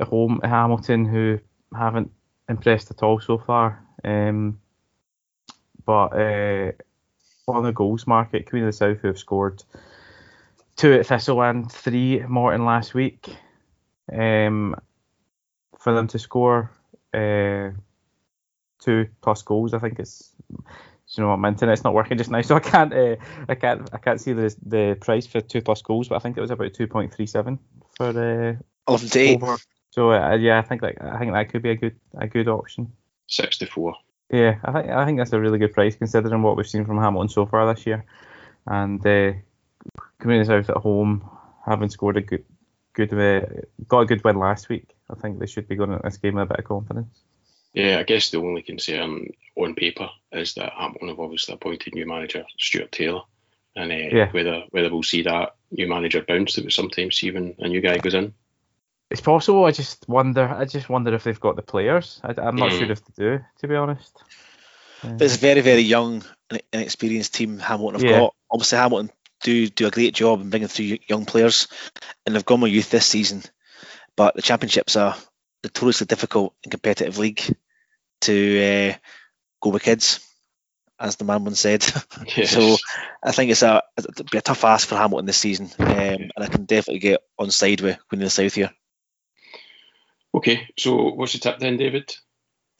at 0.00 0.08
home 0.08 0.40
at 0.42 0.50
Hamilton, 0.50 1.04
who 1.04 1.38
haven't 1.74 2.10
impressed 2.48 2.90
at 2.90 3.02
all 3.02 3.20
so 3.20 3.38
far. 3.38 3.84
Um, 4.04 4.60
but 5.84 6.08
uh, 6.08 6.72
on 7.48 7.62
the 7.62 7.72
goals 7.72 8.06
market, 8.06 8.48
Queen 8.48 8.64
of 8.64 8.68
the 8.68 8.72
South 8.72 8.98
who 8.98 9.08
have 9.08 9.18
scored 9.18 9.62
two 10.76 10.92
at 10.92 11.06
Thistle 11.06 11.42
and 11.42 11.70
three 11.70 12.22
Morton 12.26 12.64
last 12.64 12.94
week. 12.94 13.28
Um, 14.12 14.76
for 15.78 15.94
them 15.94 16.06
to 16.08 16.18
score 16.18 16.70
uh, 17.14 17.70
two 18.80 19.08
plus 19.20 19.42
goals, 19.42 19.74
I 19.74 19.78
think 19.78 19.98
it's 19.98 20.32
you 21.14 21.22
know 21.22 21.36
my 21.36 21.48
internet's 21.48 21.84
not 21.84 21.94
working 21.94 22.18
just 22.18 22.30
now, 22.30 22.42
so 22.42 22.56
I 22.56 22.60
can't 22.60 22.92
uh, 22.92 23.16
I 23.48 23.54
can't 23.54 23.88
I 23.92 23.98
can't 23.98 24.20
see 24.20 24.32
the 24.32 24.54
the 24.64 24.96
price 25.00 25.26
for 25.26 25.40
two 25.40 25.62
plus 25.62 25.82
goals, 25.82 26.08
but 26.08 26.16
I 26.16 26.18
think 26.18 26.36
it 26.36 26.40
was 26.40 26.50
about 26.50 26.74
two 26.74 26.86
point 26.86 27.14
three 27.14 27.26
seven 27.26 27.58
for 27.96 28.08
uh, 28.08 28.96
to. 28.98 29.34
Over. 29.34 29.56
So 29.90 30.12
uh, 30.12 30.36
yeah, 30.36 30.58
I 30.58 30.62
think 30.62 30.82
like 30.82 31.00
I 31.00 31.18
think 31.18 31.32
that 31.32 31.48
could 31.50 31.62
be 31.62 31.70
a 31.70 31.76
good 31.76 31.96
a 32.18 32.26
good 32.26 32.48
option. 32.48 32.92
Sixty 33.28 33.66
four. 33.66 33.94
Yeah, 34.30 34.56
I 34.64 34.72
think 34.72 34.90
I 34.90 35.04
think 35.04 35.18
that's 35.18 35.32
a 35.32 35.40
really 35.40 35.58
good 35.58 35.72
price 35.72 35.96
considering 35.96 36.42
what 36.42 36.56
we've 36.56 36.68
seen 36.68 36.84
from 36.84 36.98
Hamilton 36.98 37.28
so 37.28 37.46
far 37.46 37.72
this 37.72 37.86
year, 37.86 38.04
and 38.66 39.04
uh, 39.06 39.32
Community 40.18 40.48
South 40.48 40.70
at 40.70 40.76
home 40.76 41.28
having 41.64 41.88
scored 41.88 42.16
a 42.16 42.20
good 42.22 42.44
good 42.92 43.12
uh, 43.14 43.46
got 43.86 44.00
a 44.00 44.06
good 44.06 44.24
win 44.24 44.38
last 44.38 44.68
week. 44.68 44.96
I 45.08 45.14
think 45.14 45.38
they 45.38 45.46
should 45.46 45.68
be 45.68 45.76
going 45.76 45.92
into 45.92 46.02
this 46.02 46.16
game 46.16 46.34
with 46.34 46.44
a 46.44 46.46
bit 46.46 46.58
of 46.58 46.64
confidence. 46.64 47.22
Yeah, 47.72 47.98
I 47.98 48.02
guess 48.02 48.30
the 48.30 48.38
only 48.38 48.62
concern 48.62 49.30
on 49.56 49.74
paper 49.74 50.08
is 50.32 50.54
that 50.54 50.72
Hamilton 50.72 51.08
have 51.08 51.20
obviously 51.20 51.54
appointed 51.54 51.94
new 51.94 52.06
manager 52.06 52.44
Stuart 52.58 52.92
Taylor, 52.92 53.22
and 53.74 53.90
uh, 53.90 53.94
yeah. 53.94 54.30
whether 54.30 54.64
whether 54.70 54.90
we'll 54.90 55.02
see 55.02 55.22
that 55.22 55.54
new 55.70 55.88
manager 55.88 56.24
bounce 56.26 56.54
that 56.54 56.64
we 56.64 56.70
sometimes 56.70 57.16
see 57.16 57.30
when 57.30 57.54
a 57.58 57.68
new 57.68 57.80
guy 57.80 57.98
goes 57.98 58.14
in. 58.14 58.34
It's 59.10 59.20
possible. 59.20 59.64
I 59.64 59.70
just 59.70 60.08
wonder. 60.08 60.48
I 60.48 60.64
just 60.64 60.88
wonder 60.88 61.14
if 61.14 61.24
they've 61.24 61.40
got 61.40 61.56
the 61.56 61.62
players. 61.62 62.20
I, 62.22 62.30
am 62.30 62.56
not 62.56 62.72
mm. 62.72 62.78
sure 62.78 62.90
if 62.90 63.04
they 63.04 63.12
do, 63.16 63.44
to 63.60 63.68
be 63.68 63.76
honest. 63.76 64.12
But 65.02 65.22
it's 65.22 65.36
a 65.36 65.38
very, 65.38 65.60
very 65.60 65.82
young 65.82 66.24
and 66.50 66.62
inexperienced 66.72 67.34
team 67.34 67.58
Hamilton 67.58 68.00
have 68.00 68.10
yeah. 68.10 68.18
got. 68.18 68.34
Obviously, 68.50 68.78
Hamilton 68.78 69.10
do 69.42 69.68
do 69.68 69.86
a 69.86 69.90
great 69.90 70.14
job 70.14 70.40
in 70.40 70.50
bringing 70.50 70.68
through 70.68 70.98
young 71.06 71.24
players, 71.24 71.68
and 72.24 72.34
they've 72.34 72.44
gone 72.44 72.60
with 72.60 72.72
youth 72.72 72.90
this 72.90 73.06
season. 73.06 73.42
But 74.16 74.34
the 74.34 74.42
championships 74.42 74.96
are 74.96 75.16
notoriously 75.62 76.06
difficult 76.06 76.54
and 76.64 76.70
competitive 76.70 77.18
league 77.18 77.42
to 78.22 78.92
uh, 78.92 78.96
go 79.60 79.70
with 79.70 79.82
kids, 79.82 80.20
as 80.98 81.16
the 81.16 81.24
man 81.24 81.44
once 81.44 81.60
said. 81.60 81.84
Yes. 82.36 82.50
so 82.50 82.76
I 83.22 83.32
think 83.32 83.50
it's 83.50 83.62
a 83.62 83.82
it'll 83.96 84.24
be 84.24 84.38
a 84.38 84.42
tough 84.42 84.64
ask 84.64 84.88
for 84.88 84.96
Hamilton 84.96 85.26
this 85.26 85.38
season, 85.38 85.70
um, 85.78 85.88
and 85.88 86.32
I 86.38 86.46
can 86.46 86.64
definitely 86.64 87.00
get 87.00 87.20
on 87.38 87.50
side 87.50 87.80
with 87.80 87.98
Queen 88.08 88.22
of 88.22 88.26
the 88.26 88.30
South 88.30 88.54
here. 88.54 88.70
Okay, 90.34 90.68
so 90.78 91.12
what's 91.12 91.34
your 91.34 91.40
tip 91.40 91.58
then, 91.58 91.76
David? 91.76 92.14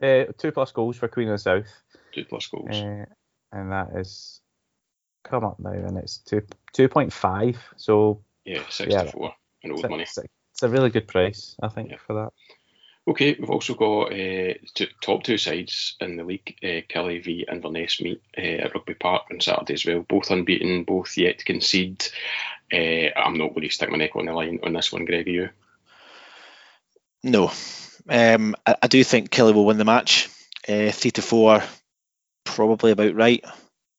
Uh, 0.03 0.25
two 0.37 0.53
plus 0.53 0.73
goals 0.73 0.97
for 0.97 1.09
Queen 1.09 1.29
of 1.29 1.35
the 1.35 1.39
South. 1.39 1.67
Two 2.13 2.25
plus 2.25 2.47
goals. 2.49 2.71
Uh, 2.71 3.07
and 3.53 3.73
that 3.73 3.89
is 3.97 4.41
come 5.25 5.45
up 5.45 5.59
now, 5.59 5.73
and 5.73 5.97
it's 5.99 6.19
two 6.19 6.43
two 6.73 6.89
point 6.89 7.13
five. 7.13 7.59
So 7.77 8.23
yeah, 8.45 8.63
sixty 8.69 9.11
four 9.11 9.35
yeah, 9.63 9.73
old 9.73 9.91
money. 9.91 10.03
It's 10.03 10.63
a 10.63 10.69
really 10.69 10.91
good 10.91 11.09
price, 11.09 11.55
I 11.63 11.69
think, 11.69 11.91
yeah. 11.91 11.97
for 12.07 12.15
that. 12.15 12.33
Okay, 13.09 13.37
we've 13.39 13.51
also 13.51 13.75
got 13.75 14.13
uh, 14.13 14.55
top 15.01 15.23
two 15.23 15.39
sides 15.39 15.95
in 16.01 16.17
the 16.17 16.25
league. 16.25 16.57
Uh, 16.63 16.83
Killie 16.93 17.23
v 17.23 17.47
Inverness 17.51 18.01
meet 18.01 18.21
uh, 18.37 18.41
at 18.41 18.75
Rugby 18.75 18.95
Park 18.95 19.27
on 19.31 19.41
Saturday 19.41 19.75
as 19.75 19.87
well. 19.87 20.05
Both 20.09 20.33
unbeaten, 20.33 20.83
both 20.83 21.17
yet 21.17 21.39
to 21.39 21.45
concede. 21.45 22.05
I'm 22.73 23.39
not 23.39 23.51
going 23.51 23.63
to 23.63 23.71
stick 23.71 23.91
my 23.91 23.97
neck 23.97 24.17
on 24.17 24.27
the 24.27 24.33
line 24.33 24.59
on 24.65 24.73
this 24.73 24.93
one, 24.93 25.05
Greg. 25.05 25.29
Are 25.29 25.31
you? 25.31 25.49
No, 27.23 27.53
um, 28.09 28.57
I, 28.67 28.77
I, 28.83 28.87
do 28.89 29.03
think 29.05 29.31
Killie 29.31 29.55
will 29.55 29.67
win 29.67 29.79
the 29.79 29.85
match. 29.85 30.29
Three 30.67 31.13
to 31.13 31.23
four, 31.23 31.63
probably 32.45 32.91
about 32.91 33.15
right, 33.15 33.45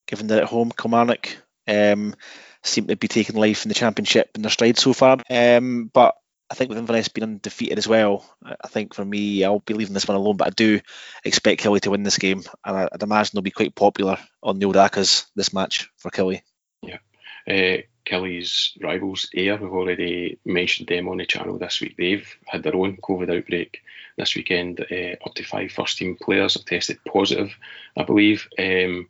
given 0.06 0.28
they're 0.28 0.42
at 0.42 0.50
home. 0.50 0.72
Kilmarnock 0.72 1.38
um, 1.66 2.14
seem 2.62 2.88
to 2.88 2.98
be 2.98 3.08
taking 3.08 3.38
life 3.38 3.64
in 3.64 3.70
the 3.70 3.76
championship 3.76 4.32
in 4.36 4.42
their 4.42 4.52
stride 4.52 4.78
so 4.78 4.92
far. 4.92 5.20
Um, 5.30 5.90
but 5.94 6.16
I 6.50 6.56
think 6.56 6.70
with 6.70 6.78
Inverness 6.78 7.10
being 7.10 7.24
undefeated 7.24 7.78
as 7.78 7.88
well, 7.88 8.26
I 8.44 8.68
think 8.68 8.94
for 8.94 9.04
me, 9.04 9.44
I'll 9.44 9.60
be 9.60 9.74
leaving 9.74 9.94
this 9.94 10.08
one 10.08 10.16
alone. 10.18 10.38
But 10.38 10.48
I 10.48 10.52
do 10.52 10.80
expect 11.26 11.62
Killie 11.62 11.82
to 11.82 11.92
win 11.92 12.04
this 12.04 12.18
game, 12.18 12.44
and 12.64 12.90
I'd 12.92 13.04
imagine 13.04 13.32
they'll 13.34 13.42
be 13.42 13.52
quite 13.52 13.76
popular 13.76 14.18
on 14.42 14.60
the 14.60 14.66
old 14.66 14.76
accas 14.76 15.26
this 15.36 15.54
match 15.54 15.90
for 15.98 16.10
Killie. 16.10 16.42
Yeah. 16.82 17.00
Uh, 17.48 17.82
Killie's 18.06 18.78
rivals, 18.82 19.30
Ayr, 19.36 19.58
we've 19.58 19.72
already 19.72 20.40
mentioned 20.46 20.88
them 20.88 21.10
on 21.10 21.18
the 21.18 21.26
channel 21.26 21.58
this 21.58 21.82
week. 21.82 21.96
They've 21.98 22.28
had 22.46 22.64
their 22.64 22.76
own 22.76 22.98
COVID 22.98 23.36
outbreak 23.36 23.82
this 24.16 24.36
weekend. 24.36 24.80
Uh, 24.80 25.16
up 25.26 25.36
to 25.36 25.44
five 25.44 25.72
first 25.72 25.98
team 25.98 26.16
players 26.16 26.54
have 26.54 26.66
tested 26.66 27.00
positive, 27.06 27.54
I 27.98 28.04
believe. 28.04 28.48
Um, 28.58 29.10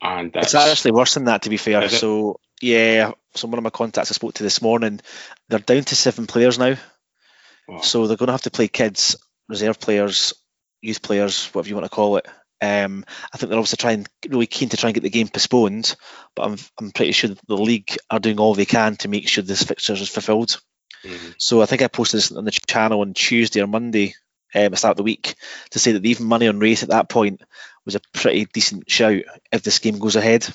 and 0.00 0.34
it's 0.34 0.54
actually 0.54 0.92
worse 0.92 1.14
than 1.14 1.24
that, 1.24 1.42
to 1.42 1.50
be 1.50 1.56
fair. 1.58 1.88
So, 1.88 2.40
yeah, 2.60 3.12
so 3.34 3.48
one 3.48 3.58
of 3.58 3.64
my 3.64 3.70
contacts 3.70 4.10
I 4.10 4.14
spoke 4.14 4.34
to 4.34 4.42
this 4.42 4.62
morning, 4.62 5.00
they're 5.48 5.58
down 5.58 5.84
to 5.84 5.96
seven 5.96 6.26
players 6.26 6.58
now. 6.58 6.76
Wow. 7.68 7.80
So 7.80 8.06
they're 8.06 8.16
going 8.16 8.28
to 8.28 8.32
have 8.32 8.42
to 8.42 8.50
play 8.50 8.68
kids, 8.68 9.16
reserve 9.48 9.78
players, 9.78 10.32
youth 10.80 11.02
players, 11.02 11.46
whatever 11.46 11.68
you 11.68 11.74
want 11.74 11.84
to 11.84 11.94
call 11.94 12.16
it, 12.16 12.26
um, 12.60 13.04
I 13.32 13.36
think 13.36 13.50
they're 13.50 13.58
obviously 13.58 13.76
trying 13.76 14.06
really 14.28 14.46
keen 14.46 14.68
to 14.70 14.76
try 14.76 14.88
and 14.88 14.94
get 14.94 15.02
the 15.02 15.10
game 15.10 15.28
postponed, 15.28 15.94
but 16.34 16.44
I'm 16.44 16.56
I'm 16.78 16.90
pretty 16.90 17.12
sure 17.12 17.30
the 17.46 17.56
league 17.56 17.96
are 18.10 18.18
doing 18.18 18.40
all 18.40 18.54
they 18.54 18.66
can 18.66 18.96
to 18.96 19.08
make 19.08 19.28
sure 19.28 19.44
this 19.44 19.62
fixture 19.62 19.92
is 19.92 20.08
fulfilled. 20.08 20.60
Mm-hmm. 21.04 21.30
So 21.38 21.62
I 21.62 21.66
think 21.66 21.82
I 21.82 21.88
posted 21.88 22.18
this 22.18 22.32
on 22.32 22.44
the 22.44 22.50
channel 22.50 23.00
on 23.00 23.14
Tuesday 23.14 23.62
or 23.62 23.68
Monday 23.68 24.14
um, 24.54 24.62
at 24.62 24.70
the 24.72 24.76
start 24.76 24.92
of 24.92 24.96
the 24.96 25.02
week 25.04 25.36
to 25.70 25.78
say 25.78 25.92
that 25.92 26.04
even 26.04 26.26
money 26.26 26.48
on 26.48 26.58
Raith 26.58 26.82
at 26.82 26.88
that 26.88 27.08
point 27.08 27.42
was 27.84 27.94
a 27.94 28.00
pretty 28.12 28.46
decent 28.46 28.90
shout 28.90 29.22
if 29.52 29.62
this 29.62 29.78
game 29.78 29.98
goes 29.98 30.16
ahead. 30.16 30.48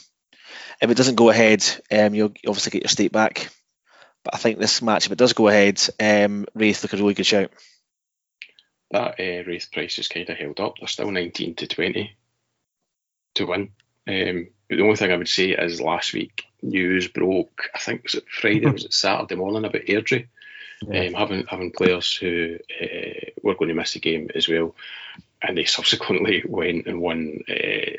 If 0.82 0.90
it 0.90 0.98
doesn't 0.98 1.16
go 1.16 1.30
ahead, 1.30 1.64
um, 1.92 2.14
you'll 2.14 2.34
obviously 2.48 2.72
get 2.72 2.84
your 2.84 2.90
stake 2.90 3.12
back. 3.12 3.50
But 4.24 4.36
I 4.36 4.38
think 4.38 4.58
this 4.58 4.82
match, 4.82 5.06
if 5.06 5.12
it 5.12 5.18
does 5.18 5.34
go 5.34 5.48
ahead, 5.48 5.82
um, 6.00 6.46
Raith 6.56 6.84
look 6.84 6.94
a 6.94 6.98
really 6.98 7.14
good 7.14 7.26
shout 7.26 7.52
that 8.94 9.20
uh, 9.20 9.44
Raith 9.44 9.70
price 9.74 9.98
is 9.98 10.08
kind 10.08 10.30
of 10.30 10.38
held 10.38 10.60
up. 10.60 10.76
They're 10.80 10.88
still 10.88 11.12
19 11.12 11.56
to 11.56 11.68
20 11.68 12.16
to 13.36 13.46
win. 13.46 13.72
Um, 14.08 14.48
but 14.70 14.78
the 14.78 14.84
only 14.84 14.96
thing 14.96 15.12
I 15.12 15.18
would 15.18 15.28
say 15.28 15.50
is 15.50 15.82
last 15.82 16.14
week 16.14 16.46
news 16.62 17.08
broke. 17.08 17.70
I 17.76 17.80
think 17.80 18.04
was 18.04 18.16
it 18.16 18.26
Friday, 18.30 18.68
was 18.68 18.86
it 18.86 18.94
Saturday 18.94 19.36
morning 19.36 19.66
about 19.66 19.82
Airdrie 19.82 20.28
yeah. 20.88 21.06
um, 21.06 21.14
having 21.14 21.46
having 21.48 21.72
players 21.72 22.16
who 22.16 22.58
uh, 22.82 23.30
were 23.42 23.56
going 23.56 23.70
to 23.70 23.74
miss 23.74 23.94
the 23.94 24.00
game 24.00 24.30
as 24.36 24.48
well, 24.48 24.76
and 25.42 25.58
they 25.58 25.66
subsequently 25.66 26.44
went 26.48 26.86
and 26.86 27.02
won. 27.02 27.40
Uh, 27.50 27.98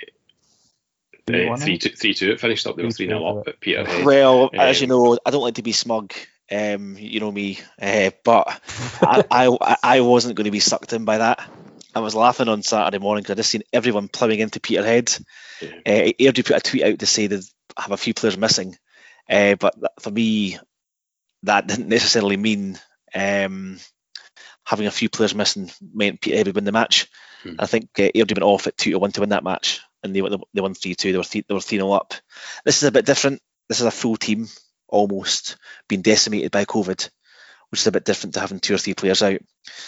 uh, 1.29 1.57
three 1.57 1.79
two, 1.79 1.91
three 1.91 2.15
two. 2.15 2.33
It 2.33 2.41
finished 2.41 2.67
up. 2.67 2.77
They 2.77 2.85
were 2.85 2.91
three 2.91 3.07
0 3.07 3.25
up 3.25 3.49
at 3.49 3.61
Peterhead. 3.61 4.05
Well, 4.05 4.45
um, 4.45 4.51
as 4.55 4.81
you 4.81 4.87
know, 4.87 5.19
I 5.25 5.31
don't 5.31 5.43
like 5.43 5.55
to 5.55 5.63
be 5.63 5.73
smug, 5.73 6.13
um, 6.51 6.97
you 6.99 7.21
know 7.21 7.33
me, 7.33 7.61
uh, 7.81 8.11
but 8.25 8.61
I, 9.01 9.25
I, 9.61 9.77
I 9.83 10.01
wasn't 10.01 10.37
going 10.37 10.45
to 10.45 10.51
be 10.51 10.61
sucked 10.61 10.93
in 10.93 11.05
by 11.05 11.19
that. 11.19 11.49
I 11.95 12.01
was 12.01 12.15
laughing 12.15 12.49
on 12.49 12.63
Saturday 12.63 12.99
morning 12.99 13.23
because 13.23 13.35
I 13.35 13.37
just 13.37 13.51
seen 13.51 13.63
everyone 13.73 14.09
ploughing 14.09 14.41
into 14.41 14.61
Peterhead. 14.61 15.17
Yeah. 15.63 15.69
Uh, 15.87 16.13
Airdrie 16.21 16.45
put 16.45 16.57
a 16.57 16.61
tweet 16.61 16.83
out 16.83 16.99
to 16.99 17.07
say 17.07 17.29
they 17.29 17.41
have 17.79 17.93
a 17.93 17.97
few 17.97 18.15
players 18.15 18.37
missing, 18.37 18.77
uh, 19.31 19.55
but 19.55 19.75
for 20.01 20.11
me, 20.11 20.59
that 21.45 21.67
didn't 21.67 21.89
necessarily 21.89 22.37
mean 22.37 22.79
um, 23.15 23.79
having 24.67 24.87
a 24.87 24.91
few 24.91 25.09
players 25.09 25.35
missing 25.35 25.71
meant 25.95 26.21
Peterhead 26.21 26.47
would 26.47 26.57
win 26.57 26.65
the 26.65 26.73
match. 26.73 27.09
Hmm. 27.43 27.55
I 27.59 27.67
think 27.67 27.91
uh, 27.99 28.11
Airdrie 28.15 28.37
went 28.37 28.43
off 28.43 28.67
at 28.67 28.77
two 28.77 28.91
to 28.91 28.99
one 28.99 29.13
to 29.13 29.21
win 29.21 29.31
that 29.31 29.45
match, 29.45 29.81
and 30.05 30.15
they 30.15 30.21
they 30.53 30.61
won 30.61 30.75
three 30.75 30.95
two. 30.95 31.11
They 31.11 31.19
were 31.19 31.25
three, 31.25 31.45
they 31.49 31.55
were 31.55 31.61
three 31.61 31.79
0 31.79 31.91
up. 31.91 32.15
This 32.65 32.77
is 32.77 32.85
a 32.85 32.93
bit 32.93 33.07
different. 33.07 33.41
This 33.69 33.81
is 33.81 33.87
a 33.87 33.91
full 33.91 34.17
team 34.17 34.47
almost 34.87 35.57
being 35.89 36.03
decimated 36.03 36.53
by 36.53 36.67
COVID, 36.67 37.09
which 37.71 37.81
is 37.81 37.87
a 37.87 37.93
bit 37.93 38.05
different 38.05 38.35
to 38.35 38.41
having 38.41 38.61
two 38.61 38.75
or 38.75 38.79
three 38.79 38.95
players 38.95 39.23
out. 39.23 39.41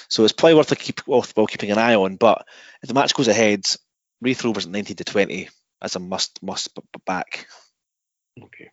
So 0.09 0.25
it's 0.25 0.33
probably 0.33 0.55
worth, 0.55 0.77
keep, 0.79 1.07
worthwhile 1.07 1.47
keeping 1.47 1.71
an 1.71 1.79
eye 1.79 1.95
on. 1.95 2.17
But 2.17 2.47
if 2.83 2.89
the 2.89 2.95
match 2.95 3.15
goes 3.15 3.29
ahead, 3.29 3.65
Raith 4.23 4.43
Rovers 4.43 4.67
at 4.67 4.73
19 4.73 4.97
to 4.97 5.05
20 5.05 5.49
as 5.83 5.95
a 5.95 6.01
must 6.01 6.43
must 6.43 6.71
back. 7.07 7.47
Okay. 8.43 8.71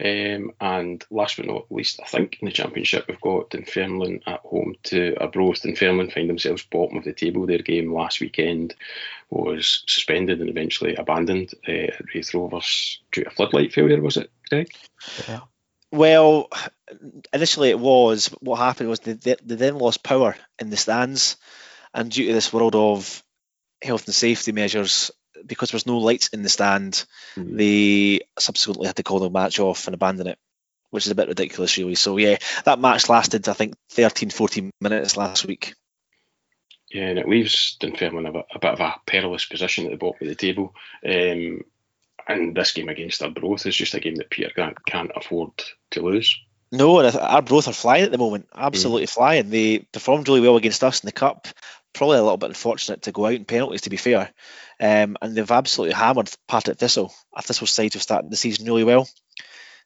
Um, 0.00 0.52
and 0.60 1.04
last 1.10 1.38
but 1.38 1.46
not 1.46 1.66
least, 1.70 1.98
I 2.00 2.06
think 2.06 2.38
in 2.40 2.46
the 2.46 2.52
championship 2.52 3.06
we've 3.08 3.20
got 3.20 3.50
Dunfermline 3.50 4.20
at 4.26 4.40
home 4.40 4.76
to 4.84 5.16
Arbroath. 5.20 5.62
Dunfermline 5.62 6.10
find 6.10 6.28
themselves 6.30 6.62
bottom 6.62 6.96
of 6.96 7.04
the 7.04 7.12
table. 7.12 7.46
Their 7.46 7.58
game 7.58 7.92
last 7.92 8.20
weekend 8.20 8.74
was 9.28 9.82
suspended 9.86 10.40
and 10.40 10.48
eventually 10.48 10.94
abandoned 10.94 11.52
uh, 11.68 11.72
at 11.72 12.14
Raith 12.14 12.32
Rovers 12.32 13.00
due 13.10 13.24
to 13.24 13.28
a 13.28 13.32
floodlight 13.32 13.72
failure. 13.72 14.00
Was 14.00 14.18
it, 14.18 14.30
Greg? 14.48 14.70
Yeah. 15.26 15.40
Well, 15.90 16.48
initially 17.32 17.70
it 17.70 17.78
was. 17.80 18.26
What 18.40 18.56
happened 18.56 18.90
was 18.90 19.00
they, 19.00 19.14
they, 19.14 19.36
they 19.44 19.56
then 19.56 19.78
lost 19.78 20.04
power 20.04 20.36
in 20.60 20.70
the 20.70 20.76
stands, 20.76 21.36
and 21.92 22.10
due 22.10 22.26
to 22.28 22.32
this 22.34 22.52
world 22.52 22.76
of 22.76 23.22
health 23.82 24.06
and 24.06 24.14
safety 24.14 24.52
measures, 24.52 25.10
because 25.46 25.70
there 25.70 25.76
was 25.76 25.86
no 25.86 25.98
lights 25.98 26.28
in 26.28 26.42
the 26.42 26.48
stand, 26.48 27.04
mm-hmm. 27.36 27.56
they 27.56 28.20
subsequently 28.38 28.86
had 28.86 28.96
to 28.96 29.02
call 29.02 29.20
the 29.20 29.30
match 29.30 29.58
off 29.58 29.86
and 29.86 29.94
abandon 29.94 30.26
it, 30.26 30.38
which 30.90 31.06
is 31.06 31.12
a 31.12 31.14
bit 31.14 31.28
ridiculous, 31.28 31.76
really. 31.78 31.94
So, 31.94 32.16
yeah, 32.16 32.38
that 32.64 32.78
match 32.78 33.08
lasted, 33.08 33.48
I 33.48 33.52
think, 33.52 33.74
13, 33.90 34.30
14 34.30 34.70
minutes 34.80 35.16
last 35.16 35.44
week. 35.46 35.74
Yeah, 36.90 37.08
and 37.08 37.18
it 37.18 37.28
leaves 37.28 37.76
Dunfermline 37.80 38.26
a, 38.26 38.38
a 38.54 38.58
bit 38.58 38.72
of 38.72 38.80
a 38.80 38.94
perilous 39.06 39.44
position 39.44 39.84
at 39.84 39.90
the 39.90 39.98
bottom 39.98 40.26
of 40.26 40.28
the 40.28 40.34
table. 40.34 40.74
Um, 41.04 41.64
and 42.26 42.54
this 42.54 42.72
game 42.72 42.88
against 42.88 43.22
Arbroath 43.22 43.66
is 43.66 43.76
just 43.76 43.94
a 43.94 44.00
game 44.00 44.16
that 44.16 44.30
Peter 44.30 44.50
Grant 44.54 44.84
can't 44.84 45.10
afford 45.14 45.50
to 45.90 46.02
lose. 46.02 46.38
No, 46.70 46.98
and 46.98 47.16
Arbroath 47.16 47.68
are 47.68 47.72
flying 47.72 48.04
at 48.04 48.10
the 48.10 48.18
moment. 48.18 48.48
Absolutely 48.54 49.06
mm. 49.06 49.10
flying. 49.10 49.48
They 49.48 49.78
performed 49.78 50.28
really 50.28 50.42
well 50.42 50.56
against 50.56 50.84
us 50.84 51.02
in 51.02 51.06
the 51.06 51.12
cup. 51.12 51.48
Probably 51.98 52.18
a 52.18 52.22
little 52.22 52.36
bit 52.36 52.50
unfortunate 52.50 53.02
to 53.02 53.12
go 53.12 53.26
out 53.26 53.32
in 53.32 53.44
penalties, 53.44 53.80
to 53.80 53.90
be 53.90 53.96
fair. 53.96 54.32
Um, 54.78 55.16
and 55.20 55.34
they've 55.34 55.50
absolutely 55.50 55.96
hammered 55.96 56.30
Partick 56.46 56.78
Thistle. 56.78 57.12
A 57.34 57.42
Thistle 57.42 57.66
side 57.66 57.92
who 57.92 57.98
started 57.98 58.30
the 58.30 58.36
season 58.36 58.66
really 58.66 58.84
well. 58.84 59.08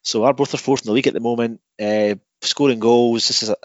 So 0.03 0.23
Arbroath 0.23 0.53
are 0.53 0.57
fourth 0.57 0.83
in 0.83 0.85
the 0.85 0.91
league 0.91 1.07
at 1.07 1.15
the 1.15 1.19
moment, 1.19 1.59
uh, 1.81 2.13
scoring 2.41 2.77
goals. 2.77 3.27
This 3.27 3.41
is 3.41 3.49
a, 3.49 3.55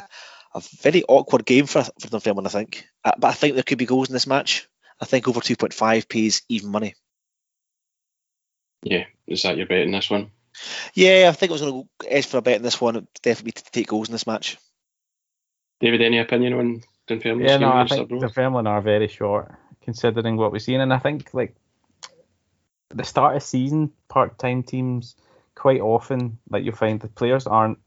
a 0.55 0.63
very 0.81 1.05
awkward 1.07 1.45
game 1.45 1.67
for 1.67 1.83
for 1.83 2.09
Dunfermline, 2.09 2.47
I 2.47 2.49
think. 2.49 2.89
Uh, 3.05 3.13
but 3.19 3.29
I 3.29 3.33
think 3.33 3.53
there 3.53 3.65
could 3.65 3.77
be 3.77 3.85
goals 3.85 4.09
in 4.09 4.15
this 4.15 4.27
match. 4.27 4.67
I 4.99 5.05
think 5.05 5.29
over 5.29 5.41
2.5 5.41 6.09
pays 6.09 6.41
even 6.49 6.71
money. 6.71 6.95
Yeah, 8.83 9.05
is 9.27 9.43
that 9.43 9.59
your 9.59 9.67
bet 9.67 9.81
in 9.81 9.91
this 9.91 10.09
one? 10.09 10.31
Yeah, 10.95 11.27
I 11.29 11.33
think 11.33 11.51
I 11.51 11.53
was 11.53 11.61
going 11.61 11.87
to 12.01 12.11
edge 12.11 12.27
for 12.27 12.39
a 12.39 12.43
bet 12.43 12.57
in 12.57 12.63
this 12.63 12.81
one. 12.81 12.97
It'd 12.97 13.09
definitely 13.21 13.53
to 13.53 13.71
take 13.71 13.89
goals 13.89 14.09
in 14.09 14.13
this 14.13 14.27
match. 14.27 14.57
David, 15.81 16.01
any 16.01 16.19
opinion 16.19 16.55
on 16.55 16.83
Dunfermline? 17.09 17.47
Yeah, 17.47 17.57
no, 17.57 17.73
I 17.73 17.87
think 17.87 18.09
Dunfermline 18.09 18.67
are 18.67 18.81
very 18.81 19.09
short 19.09 19.53
considering 19.83 20.37
what 20.37 20.53
we've 20.53 20.63
seen, 20.63 20.81
and 20.81 20.93
I 20.93 20.99
think 20.99 21.33
like 21.33 21.57
the 22.91 23.05
start 23.05 23.37
of 23.37 23.43
season 23.43 23.91
part-time 24.09 24.63
teams 24.63 25.17
quite 25.55 25.81
often 25.81 26.39
like 26.49 26.65
you 26.65 26.73
find 26.73 27.01
the 27.01 27.09
players 27.09 27.47
aren't 27.47 27.79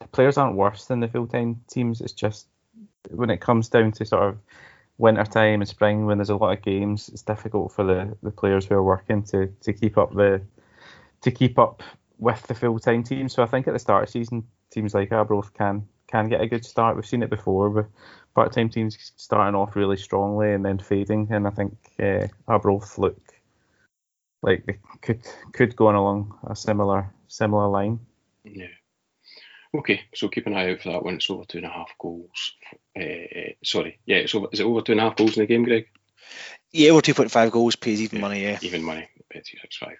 the 0.00 0.08
players 0.08 0.38
aren't 0.38 0.56
worse 0.56 0.86
than 0.86 1.00
the 1.00 1.08
full-time 1.08 1.62
teams. 1.68 2.00
It's 2.00 2.12
just 2.12 2.46
when 3.10 3.30
it 3.30 3.40
comes 3.40 3.68
down 3.68 3.92
to 3.92 4.04
sort 4.04 4.22
of 4.22 4.38
winter 4.98 5.24
time 5.24 5.60
and 5.60 5.68
spring 5.68 6.06
when 6.06 6.18
there's 6.18 6.30
a 6.30 6.36
lot 6.36 6.56
of 6.56 6.62
games, 6.62 7.08
it's 7.08 7.22
difficult 7.22 7.72
for 7.72 7.84
the, 7.84 8.16
the 8.22 8.30
players 8.30 8.66
who 8.66 8.74
are 8.74 8.82
working 8.82 9.22
to, 9.24 9.48
to 9.62 9.72
keep 9.72 9.98
up 9.98 10.14
the 10.14 10.40
to 11.22 11.30
keep 11.30 11.58
up 11.58 11.82
with 12.18 12.42
the 12.46 12.54
full 12.54 12.78
time 12.78 13.02
team. 13.02 13.28
So 13.28 13.42
I 13.42 13.46
think 13.46 13.66
at 13.66 13.72
the 13.72 13.78
start 13.78 14.04
of 14.04 14.10
season, 14.10 14.44
teams 14.70 14.94
like 14.94 15.10
Arbroath 15.10 15.52
can 15.54 15.88
can 16.14 16.28
get 16.28 16.40
a 16.40 16.46
good 16.46 16.64
start. 16.64 16.94
We've 16.94 17.06
seen 17.06 17.24
it 17.24 17.30
before 17.30 17.70
with 17.70 17.86
part 18.34 18.52
time 18.52 18.68
teams 18.68 18.96
starting 19.16 19.56
off 19.56 19.74
really 19.74 19.96
strongly 19.96 20.52
and 20.52 20.64
then 20.64 20.78
fading. 20.78 21.28
And 21.30 21.46
I 21.46 21.50
think 21.50 21.76
uh, 22.00 22.28
Arbroath 22.46 22.98
look 22.98 23.20
like 24.42 24.64
they 24.64 24.78
could 25.00 25.26
could 25.52 25.74
go 25.74 25.88
on 25.88 25.96
along 25.96 26.38
a 26.48 26.54
similar 26.54 27.12
similar 27.26 27.68
line. 27.68 27.98
Yeah. 28.44 28.66
Okay, 29.74 30.02
so 30.14 30.28
keep 30.28 30.46
an 30.46 30.54
eye 30.54 30.70
out 30.70 30.82
for 30.82 30.92
that 30.92 31.02
one. 31.02 31.14
It's 31.14 31.28
over 31.28 31.44
two 31.44 31.58
and 31.58 31.66
a 31.66 31.70
half 31.70 31.90
goals. 31.98 32.52
Uh, 32.96 33.50
sorry, 33.64 33.98
yeah, 34.06 34.18
it's 34.18 34.34
over. 34.34 34.46
Is 34.52 34.60
it 34.60 34.66
over 34.66 34.82
two 34.82 34.92
and 34.92 35.00
a 35.00 35.04
half 35.04 35.16
goals 35.16 35.36
in 35.36 35.42
the 35.42 35.48
game, 35.48 35.64
Greg? 35.64 35.88
Yeah, 36.70 36.90
over 36.90 37.00
two 37.00 37.14
point 37.14 37.32
five 37.32 37.50
goals 37.50 37.74
pays 37.74 38.00
even 38.00 38.18
yeah, 38.18 38.22
money. 38.22 38.42
Yeah, 38.44 38.58
even 38.62 38.84
money. 38.84 39.08
Six 39.42 39.76
five. 39.76 39.96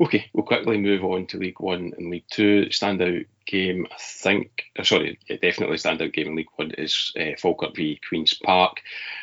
Okay, 0.00 0.30
we'll 0.32 0.46
quickly 0.46 0.78
move 0.78 1.04
on 1.04 1.26
to 1.26 1.38
League 1.38 1.60
One 1.60 1.92
and 1.96 2.10
League 2.10 2.24
Two. 2.30 2.66
Standout 2.70 3.26
game, 3.46 3.86
I 3.90 3.96
think. 3.98 4.64
Uh, 4.78 4.84
sorry, 4.84 5.18
definitely 5.28 5.76
standout 5.76 6.12
game 6.12 6.28
in 6.28 6.36
League 6.36 6.46
One 6.56 6.70
is 6.72 7.12
uh, 7.18 7.36
Falkirk 7.38 7.76
v 7.76 8.00
Queens 8.08 8.34
Park 8.34 8.80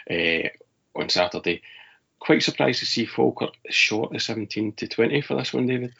uh, 0.10 0.50
on 0.96 1.10
Saturday. 1.10 1.62
Quite 2.20 2.44
surprised 2.44 2.80
to 2.80 2.86
see 2.86 3.06
Falkirk 3.06 3.54
short 3.70 4.16
of 4.16 4.22
seventeen 4.22 4.74
to 4.74 4.88
twenty 4.88 5.22
for 5.22 5.36
this 5.36 5.54
one, 5.54 5.68
David. 5.68 5.94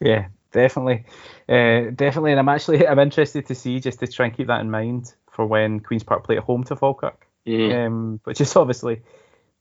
Yeah, 0.00 0.28
definitely, 0.52 1.04
uh, 1.48 1.90
definitely, 1.94 2.32
and 2.32 2.40
I'm 2.40 2.48
actually 2.48 2.86
I'm 2.86 2.98
interested 2.98 3.46
to 3.46 3.54
see 3.54 3.80
just 3.80 4.00
to 4.00 4.06
try 4.06 4.26
and 4.26 4.36
keep 4.36 4.46
that 4.46 4.60
in 4.60 4.70
mind 4.70 5.12
for 5.32 5.46
when 5.46 5.80
Queens 5.80 6.04
Park 6.04 6.24
play 6.24 6.36
at 6.36 6.44
home 6.44 6.62
to 6.64 6.76
Falkirk, 6.76 7.26
mm. 7.46 7.86
um, 7.86 8.20
which 8.24 8.40
is 8.40 8.54
obviously 8.54 9.02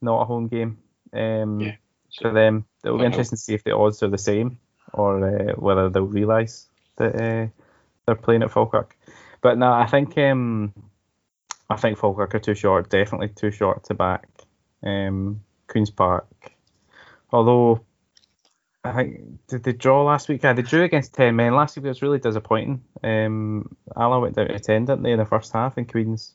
not 0.01 0.21
a 0.21 0.25
home 0.25 0.47
game 0.47 0.77
um, 1.13 1.59
yeah. 1.59 1.75
For 2.21 2.31
them. 2.31 2.65
It'll 2.83 2.97
be 2.97 3.05
interesting 3.05 3.37
to 3.37 3.41
see 3.41 3.53
if 3.53 3.63
the 3.63 3.75
odds 3.75 4.03
are 4.03 4.09
the 4.09 4.17
same 4.17 4.59
or 4.93 5.25
uh, 5.25 5.53
whether 5.53 5.89
they'll 5.89 6.03
realise 6.03 6.67
that 6.97 7.15
uh, 7.15 7.47
they're 8.05 8.15
playing 8.15 8.43
at 8.43 8.51
Falkirk. 8.51 8.95
But 9.41 9.57
no, 9.57 9.71
I 9.71 9.87
think 9.87 10.17
um, 10.17 10.73
I 11.69 11.75
think 11.75 11.97
Falkirk 11.97 12.35
are 12.35 12.39
too 12.39 12.55
short, 12.55 12.89
definitely 12.89 13.29
too 13.29 13.51
short 13.51 13.85
to 13.85 13.93
back 13.93 14.27
um, 14.83 15.41
Queens 15.67 15.89
Park. 15.89 16.27
Although 17.31 17.83
I 18.83 18.91
think 18.93 19.47
did 19.47 19.63
they 19.63 19.73
draw 19.73 20.03
last 20.03 20.29
week? 20.29 20.43
Yeah, 20.43 20.53
they 20.53 20.61
drew 20.61 20.83
against 20.83 21.13
ten 21.13 21.35
men 21.35 21.55
last 21.55 21.75
week. 21.75 21.85
It 21.85 21.89
was 21.89 22.01
really 22.01 22.19
disappointing. 22.19 22.83
Um, 23.03 23.75
Alloa 23.95 24.19
went 24.19 24.35
down 24.35 24.47
to 24.47 24.59
ten, 24.59 24.85
didn't 24.85 25.03
they, 25.03 25.11
in 25.11 25.19
the 25.19 25.25
first 25.25 25.51
half, 25.51 25.77
in 25.77 25.85
Queens. 25.85 26.33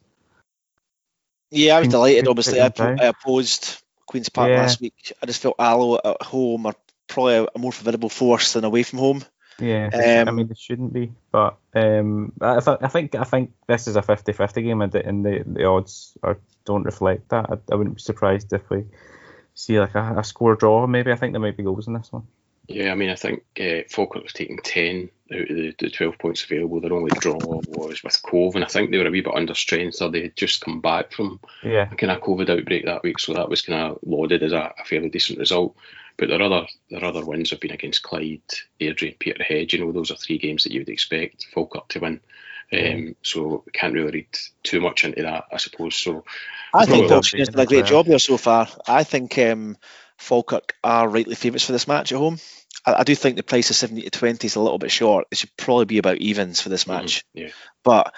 Yeah, 1.51 1.76
I 1.76 1.81
was 1.81 1.89
delighted. 1.89 2.29
Obviously, 2.29 2.61
I, 2.61 2.70
I 2.79 3.07
opposed 3.07 3.83
Queens 4.09 4.28
Park 4.30 4.50
yeah. 4.50 4.62
last 4.62 4.80
week. 4.80 5.12
I 5.22 5.26
just 5.26 5.40
felt 5.40 5.56
Alloa 5.59 6.00
at 6.04 6.22
home 6.22 6.66
are 6.66 6.74
probably 7.06 7.46
a 7.54 7.59
more 7.59 7.72
formidable 7.72 8.09
force 8.09 8.54
than 8.54 8.64
away 8.64 8.82
from 8.82 8.98
home. 8.98 9.24
Yeah, 9.61 9.90
um, 9.92 10.28
I 10.28 10.30
mean 10.30 10.50
it 10.50 10.59
shouldn't 10.59 10.92
be, 10.92 11.12
but 11.32 11.56
um, 11.74 12.32
I, 12.40 12.61
th- 12.61 12.78
I 12.80 12.86
think 12.88 13.16
I 13.16 13.24
think 13.24 13.52
this 13.66 13.88
is 13.88 13.96
a 13.96 14.02
50-50 14.02 14.62
game, 14.62 14.82
and 14.82 14.92
the, 14.92 15.04
and 15.04 15.24
the, 15.24 15.42
the 15.44 15.64
odds 15.64 16.16
are, 16.22 16.38
don't 16.64 16.84
reflect 16.84 17.30
that. 17.30 17.46
I, 17.50 17.72
I 17.72 17.74
wouldn't 17.74 17.96
be 17.96 18.02
surprised 18.02 18.52
if 18.52 18.70
we 18.70 18.84
see 19.54 19.80
like 19.80 19.96
a, 19.96 20.18
a 20.18 20.24
score 20.24 20.54
draw. 20.54 20.86
Maybe 20.86 21.11
I 21.11 21.16
think 21.16 21.32
there 21.32 21.40
might 21.40 21.56
be 21.56 21.64
goals 21.64 21.88
in 21.88 21.94
this 21.94 22.12
one. 22.12 22.28
Yeah, 22.68 22.92
I 22.92 22.94
mean, 22.94 23.11
I 23.11 23.16
think 23.16 23.42
uh, 23.59 23.82
Falkirk 23.88 24.22
was 24.22 24.32
taking 24.32 24.59
10 24.62 25.11
out 25.33 25.41
of 25.41 25.49
the, 25.49 25.74
the 25.79 25.91
12 25.91 26.18
points 26.18 26.45
available. 26.45 26.81
Their 26.81 26.93
only 26.93 27.11
draw 27.18 27.37
was 27.37 28.03
with 28.03 28.22
Cove, 28.22 28.55
and 28.55 28.64
I 28.64 28.68
think 28.68 28.91
they 28.91 28.99
were 28.99 29.07
a 29.07 29.11
wee 29.11 29.20
bit 29.20 29.35
under 29.35 29.55
strength, 29.55 29.97
so 29.97 30.09
they 30.09 30.22
had 30.22 30.37
just 30.37 30.61
come 30.61 30.81
back 30.81 31.12
from 31.12 31.41
yeah. 31.62 31.89
a 31.91 31.97
kind 31.97 32.12
of 32.12 32.20
COVID 32.20 32.49
outbreak 32.51 32.85
that 32.85 33.03
week, 33.03 33.18
so 33.18 33.35
that 33.35 33.49
was 33.49 33.62
kind 33.62 33.93
of 33.93 33.99
lauded 34.05 34.43
as 34.43 34.53
a, 34.53 34.72
a, 34.79 34.85
fairly 34.85 35.09
decent 35.09 35.39
result. 35.39 35.76
But 36.16 36.29
their 36.29 36.43
other 36.43 36.66
their 36.91 37.05
other 37.05 37.24
wins 37.24 37.51
have 37.51 37.61
been 37.61 37.70
against 37.70 38.03
Clyde, 38.03 38.43
Airdrie, 38.81 39.11
and 39.11 39.18
Peterhead. 39.18 39.72
You 39.72 39.85
know, 39.85 39.93
those 39.93 40.11
are 40.11 40.16
three 40.16 40.39
games 40.39 40.64
that 40.64 40.72
you 40.72 40.81
would 40.81 40.89
expect 40.89 41.47
Falkirk 41.55 41.89
to 41.89 42.01
win. 42.01 42.20
Um, 42.70 43.14
so 43.22 43.64
can't 43.72 43.95
really 43.95 44.11
read 44.11 44.39
too 44.62 44.81
much 44.81 45.05
into 45.05 45.22
that, 45.22 45.45
I 45.53 45.57
suppose. 45.57 45.95
So 45.95 46.24
I 46.74 46.85
think 46.87 47.09
Falkirk 47.09 47.39
has 47.39 47.49
done 47.49 47.61
a 47.61 47.66
great 47.66 47.87
job 47.87 48.07
there 48.07 48.18
so 48.18 48.37
far. 48.37 48.68
I 48.87 49.05
think 49.05 49.39
um, 49.39 49.76
Falkirk 50.19 50.75
are 50.85 51.09
rightly 51.09 51.35
favourites 51.35 51.64
for 51.64 51.73
this 51.73 51.89
match 51.89 52.12
at 52.12 52.19
home. 52.19 52.39
I, 52.85 52.95
I, 52.95 53.05
do 53.05 53.14
think 53.14 53.37
the 53.37 53.43
price 53.43 53.71
of 53.71 53.77
70 53.77 54.03
to 54.03 54.11
20 54.11 54.47
is 54.47 54.57
a 54.57 54.61
little 54.61 54.79
bit 54.79 54.91
short. 54.91 55.27
It 55.31 55.39
should 55.39 55.57
probably 55.57 55.85
be 55.87 55.99
about 55.99 56.19
evens 56.19 56.61
for 56.61 56.69
this 56.69 56.85
mm-hmm. 56.85 57.01
match. 57.01 57.25
Mm, 57.37 57.43
yeah. 57.43 57.49
But 57.85 58.14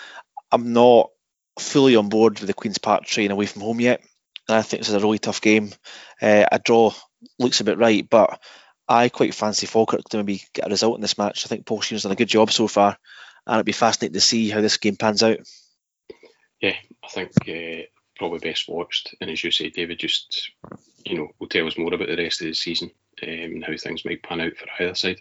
I'm 0.50 0.72
not 0.72 1.10
fully 1.58 1.96
on 1.96 2.08
board 2.08 2.40
with 2.40 2.46
the 2.46 2.54
Queen's 2.54 2.78
Park 2.78 3.04
train 3.04 3.30
away 3.30 3.46
from 3.46 3.62
home 3.62 3.80
yet. 3.80 4.02
And 4.48 4.56
I 4.56 4.62
think 4.62 4.80
this 4.80 4.88
is 4.88 4.94
a 4.94 5.00
really 5.00 5.18
tough 5.18 5.40
game. 5.40 5.70
Uh, 6.20 6.46
a 6.50 6.58
draw 6.58 6.92
looks 7.38 7.60
a 7.60 7.64
bit 7.64 7.78
right, 7.78 8.08
but 8.08 8.40
I 8.88 9.08
quite 9.08 9.34
fancy 9.34 9.66
Falkirk 9.66 10.08
to 10.08 10.16
maybe 10.16 10.42
get 10.52 10.66
a 10.66 10.70
result 10.70 10.96
in 10.96 11.02
this 11.02 11.18
match. 11.18 11.46
I 11.46 11.48
think 11.48 11.66
Paul 11.66 11.80
Sheerin's 11.80 12.02
done 12.02 12.12
a 12.12 12.16
good 12.16 12.28
job 12.28 12.50
so 12.50 12.66
far, 12.66 12.96
and 13.46 13.54
it'd 13.54 13.66
be 13.66 13.72
fascinating 13.72 14.14
to 14.14 14.20
see 14.20 14.50
how 14.50 14.60
this 14.60 14.78
game 14.78 14.96
pans 14.96 15.22
out. 15.22 15.38
Yeah, 16.60 16.74
I 17.04 17.08
think 17.08 17.30
uh, 17.48 17.86
probably 18.20 18.38
best 18.38 18.68
watched. 18.68 19.14
And 19.20 19.30
as 19.30 19.42
you 19.42 19.50
say, 19.50 19.70
David, 19.70 19.98
just 19.98 20.50
you 21.06 21.16
know, 21.16 21.28
will 21.38 21.48
tell 21.48 21.66
us 21.66 21.78
more 21.78 21.92
about 21.92 22.06
the 22.06 22.16
rest 22.16 22.42
of 22.42 22.48
the 22.48 22.52
season 22.52 22.90
um, 23.22 23.28
and 23.28 23.64
how 23.64 23.74
things 23.76 24.04
might 24.04 24.22
pan 24.22 24.42
out 24.42 24.52
for 24.56 24.66
either 24.78 24.94
side. 24.94 25.16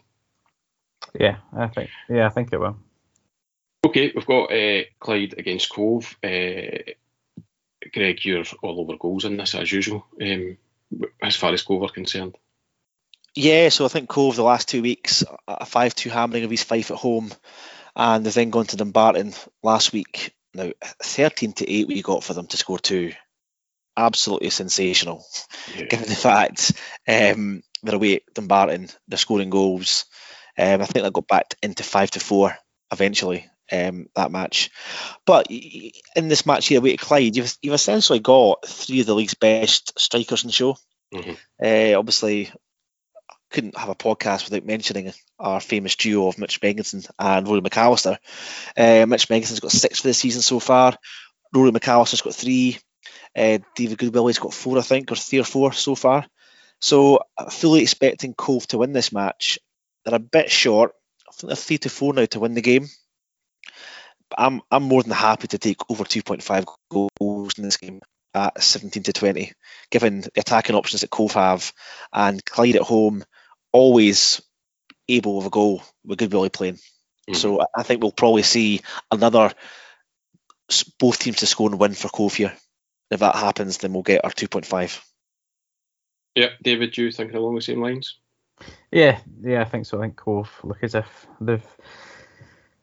Yeah, 1.18 1.38
I 1.58 1.68
think. 1.68 1.90
Yeah, 2.10 2.26
I 2.26 2.30
think 2.30 2.52
it 2.52 2.60
will. 2.60 2.78
Okay, 3.86 4.12
we've 4.14 4.26
got 4.26 4.52
uh, 4.52 4.82
Clyde 5.00 5.36
against 5.38 5.72
Cove. 5.72 6.18
Uh, 6.22 6.92
Greg, 7.94 8.26
you're 8.26 8.44
all 8.62 8.82
over 8.82 8.98
goals 8.98 9.24
in 9.24 9.38
this 9.38 9.56
as 9.56 9.72
usual. 9.72 10.06
Um, 10.22 10.58
as 11.24 11.38
far 11.38 11.54
as 11.54 11.62
Cove 11.62 11.84
are 11.84 11.90
concerned. 11.90 12.36
Yeah, 13.34 13.70
so 13.70 13.86
I 13.86 13.88
think 13.88 14.10
Cove 14.10 14.36
the 14.36 14.44
last 14.44 14.68
two 14.68 14.82
weeks 14.82 15.24
a 15.48 15.66
five-two 15.66 16.10
hammering 16.10 16.44
of 16.44 16.52
East 16.52 16.68
Fife 16.68 16.92
at 16.92 16.98
home, 16.98 17.32
and 17.96 18.26
they've 18.26 18.34
then 18.34 18.50
gone 18.50 18.66
to 18.66 18.76
Dumbarton 18.76 19.34
last 19.64 19.94
week. 19.94 20.36
Now 20.54 20.72
thirteen 21.04 21.54
to 21.54 21.70
eight 21.70 21.88
we 21.88 22.02
got 22.02 22.24
for 22.24 22.34
them 22.34 22.48
to 22.48 22.58
score 22.58 22.80
two 22.80 23.14
absolutely 23.98 24.50
sensational, 24.50 25.26
yeah. 25.76 25.86
given 25.86 26.08
the 26.08 26.16
fact 26.16 26.72
um, 27.08 27.62
they're 27.84 27.96
away 27.96 28.16
at 28.16 28.34
Dumbarton, 28.34 28.90
they're 29.08 29.18
scoring 29.18 29.50
goals. 29.50 30.06
Um, 30.58 30.82
I 30.82 30.86
think 30.86 31.04
they 31.04 31.12
got 31.12 31.28
back 31.28 31.56
into 31.62 31.84
five 31.84 32.12
to 32.12 32.20
four 32.20 32.56
eventually. 32.92 33.50
Um, 33.72 34.08
that 34.16 34.32
match, 34.32 34.72
but 35.28 35.46
in 35.52 36.28
this 36.28 36.48
match 36.48 36.66
here 36.68 36.80
away 36.80 36.94
at 36.94 37.00
Clyde, 37.00 37.36
you've, 37.36 37.56
you've 37.62 37.76
essentially 37.76 38.18
got 38.18 38.66
three 38.66 39.02
of 39.02 39.06
the 39.06 39.14
league's 39.14 39.36
best 39.36 39.94
strikers 40.00 40.44
in 40.44 40.48
the 40.48 40.54
show. 40.54 40.76
Mm-hmm. 41.14 41.34
Uh, 41.64 42.00
obviously, 42.00 42.52
couldn't 43.50 43.78
have 43.78 43.90
a 43.90 43.96
podcast 43.96 44.46
without 44.46 44.66
mentioning 44.66 45.12
our 45.40 45.60
famous 45.60 45.96
duo 45.96 46.28
of 46.28 46.38
Mitch 46.38 46.62
Megginson 46.62 47.10
and 47.18 47.48
Rory 47.48 47.62
McAllister. 47.62 48.18
Uh, 48.78 49.06
Mitch 49.08 49.28
Megginson's 49.28 49.60
got 49.60 49.72
six 49.72 50.02
for 50.02 50.08
the 50.08 50.14
season 50.14 50.42
so 50.42 50.60
far. 50.60 50.98
Rory 51.54 51.72
McAllister's 51.72 52.22
got 52.22 52.36
three. 52.36 52.78
Uh, 53.36 53.60
David 53.76 53.98
Goodwillie's 53.98 54.40
got 54.40 54.54
four, 54.54 54.78
I 54.78 54.82
think, 54.82 55.12
or 55.12 55.16
three 55.16 55.40
or 55.40 55.46
four 55.46 55.74
so 55.74 55.96
far. 55.96 56.26
So 56.82 57.20
fully 57.50 57.82
expecting 57.82 58.34
Cove 58.34 58.68
to 58.68 58.78
win 58.78 58.94
this 58.94 59.12
match. 59.12 59.60
They're 60.06 60.16
a 60.16 60.20
bit 60.20 60.50
short. 60.50 60.94
I 61.28 61.32
think 61.32 61.50
they're 61.50 61.56
three 61.56 61.78
to 61.80 61.90
four 61.90 62.14
now 62.14 62.26
to 62.26 62.40
win 62.40 62.54
the 62.54 62.62
game. 62.62 62.88
But 64.30 64.40
I'm 64.40 64.62
I'm 64.72 64.84
more 64.84 65.04
than 65.04 65.12
happy 65.12 65.48
to 65.48 65.58
take 65.58 65.90
over 65.90 66.04
2.5 66.04 66.66
goals 67.20 67.58
in 67.58 67.64
this 67.64 67.78
game. 67.78 68.02
at 68.34 68.62
17 68.62 69.04
to 69.04 69.14
20, 69.14 69.52
given 69.90 70.22
the 70.22 70.32
attacking 70.38 70.76
options 70.76 71.02
that 71.02 71.10
Cove 71.10 71.34
have, 71.34 71.74
and 72.14 72.46
Clyde 72.46 72.76
at 72.76 72.84
home 72.84 73.24
always 73.72 74.42
able 75.08 75.40
of 75.40 75.46
a 75.46 75.50
goal 75.50 75.82
with 76.06 76.20
Goodwillie 76.20 76.52
playing. 76.52 76.76
Mm-hmm. 76.76 77.36
So 77.36 77.66
I 77.76 77.84
think 77.84 78.02
we'll 78.02 78.12
probably 78.12 78.44
see 78.44 78.82
another 79.12 79.52
both 81.00 81.20
teams 81.20 81.38
to 81.38 81.48
score 81.48 81.70
and 81.70 81.80
win 81.80 81.94
for 81.94 82.10
Cove 82.10 82.36
here. 82.36 82.54
If 83.10 83.22
that 83.22 83.36
happens, 83.36 83.80
then 83.80 83.94
we'll 83.94 84.04
get 84.04 84.24
our 84.24 84.32
2.5. 84.32 85.02
Yeah, 86.36 86.50
David, 86.62 86.96
you 86.96 87.12
thinking 87.12 87.38
along 87.38 87.56
the 87.56 87.62
same 87.62 87.82
lines? 87.82 88.18
Yeah, 88.92 89.20
yeah, 89.42 89.62
I 89.62 89.66
think 89.66 89.86
so. 89.86 89.98
I 89.98 90.02
think 90.02 90.16
Cove 90.18 90.52
look 90.64 90.84
as 90.84 90.96
if 90.96 91.28
they've 91.42 91.66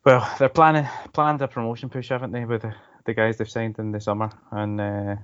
well, 0.06 0.32
they're 0.38 0.48
planning 0.48 0.88
planned 1.12 1.42
a 1.42 1.48
promotion 1.48 1.88
push, 1.88 2.10
haven't 2.10 2.30
they, 2.30 2.44
with 2.44 2.62
the, 2.62 2.74
the 3.06 3.12
guys 3.12 3.36
they've 3.36 3.50
signed 3.50 3.80
in 3.80 3.90
the 3.90 4.00
summer, 4.00 4.30
and 4.52 4.80
uh, 4.80 5.16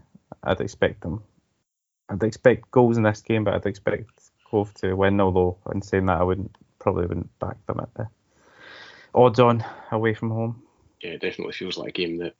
I'd 0.43 0.61
expect 0.61 1.03
them. 1.03 1.23
I'd 2.09 2.23
expect 2.25 2.71
goals 2.73 2.97
in 2.97 3.05
this 3.05 3.23
game, 3.23 3.45
but 3.45 3.55
I'd 3.55 3.67
expect 3.67 4.11
Cove 4.53 4.73
to 4.75 4.93
win. 4.95 5.21
Although, 5.21 5.57
in 5.73 5.81
saying 5.81 6.07
that, 6.07 6.21
I 6.21 6.23
wouldn't 6.23 6.55
probably 6.79 7.07
wouldn't 7.07 7.39
back 7.39 7.65
them 7.67 7.81
at 7.81 7.95
the 7.95 8.09
odds 9.15 9.41
on 9.41 9.65
away 9.91 10.15
from 10.15 10.31
home. 10.31 10.63
Yeah, 11.01 11.13
it 11.13 11.23
definitely 11.23 11.55
feels 11.55 11.79
like 11.79 11.89
a 11.89 11.93
game 11.93 12.19
that 12.19 12.35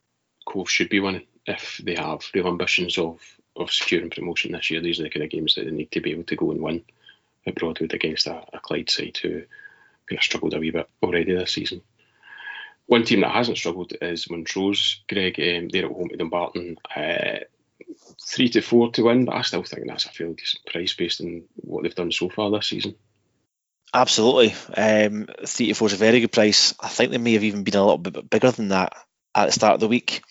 Cove 0.47 0.71
should 0.71 0.91
be 0.91 1.01
winning 1.01 1.27
if 1.47 1.81
they 1.83 1.95
have 1.95 2.21
real 2.35 2.49
ambitions 2.49 2.99
of 2.99 3.21
of 3.57 3.73
securing 3.73 4.11
promotion 4.11 4.53
this 4.53 4.71
year. 4.71 4.81
These 4.81 5.01
are 5.01 5.05
the 5.05 5.11
kind 5.11 5.25
of 5.25 5.31
games 5.31 5.55
that 5.55 5.65
they 5.65 5.71
need 5.71 5.91
to 5.93 6.01
be 6.01 6.13
able 6.13 6.25
to 6.25 6.37
go 6.37 6.51
and 6.51 6.61
win 6.61 6.85
at 7.47 7.55
Broadwood 7.55 7.95
against 7.95 8.27
a, 8.27 8.45
a 8.53 8.61
Clyde 8.61 8.91
side 8.91 9.19
who 9.23 9.31
kind 9.31 10.19
of 10.19 10.23
struggled 10.23 10.55
a 10.55 10.59
wee 10.59 10.71
bit 10.71 10.89
already 11.03 11.35
this 11.35 11.53
season. 11.53 11.83
One 12.87 13.05
team 13.05 13.21
that 13.21 13.31
hasn't 13.31 13.59
struggled 13.59 13.93
is 14.01 14.29
Montrose. 14.29 15.03
Greg, 15.09 15.39
um, 15.39 15.69
they're 15.69 15.87
at 15.87 15.93
home 15.93 16.09
to 16.09 16.17
Dumbarton. 16.17 16.77
Uh, 16.95 17.41
three 18.27 18.49
to 18.51 18.61
four 18.61 18.91
to 18.93 19.05
win, 19.05 19.25
but 19.25 19.37
I 19.37 19.43
still 19.43 19.63
think 19.63 19.87
that's 19.87 20.07
a 20.07 20.11
fairly 20.11 20.35
decent 20.35 20.65
price 20.67 20.95
based 20.95 21.21
on 21.21 21.45
what 21.57 21.83
they've 21.83 21.95
done 21.95 22.13
so 22.13 22.29
far 22.29 22.51
this 22.51 22.67
season. 22.67 22.95
Absolutely. 23.95 24.55
Um, 24.75 25.27
three 25.47 25.69
to 25.69 25.75
four 25.75 25.87
is 25.87 25.95
a 25.95 25.97
very 25.97 26.21
good 26.21 26.33
price. 26.33 26.75
I 26.81 26.89
think 26.89 27.11
they 27.11 27.19
may 27.19 27.35
have 27.35 27.45
even 27.45 27.65
been 27.65 27.77
a 27.77 27.83
little 27.83 27.99
bit 27.99 28.31
bigger 28.31 28.51
than 28.51 28.69
that 28.69 28.95
at 29.35 29.47
the 29.47 29.53
start 29.53 29.75
of 29.75 29.81
the 29.81 29.89
week. 29.89 30.23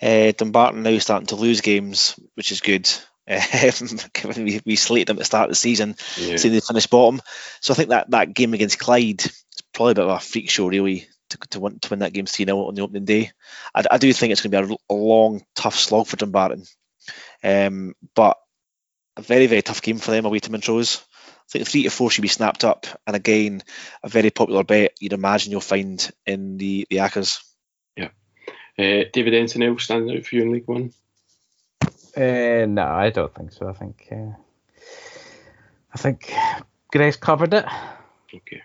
Uh, 0.00 0.32
Dumbarton 0.32 0.82
now 0.82 0.98
starting 0.98 1.28
to 1.28 1.36
lose 1.36 1.60
games, 1.60 2.18
which 2.34 2.52
is 2.52 2.60
good. 2.60 2.90
Um, 3.28 3.98
given 4.12 4.44
we, 4.44 4.60
we 4.66 4.74
slated 4.74 5.06
them 5.06 5.16
at 5.16 5.20
the 5.20 5.24
start 5.24 5.44
of 5.44 5.50
the 5.50 5.54
season, 5.54 5.94
yeah. 6.18 6.36
they 6.36 6.60
finished 6.60 6.90
bottom. 6.90 7.22
So 7.60 7.72
I 7.72 7.76
think 7.76 7.90
that, 7.90 8.10
that 8.10 8.34
game 8.34 8.52
against 8.52 8.80
Clyde 8.80 9.24
is 9.24 9.44
probably 9.72 9.92
a 9.92 9.94
bit 9.94 10.04
of 10.04 10.10
a 10.10 10.18
freak 10.18 10.50
show, 10.50 10.66
really, 10.66 11.06
to, 11.32 11.48
to, 11.50 11.60
win, 11.60 11.78
to 11.80 11.90
win 11.90 11.98
that 12.00 12.12
game 12.12 12.26
3 12.26 12.44
0 12.44 12.58
on 12.58 12.74
the 12.74 12.82
opening 12.82 13.04
day. 13.04 13.32
I, 13.74 13.84
I 13.90 13.98
do 13.98 14.12
think 14.12 14.32
it's 14.32 14.40
going 14.40 14.52
to 14.52 14.68
be 14.68 14.74
a, 14.74 14.94
a, 14.94 14.96
long, 14.96 15.44
tough 15.54 15.76
slog 15.76 16.06
for 16.06 16.16
Dumbarton. 16.16 16.64
Um, 17.42 17.94
but 18.14 18.38
a 19.16 19.22
very, 19.22 19.46
very 19.46 19.62
tough 19.62 19.82
game 19.82 19.98
for 19.98 20.10
them 20.10 20.24
away 20.24 20.38
to 20.38 20.52
Montrose. 20.52 21.04
I 21.24 21.58
think 21.58 21.68
three 21.68 21.82
to 21.82 21.90
four 21.90 22.10
should 22.10 22.22
be 22.22 22.28
snapped 22.28 22.64
up, 22.64 22.86
and 23.06 23.14
again, 23.14 23.62
a 24.02 24.08
very 24.08 24.30
popular 24.30 24.64
bet 24.64 24.94
you'd 25.00 25.12
imagine 25.12 25.50
you'll 25.50 25.60
find 25.60 26.10
in 26.24 26.56
the 26.56 26.86
the 26.88 26.96
accas. 26.96 27.42
Uh, 28.78 29.04
David, 29.12 29.34
anything 29.34 29.62
else 29.62 29.84
standing 29.84 30.16
out 30.16 30.24
for 30.24 30.34
you 30.34 30.42
in 30.42 30.52
League 30.52 30.66
One? 30.66 30.92
Uh, 32.16 32.66
no, 32.66 32.86
I 32.86 33.10
don't 33.10 33.34
think 33.34 33.52
so. 33.52 33.68
I 33.68 33.72
think 33.74 34.08
uh, 34.10 34.32
I 35.92 35.98
think 35.98 36.32
Grace 36.90 37.16
covered 37.16 37.52
it. 37.52 37.66
Okay. 38.34 38.62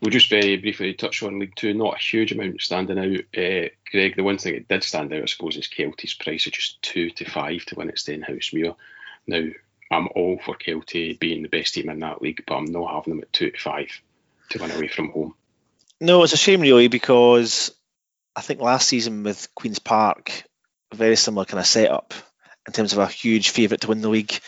We'll 0.00 0.10
just 0.10 0.28
very 0.28 0.56
briefly 0.56 0.92
touch 0.94 1.22
on 1.22 1.38
League 1.38 1.54
Two. 1.56 1.72
Not 1.72 1.96
a 1.96 2.02
huge 2.02 2.32
amount 2.32 2.60
standing 2.60 2.98
out. 2.98 3.20
Uh, 3.36 3.68
Greg, 3.90 4.16
the 4.16 4.22
one 4.22 4.38
thing 4.38 4.54
that 4.54 4.68
did 4.68 4.82
stand 4.82 5.12
out, 5.12 5.22
I 5.22 5.26
suppose, 5.26 5.56
is 5.56 5.68
Kelty's 5.68 6.14
price 6.14 6.46
of 6.46 6.52
just 6.52 6.82
two 6.82 7.10
to 7.10 7.24
five 7.24 7.64
to 7.66 7.76
win 7.76 7.88
at 7.88 7.96
Stenhousemuir. 7.96 8.76
Now, 9.26 9.46
I'm 9.90 10.08
all 10.14 10.38
for 10.44 10.56
Kelty 10.56 11.18
being 11.18 11.42
the 11.42 11.48
best 11.48 11.74
team 11.74 11.88
in 11.88 12.00
that 12.00 12.20
league, 12.20 12.42
but 12.46 12.56
I'm 12.56 12.64
not 12.66 12.92
having 12.92 13.14
them 13.14 13.22
at 13.22 13.32
two 13.32 13.50
to 13.50 13.58
five 13.58 13.88
to 14.50 14.58
win 14.58 14.70
away 14.70 14.88
from 14.88 15.10
home. 15.10 15.34
No, 16.00 16.22
it's 16.22 16.32
a 16.32 16.36
shame 16.36 16.60
really 16.60 16.88
because 16.88 17.72
I 18.34 18.40
think 18.40 18.60
last 18.60 18.88
season 18.88 19.22
with 19.22 19.48
Queen's 19.54 19.78
Park, 19.78 20.44
very 20.92 21.16
similar 21.16 21.44
kind 21.44 21.60
of 21.60 21.66
setup 21.66 22.14
in 22.66 22.72
terms 22.72 22.92
of 22.92 22.98
a 22.98 23.06
huge 23.06 23.50
favourite 23.50 23.80
to 23.82 23.88
win 23.88 24.00
the 24.00 24.08
league, 24.08 24.38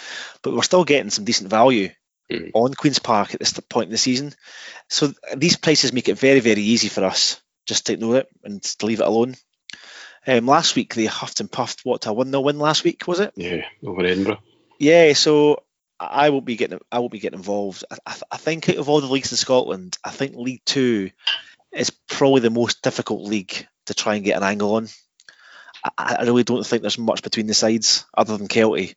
but 0.43 0.55
we're 0.55 0.63
still 0.63 0.85
getting 0.85 1.11
some 1.11 1.25
decent 1.25 1.51
value 1.51 1.91
mm. 2.31 2.51
on 2.55 2.75
Queen's 2.75 2.99
Park 2.99 3.35
at 3.35 3.41
this 3.41 3.59
point 3.69 3.87
in 3.87 3.93
the 3.93 3.99
season. 3.99 4.35
So 4.89 5.13
these 5.37 5.57
prices 5.57 5.93
make 5.93 6.09
it 6.09 6.19
very, 6.19 6.41
very 6.41 6.63
easy 6.63 6.89
for 6.89 7.05
us 7.05 7.41
just 7.67 7.87
to 7.87 7.93
ignore 7.93 8.19
it 8.19 8.29
and 8.45 8.63
to 8.63 8.87
leave 8.87 9.01
it 9.01 9.07
alone. 9.07 9.35
Um, 10.27 10.47
last 10.47 10.75
week 10.75 10.95
they 10.95 11.07
huffed 11.07 11.41
and 11.41 11.51
puffed. 11.51 11.81
What 11.85 12.07
a 12.07 12.13
one 12.13 12.31
0 12.31 12.41
win 12.41 12.59
last 12.59 12.85
week 12.85 13.07
was 13.07 13.21
it? 13.21 13.33
Yeah, 13.37 13.65
over 13.85 14.05
Edinburgh. 14.05 14.41
Yeah, 14.79 15.13
so 15.13 15.63
I 16.01 16.31
will 16.31 16.41
be 16.41 16.57
getting 16.57 16.81
I 16.91 16.99
will 16.99 17.09
be 17.09 17.21
getting 17.21 17.39
involved. 17.39 17.85
I, 18.05 18.17
I, 18.31 18.37
think 18.37 18.69
out 18.69 18.77
of 18.77 18.89
all 18.89 19.01
the 19.01 19.07
leagues 19.07 19.31
in 19.31 19.39
Scotland, 19.39 19.97
I 20.05 20.11
think 20.11 20.35
League 20.35 20.63
Two 20.67 21.11
is 21.73 21.91
probably 21.91 22.41
the 22.41 22.51
most 22.51 22.83
difficult 22.83 23.23
league 23.23 23.67
to 23.87 23.95
try 23.95 24.17
and 24.17 24.25
get 24.25 24.37
an 24.37 24.43
angle 24.43 24.75
on. 24.75 24.89
I, 25.97 26.17
I 26.19 26.23
really 26.25 26.45
don't 26.45 26.67
think 26.67 26.83
there's 26.83 26.99
much 26.99 27.23
between 27.23 27.47
the 27.47 27.55
sides 27.55 28.05
other 28.17 28.37
than 28.37 28.49
Kelty. 28.49 28.97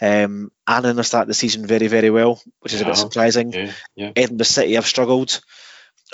Um, 0.00 0.52
Annan 0.66 0.98
are 0.98 1.04
starting 1.04 1.28
the 1.28 1.34
season 1.34 1.66
very, 1.66 1.86
very 1.86 2.10
well, 2.10 2.40
which 2.60 2.74
is 2.74 2.80
a 2.80 2.84
bit 2.84 2.96
surprising. 2.96 3.52
Yeah, 3.52 3.72
yeah. 3.94 4.12
Edinburgh 4.14 4.44
City 4.44 4.74
have 4.74 4.86
struggled. 4.86 5.40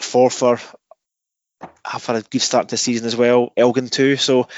Forfar 0.01 0.61
have 1.85 2.07
had 2.07 2.17
a 2.17 2.23
good 2.23 2.43
start 2.43 2.69
to 2.69 2.75
the 2.75 2.79
season 2.79 3.07
as 3.07 3.17
well. 3.17 3.53
Elgin 3.57 3.89
too. 3.89 4.17
So 4.17 4.49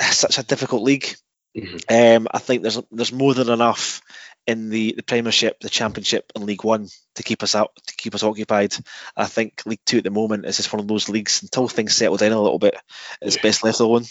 such 0.00 0.38
a 0.38 0.44
difficult 0.44 0.82
league. 0.82 1.14
Mm-hmm. 1.56 1.76
Um, 2.22 2.28
I 2.30 2.38
think 2.38 2.62
there's 2.62 2.78
there's 2.90 3.12
more 3.12 3.34
than 3.34 3.50
enough 3.50 4.02
in 4.46 4.70
the, 4.70 4.94
the 4.96 5.02
Premiership, 5.02 5.60
the 5.60 5.68
Championship, 5.68 6.32
and 6.34 6.44
League 6.44 6.64
One 6.64 6.88
to 7.16 7.22
keep 7.22 7.42
us 7.42 7.54
out, 7.54 7.72
to 7.86 7.94
keep 7.96 8.14
us 8.14 8.22
occupied. 8.22 8.74
I 9.16 9.26
think 9.26 9.62
League 9.66 9.80
Two 9.84 9.98
at 9.98 10.04
the 10.04 10.10
moment 10.10 10.46
is 10.46 10.56
just 10.56 10.72
one 10.72 10.80
of 10.80 10.88
those 10.88 11.08
leagues 11.08 11.42
until 11.42 11.68
things 11.68 11.94
settle 11.94 12.16
down 12.16 12.32
a 12.32 12.40
little 12.40 12.58
bit. 12.58 12.76
It's 13.20 13.36
yeah. 13.36 13.42
best 13.42 13.64
left 13.64 13.80
alone. 13.80 14.04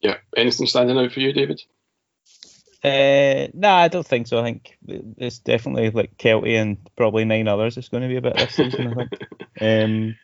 Yeah. 0.00 0.16
Anything 0.36 0.66
standing 0.66 0.98
out 0.98 1.12
for 1.12 1.20
you, 1.20 1.32
David? 1.32 1.60
Uh, 2.82 3.48
no, 3.52 3.68
nah, 3.68 3.76
I 3.76 3.88
don't 3.88 4.06
think 4.06 4.26
so. 4.26 4.38
I 4.40 4.42
think 4.42 4.78
it's 4.86 5.38
definitely 5.38 5.90
like 5.90 6.16
Kelty 6.16 6.60
and 6.60 6.78
probably 6.96 7.24
nine 7.24 7.46
others. 7.46 7.76
It's 7.76 7.90
going 7.90 8.02
to 8.02 8.08
be 8.08 8.16
a 8.16 8.22
bit 8.22 8.36
this 8.36 8.54
season. 8.54 8.88
I 8.88 8.94
think. 8.94 9.22
Um, 9.62 10.16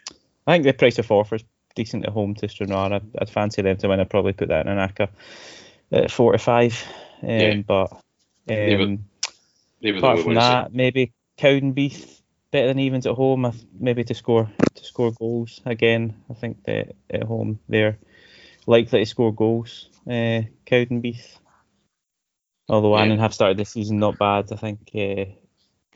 I 0.46 0.54
think 0.54 0.64
the 0.64 0.72
price 0.72 0.98
of 0.98 1.06
Forfar 1.06 1.34
is 1.34 1.44
decent 1.74 2.06
at 2.06 2.12
home 2.12 2.34
to 2.36 2.48
Stranraer. 2.48 2.94
I'd, 2.94 3.02
I'd, 3.18 3.28
fancy 3.28 3.60
them 3.60 3.76
to 3.76 3.88
win. 3.88 4.00
I'd 4.00 4.08
probably 4.08 4.32
put 4.32 4.48
that 4.48 4.66
in 4.66 4.72
an 4.72 4.88
ACCA 4.88 5.08
at 5.92 6.10
four 6.10 6.32
to 6.32 6.38
five. 6.38 6.82
Um, 7.22 7.28
yeah. 7.28 7.54
But 7.66 7.92
um, 8.48 9.04
Apart 9.84 10.20
from 10.20 10.34
that, 10.34 10.72
maybe 10.72 11.12
Cowdenbeath 11.38 12.22
better 12.50 12.68
than 12.68 12.78
evens 12.78 13.06
at 13.06 13.14
home. 13.14 13.52
Maybe 13.78 14.04
to 14.04 14.14
score 14.14 14.50
to 14.74 14.84
score 14.84 15.12
goals 15.12 15.60
again. 15.64 16.14
I 16.30 16.34
think 16.34 16.64
that 16.64 16.94
at 17.10 17.24
home 17.24 17.58
they're 17.68 17.98
likely 18.66 19.00
to 19.00 19.06
score 19.06 19.34
goals. 19.34 19.90
Uh, 20.06 20.42
Cowdenbeath. 20.66 21.36
Although 22.68 22.96
yeah. 22.96 23.04
Annan 23.04 23.18
have 23.18 23.34
started 23.34 23.56
this 23.56 23.70
season 23.70 23.98
not 23.98 24.18
bad, 24.18 24.52
I 24.52 24.56
think 24.56 24.90
uh, 24.94 25.30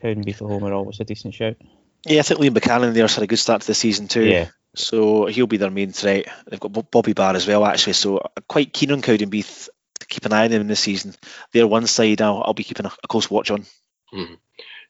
Cowdenbeath 0.01 0.35
at 0.35 0.47
home 0.47 0.63
are 0.63 0.73
always 0.73 0.99
a 0.99 1.05
decent 1.05 1.33
shout. 1.33 1.57
Yeah, 2.05 2.19
I 2.19 2.23
think 2.23 2.39
Liam 2.39 2.53
Buchanan 2.53 2.93
there's 2.93 3.15
had 3.15 3.23
a 3.23 3.27
good 3.27 3.37
start 3.37 3.61
to 3.61 3.67
the 3.67 3.73
season 3.73 4.07
too. 4.07 4.25
Yeah. 4.25 4.47
So 4.73 5.25
he'll 5.25 5.47
be 5.47 5.57
their 5.57 5.69
main 5.69 5.91
threat. 5.91 6.27
They've 6.47 6.59
got 6.59 6.91
Bobby 6.91 7.13
Barr 7.13 7.35
as 7.35 7.45
well, 7.45 7.65
actually. 7.65 7.93
So 7.93 8.19
I'm 8.19 8.43
quite 8.47 8.73
keen 8.73 8.91
on 8.91 9.01
Cowdenbeath 9.01 9.67
to 9.99 10.07
keep 10.07 10.25
an 10.25 10.33
eye 10.33 10.45
on 10.45 10.51
them 10.51 10.67
this 10.67 10.79
season. 10.79 11.13
They're 11.51 11.67
one 11.67 11.87
side 11.87 12.21
I'll, 12.21 12.41
I'll 12.45 12.53
be 12.53 12.63
keeping 12.63 12.85
a, 12.85 12.91
a 13.03 13.07
close 13.07 13.29
watch 13.29 13.51
on. 13.51 13.65
Mm-hmm. 14.13 14.35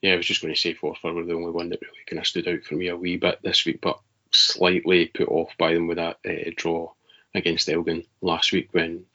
Yeah, 0.01 0.13
I 0.13 0.17
was 0.17 0.25
just 0.25 0.41
going 0.41 0.53
to 0.53 0.59
say 0.59 0.73
Forfar 0.73 1.13
were 1.13 1.25
the 1.25 1.33
only 1.33 1.51
one 1.51 1.69
that 1.69 1.81
really 1.81 2.03
kind 2.07 2.19
of 2.19 2.27
stood 2.27 2.47
out 2.47 2.63
for 2.63 2.75
me 2.75 2.87
a 2.87 2.95
wee 2.95 3.17
bit 3.17 3.39
this 3.43 3.65
week, 3.65 3.79
but 3.81 3.99
slightly 4.31 5.07
put 5.07 5.27
off 5.27 5.51
by 5.57 5.73
them 5.73 5.87
with 5.87 5.97
that 5.97 6.17
uh, 6.27 6.51
draw 6.55 6.91
against 7.35 7.69
Elgin 7.69 8.03
last 8.21 8.51
week 8.51 8.69
when 8.71 9.05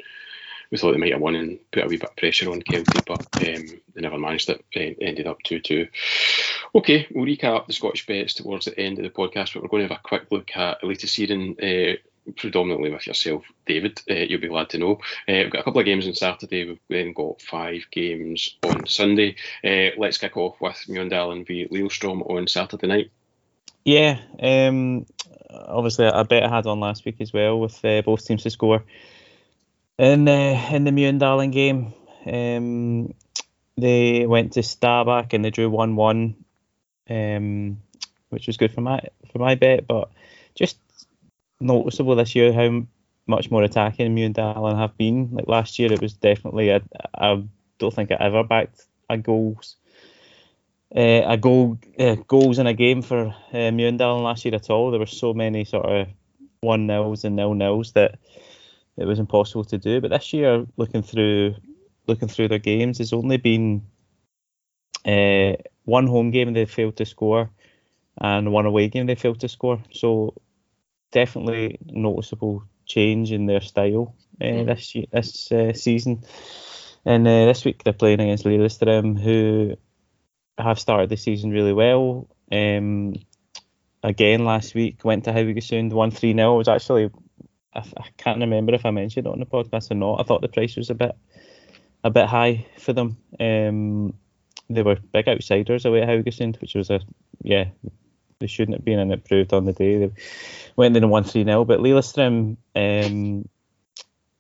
we 0.71 0.79
thought 0.79 0.93
they 0.93 0.99
might 0.99 1.13
have 1.13 1.21
won 1.21 1.37
and 1.37 1.59
put 1.71 1.85
a 1.85 1.87
wee 1.87 1.97
bit 1.97 2.11
of 2.11 2.17
pressure 2.17 2.51
on 2.51 2.63
Kelty, 2.63 3.05
but 3.07 3.21
um, 3.37 3.81
they 3.95 4.01
never 4.01 4.19
managed 4.19 4.51
it. 4.51 4.65
Uh, 4.75 5.05
ended 5.05 5.27
up 5.27 5.43
2 5.43 5.61
2. 5.61 5.89
Okay, 6.75 7.07
we'll 7.11 7.27
recap 7.27 7.67
the 7.67 7.73
Scottish 7.73 8.07
bets 8.07 8.35
towards 8.35 8.67
the 8.67 8.79
end 8.79 8.99
of 8.99 9.05
the 9.05 9.11
podcast, 9.11 9.55
but 9.55 9.63
we're 9.63 9.69
going 9.69 9.87
to 9.87 9.95
have 9.95 10.01
a 10.05 10.09
quick 10.09 10.27
look 10.31 10.57
at 10.57 10.83
Eliteserien. 10.83 11.95
Uh, 11.95 11.97
predominantly 12.37 12.91
with 12.91 13.07
yourself, 13.07 13.45
David. 13.67 14.01
Uh, 14.11 14.15
you'll 14.15 14.41
be 14.41 14.49
glad 14.49 14.71
to 14.71 14.79
know. 14.79 14.95
Uh, 15.29 15.45
we've 15.45 15.51
got 15.51 15.61
a 15.61 15.65
couple 15.65 15.81
of 15.81 15.87
games 15.87 16.07
on 16.07 16.15
Saturday. 16.15 16.67
We've 16.67 16.81
then 16.89 17.13
got 17.13 17.41
five 17.41 17.87
games 17.91 18.57
on 18.65 18.87
Sunday. 18.87 19.37
Uh, 19.65 19.95
let's 19.97 20.19
kick 20.19 20.37
off 20.37 20.61
with 20.61 20.77
Mjøndalen 20.89 21.47
v 21.47 21.69
Lillestrøm 21.71 22.29
on 22.29 22.49
Saturday 22.49 22.87
night. 22.87 23.11
Yeah, 23.85 24.19
um, 24.43 25.07
obviously 25.51 26.07
a 26.07 26.25
bet 26.25 26.43
I 26.43 26.49
had 26.49 26.67
on 26.67 26.81
last 26.81 27.05
week 27.05 27.21
as 27.21 27.33
well 27.33 27.61
with 27.61 27.85
uh, 27.85 28.03
both 28.03 28.27
teams 28.27 28.43
to 28.43 28.51
score 28.51 28.83
in 29.99 30.29
uh, 30.29 30.69
in 30.73 30.85
the 30.85 30.91
Mjøndalen 30.91 31.53
game. 31.53 31.95
Um, 32.27 33.15
they 33.79 34.27
went 34.27 34.55
to 34.55 34.61
Stabæk 34.61 35.33
and 35.33 35.45
they 35.45 35.51
drew 35.51 35.71
one 35.71 35.97
one, 35.97 36.37
um, 37.09 37.79
which 38.31 38.47
was 38.47 38.57
good 38.57 38.73
for 38.73 38.81
my 38.81 39.01
for 39.33 39.39
my 39.39 39.55
bet, 39.55 39.87
but 39.87 40.11
just 40.55 40.79
noticeable 41.61 42.17
this 42.17 42.35
year 42.35 42.53
how 42.53 42.83
much 43.27 43.51
more 43.51 43.63
attacking 43.63 44.15
than 44.15 44.35
Mjøndalen 44.35 44.79
have 44.79 44.97
been. 44.97 45.31
Like 45.33 45.49
last 45.49 45.79
year, 45.79 45.93
it 45.93 46.03
was 46.03 46.15
definitely 46.15 46.73
I 46.73 46.81
I 47.15 47.43
don't 47.79 47.95
think 47.95 48.11
I 48.11 48.17
ever 48.21 48.45
backed 48.45 48.85
a 49.09 49.17
goals. 49.17 49.77
Uh, 50.95 51.23
a 51.27 51.37
goal, 51.37 51.79
uh, 51.99 52.15
goals 52.29 52.61
in 52.61 52.67
a 52.67 52.73
game 52.73 53.03
for 53.03 53.35
uh, 53.53 53.71
last 53.73 54.45
year 54.45 54.55
at 54.55 54.71
all. 54.71 54.91
There 54.91 55.01
were 55.01 55.07
so 55.07 55.35
many 55.35 55.65
sort 55.65 55.85
of 55.85 56.07
one 56.61 56.87
nils 56.87 57.25
and 57.25 57.37
nil 57.37 57.55
nils 57.55 57.93
that 57.93 58.19
it 58.97 59.05
was 59.05 59.19
impossible 59.19 59.65
to 59.65 59.79
do. 59.79 60.01
But 60.01 60.11
this 60.11 60.33
year, 60.33 60.67
looking 60.77 61.03
through 61.03 61.55
looking 62.07 62.29
through 62.29 62.49
their 62.49 62.59
games, 62.59 62.99
there's 62.99 63.13
only 63.13 63.37
been 63.37 63.83
uh, 65.05 65.55
one 65.85 66.07
home 66.07 66.31
game 66.31 66.53
they 66.53 66.67
failed 66.67 66.97
to 66.97 67.05
score, 67.05 67.51
and 68.19 68.53
one 68.53 68.67
away 68.67 68.89
game 68.89 69.07
they 69.07 69.15
failed 69.15 69.41
to 69.41 69.49
score. 69.49 69.83
So 69.93 70.35
definitely 71.13 71.79
noticeable 71.87 72.65
change 72.87 73.33
in 73.33 73.47
their 73.47 73.61
style 73.61 74.15
uh, 74.41 74.65
this 74.65 74.95
this 75.13 75.53
uh, 75.53 75.73
season. 75.73 76.23
And 77.05 77.27
uh, 77.27 77.47
this 77.47 77.65
week 77.65 77.85
they're 77.85 77.93
playing 77.93 78.21
against 78.21 78.45
Lillestrøm, 78.45 79.21
who 79.21 79.77
have 80.59 80.81
started 80.81 81.09
the 81.09 81.17
season 81.17 81.51
really 81.51 81.73
well. 81.73 82.29
Um, 82.51 83.15
again 84.03 84.45
last 84.45 84.75
week 84.75 85.05
went 85.05 85.25
to 85.25 85.33
Haugesund, 85.33 85.93
won 85.93 86.11
three 86.11 86.33
0 86.33 86.55
It 86.55 86.59
was 86.59 86.69
actually 86.69 87.11
I, 87.77 87.85
I, 87.99 88.09
can't 88.17 88.41
remember 88.41 88.75
if 88.75 88.87
I 88.87 88.91
mentioned 88.91 89.27
it 89.27 89.33
on 89.33 89.41
the 89.41 89.47
podcast 89.47 89.91
or 89.91 89.95
not. 89.95 90.21
I 90.21 90.25
thought 90.25 90.41
the 90.41 90.49
price 90.49 90.77
was 90.77 90.91
a 90.91 90.95
bit 90.95 91.17
a 92.05 92.11
bit 92.11 92.27
high 92.27 92.67
for 92.79 92.93
them. 92.93 93.17
Um, 93.39 94.15
they 94.69 94.83
were 94.83 94.97
big 95.13 95.29
outsiders 95.29 95.85
away 95.85 96.03
at 96.03 96.09
Haugesund, 96.09 96.61
which 96.61 96.75
was 96.75 96.91
a 96.91 97.01
yeah 97.43 97.67
they 98.39 98.47
shouldn't 98.47 98.77
have 98.77 98.85
been 98.85 98.99
and 98.99 99.13
it 99.13 99.25
proved 99.25 99.53
on 99.53 99.65
the 99.65 99.73
day. 99.73 99.99
They 99.99 100.13
went 100.77 100.97
in 100.97 101.09
won 101.09 101.25
3 101.25 101.45
0. 101.45 101.65
But 101.65 101.81
Lillestrøm, 101.81 102.57
um, 102.75 103.49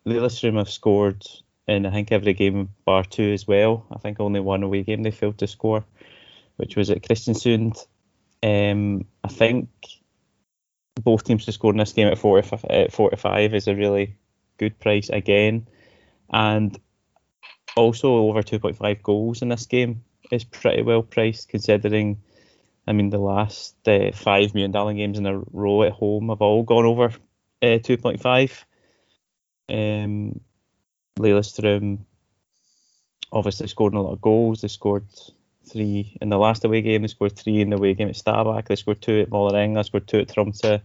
Lillestrøm 0.07 0.59
have 0.59 0.70
scored 0.70 1.24
in 1.66 1.87
I 1.87 1.91
think 1.91 2.12
every 2.12 2.34
game 2.34 2.70
bar 2.84 3.05
two 3.05 3.32
as 3.32 3.47
well. 3.47 3.87
I 3.91 3.99
think 3.99 4.20
only 4.20 4.41
one 4.41 4.62
away 4.62 4.82
game 4.82 5.03
they 5.03 5.11
failed 5.11 5.39
to 5.39 5.47
score, 5.47 5.84
which 6.57 6.76
was 6.76 6.91
at 6.91 7.03
Kristiansund. 7.03 7.87
Um, 8.43 9.07
I 9.24 9.28
think 9.28 9.68
both 11.03 11.24
teams 11.24 11.44
to 11.44 11.53
score 11.53 11.72
in 11.72 11.78
this 11.78 11.92
game 11.92 12.09
at 12.09 12.18
40, 12.18 12.57
at 12.70 12.92
45 12.92 13.55
is 13.55 13.68
a 13.68 13.74
really 13.74 14.16
good 14.59 14.78
price 14.78 15.09
again. 15.09 15.66
And 16.32 16.78
also 17.76 18.14
over 18.14 18.42
2.5 18.42 19.03
goals 19.03 19.42
in 19.42 19.49
this 19.49 19.66
game 19.66 20.03
is 20.32 20.44
pretty 20.44 20.82
well 20.82 21.03
priced 21.03 21.49
considering 21.49 22.20
I 22.86 22.92
mean, 22.92 23.11
the 23.11 23.18
last 23.18 23.76
uh, 23.88 24.12
five 24.12 24.53
Mjøndalen 24.53 24.97
games 24.97 25.18
in 25.18 25.26
a 25.26 25.38
row 25.38 25.82
at 25.82 25.92
home 25.92 26.28
have 26.28 26.40
all 26.40 26.62
gone 26.62 26.84
over 26.84 27.07
uh, 27.62 27.78
2.5. 27.82 28.64
Um, 29.68 30.40
Lillestrøm 31.18 31.99
obviously 33.32 33.66
scored 33.66 33.94
a 33.94 34.01
lot 34.01 34.12
of 34.12 34.20
goals. 34.20 34.61
They 34.61 34.68
scored 34.68 35.09
three 35.68 36.16
in 36.20 36.28
the 36.28 36.38
last 36.38 36.64
away 36.64 36.82
game. 36.82 37.02
They 37.02 37.08
scored 37.08 37.36
three 37.36 37.60
in 37.60 37.70
the 37.70 37.76
away 37.76 37.94
game 37.94 38.08
at 38.08 38.14
Stabæk. 38.14 38.68
They 38.68 38.76
scored 38.76 39.02
two 39.02 39.20
at 39.20 39.30
Vålerenga. 39.30 39.76
They 39.76 39.82
scored 39.82 40.08
two 40.08 40.20
at 40.20 40.28
Tromsø. 40.28 40.80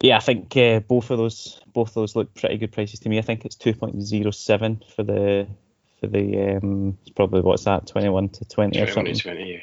Yeah, 0.00 0.16
I 0.16 0.20
think 0.20 0.56
uh, 0.56 0.80
both 0.80 1.10
of 1.10 1.18
those 1.18 1.60
both 1.72 1.88
of 1.88 1.94
those 1.94 2.14
look 2.14 2.32
pretty 2.34 2.56
good 2.56 2.72
prices 2.72 3.00
to 3.00 3.08
me. 3.08 3.18
I 3.18 3.22
think 3.22 3.44
it's 3.44 3.56
2.07 3.56 4.94
for 4.94 5.02
the 5.02 5.48
for 5.98 6.06
the 6.06 6.56
um, 6.56 6.96
it's 7.00 7.10
probably 7.10 7.40
what's 7.40 7.64
that 7.64 7.86
21 7.86 8.28
to 8.28 8.44
20 8.44 8.80
or 8.80 8.86
something 8.86 9.16
20, 9.16 9.60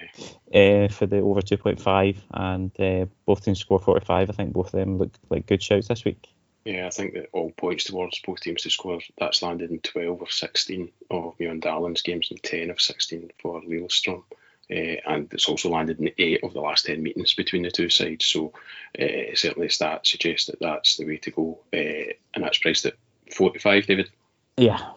yeah. 0.52 0.86
uh, 0.86 0.88
for 0.90 1.06
the 1.06 1.20
over 1.20 1.42
2.5 1.42 2.18
and 2.32 2.72
uh, 2.82 3.06
both 3.26 3.46
teams 3.46 3.60
score 3.60 3.80
45 3.80 4.30
I 4.30 4.34
think 4.34 4.52
both 4.52 4.68
of 4.68 4.74
them 4.74 4.98
look 4.98 5.18
like 5.30 5.46
good 5.46 5.64
shouts 5.64 5.88
this 5.88 6.04
week 6.04 6.28
yeah 6.66 6.88
I 6.88 6.90
think 6.90 7.14
that 7.14 7.30
all 7.32 7.52
points 7.52 7.86
towards 7.86 8.20
both 8.20 8.42
teams 8.42 8.64
to 8.64 8.70
score 8.70 9.00
that's 9.18 9.42
landed 9.42 9.72
in 9.72 9.80
12 9.80 10.22
of 10.22 10.32
16 10.32 10.92
of 11.10 11.38
Mjøndalen's 11.38 12.02
games 12.02 12.30
and 12.32 12.42
10 12.42 12.70
of 12.70 12.82
16 12.82 13.32
for 13.42 13.62
Lillestrøm 13.62 14.24
uh, 14.72 14.98
and 15.06 15.32
it's 15.32 15.48
also 15.48 15.70
landed 15.70 16.00
in 16.00 16.12
eight 16.18 16.44
of 16.44 16.54
the 16.54 16.62
last 16.62 16.86
10 16.86 17.02
meetings 17.02 17.36
between 17.36 17.62
the 17.62 17.70
two 17.70 17.90
sides. 17.90 18.26
So 18.26 18.52
uh, 19.00 19.36
certainly 19.36 19.68
stats 19.68 20.08
suggest 20.08 20.48
that 20.48 20.60
that's 20.60 20.98
the 20.98 21.06
way 21.06 21.18
to 21.18 21.32
go. 21.32 21.60
Uh, 21.72 22.14
and 22.34 22.44
that's 22.44 22.58
priced 22.58 22.86
at 22.86 22.96
45 23.32 23.86
David. 23.86 24.10
Yeah. 24.58 24.94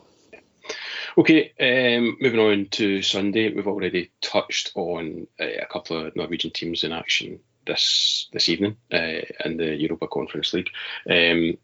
Okay, 1.18 1.52
um, 1.58 2.16
moving 2.20 2.40
on 2.40 2.66
to 2.72 3.02
Sunday, 3.02 3.52
we've 3.52 3.66
already 3.66 4.10
touched 4.20 4.70
on 4.74 5.26
uh, 5.40 5.44
a 5.44 5.66
couple 5.66 6.06
of 6.06 6.14
Norwegian 6.14 6.52
teams 6.52 6.84
in 6.84 6.92
action 6.92 7.40
this 7.68 8.28
this 8.32 8.48
evening 8.48 8.76
uh, 8.92 9.22
in 9.44 9.56
the 9.56 9.76
Europa 9.76 10.08
Conference 10.08 10.52
League. 10.52 10.70
Um, 11.08 11.56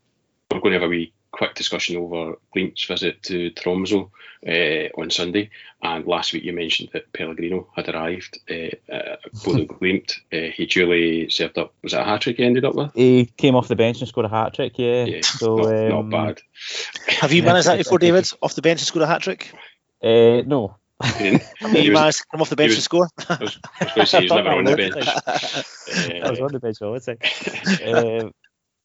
we're 0.51 0.61
going 0.61 0.73
to 0.73 0.79
have 0.79 0.83
a 0.83 0.89
wee 0.89 1.13
quick 1.35 1.55
discussion 1.55 1.97
over 1.97 2.37
Glimt's 2.55 2.85
visit 2.85 3.21
to 3.25 3.51
Tromsø 3.51 4.09
uh, 4.47 5.01
on 5.01 5.11
Sunday. 5.11 5.51
And 5.83 6.07
last 6.07 6.33
week 6.33 6.45
you 6.45 6.53
mentioned 6.53 6.91
that 6.93 7.13
Pellegrino 7.13 7.67
had 7.75 7.89
arrived 7.89 8.39
uh, 8.49 8.71
at 8.89 9.19
Bodo 9.45 9.65
Glimt. 9.75 10.13
Uh, 10.33 10.53
he 10.53 10.67
duly 10.67 11.29
served 11.31 11.59
up, 11.59 11.75
was 11.83 11.93
it 11.93 12.01
a 12.01 12.05
hat 12.05 12.21
trick 12.21 12.37
he 12.37 12.45
ended 12.45 12.65
up 12.65 12.77
with? 12.77 12.93
He 12.95 13.27
came 13.37 13.57
off 13.57 13.67
the 13.67 13.75
bench 13.75 13.99
and 13.99 14.09
scored 14.09 14.27
a 14.27 14.29
hat 14.29 14.55
trick, 14.55 14.79
yeah. 14.79 15.05
yeah 15.05 15.21
so, 15.23 15.57
not, 15.57 15.93
um, 15.93 16.09
not, 16.09 16.27
bad. 16.27 16.43
Have 17.09 17.33
you 17.33 17.43
managed 17.43 17.67
that 17.67 17.79
before, 17.85 17.99
David? 17.99 18.31
Off 18.41 18.55
the 18.55 18.63
bench 18.63 18.81
and 18.81 18.87
scored 18.87 19.03
a 19.03 19.09
hat 19.09 19.23
trick? 19.23 19.53
Uh, 20.03 20.43
no. 20.47 20.77
You 21.03 21.93
managed 21.93 22.19
to 22.19 22.25
come 22.31 22.41
off 22.41 22.51
the 22.51 22.57
bench 22.57 22.71
was, 22.71 22.77
and 22.77 22.85
score? 22.85 23.09
I 23.29 23.37
was, 23.41 23.59
I 23.81 23.85
was 23.85 23.93
going 23.95 24.05
to 24.05 24.07
say 24.07 24.19
he 24.21 24.25
was 24.25 24.33
never 24.45 24.51
on 24.51 24.65
the 24.65 24.77
bench. 24.77 26.23
I 26.25 26.31
was 26.31 26.41
on 26.41 26.53
the 26.53 26.61
bench 26.61 26.83
all 26.83 26.93
the 26.93 27.01
time. 27.01 28.23
Um, 28.23 28.33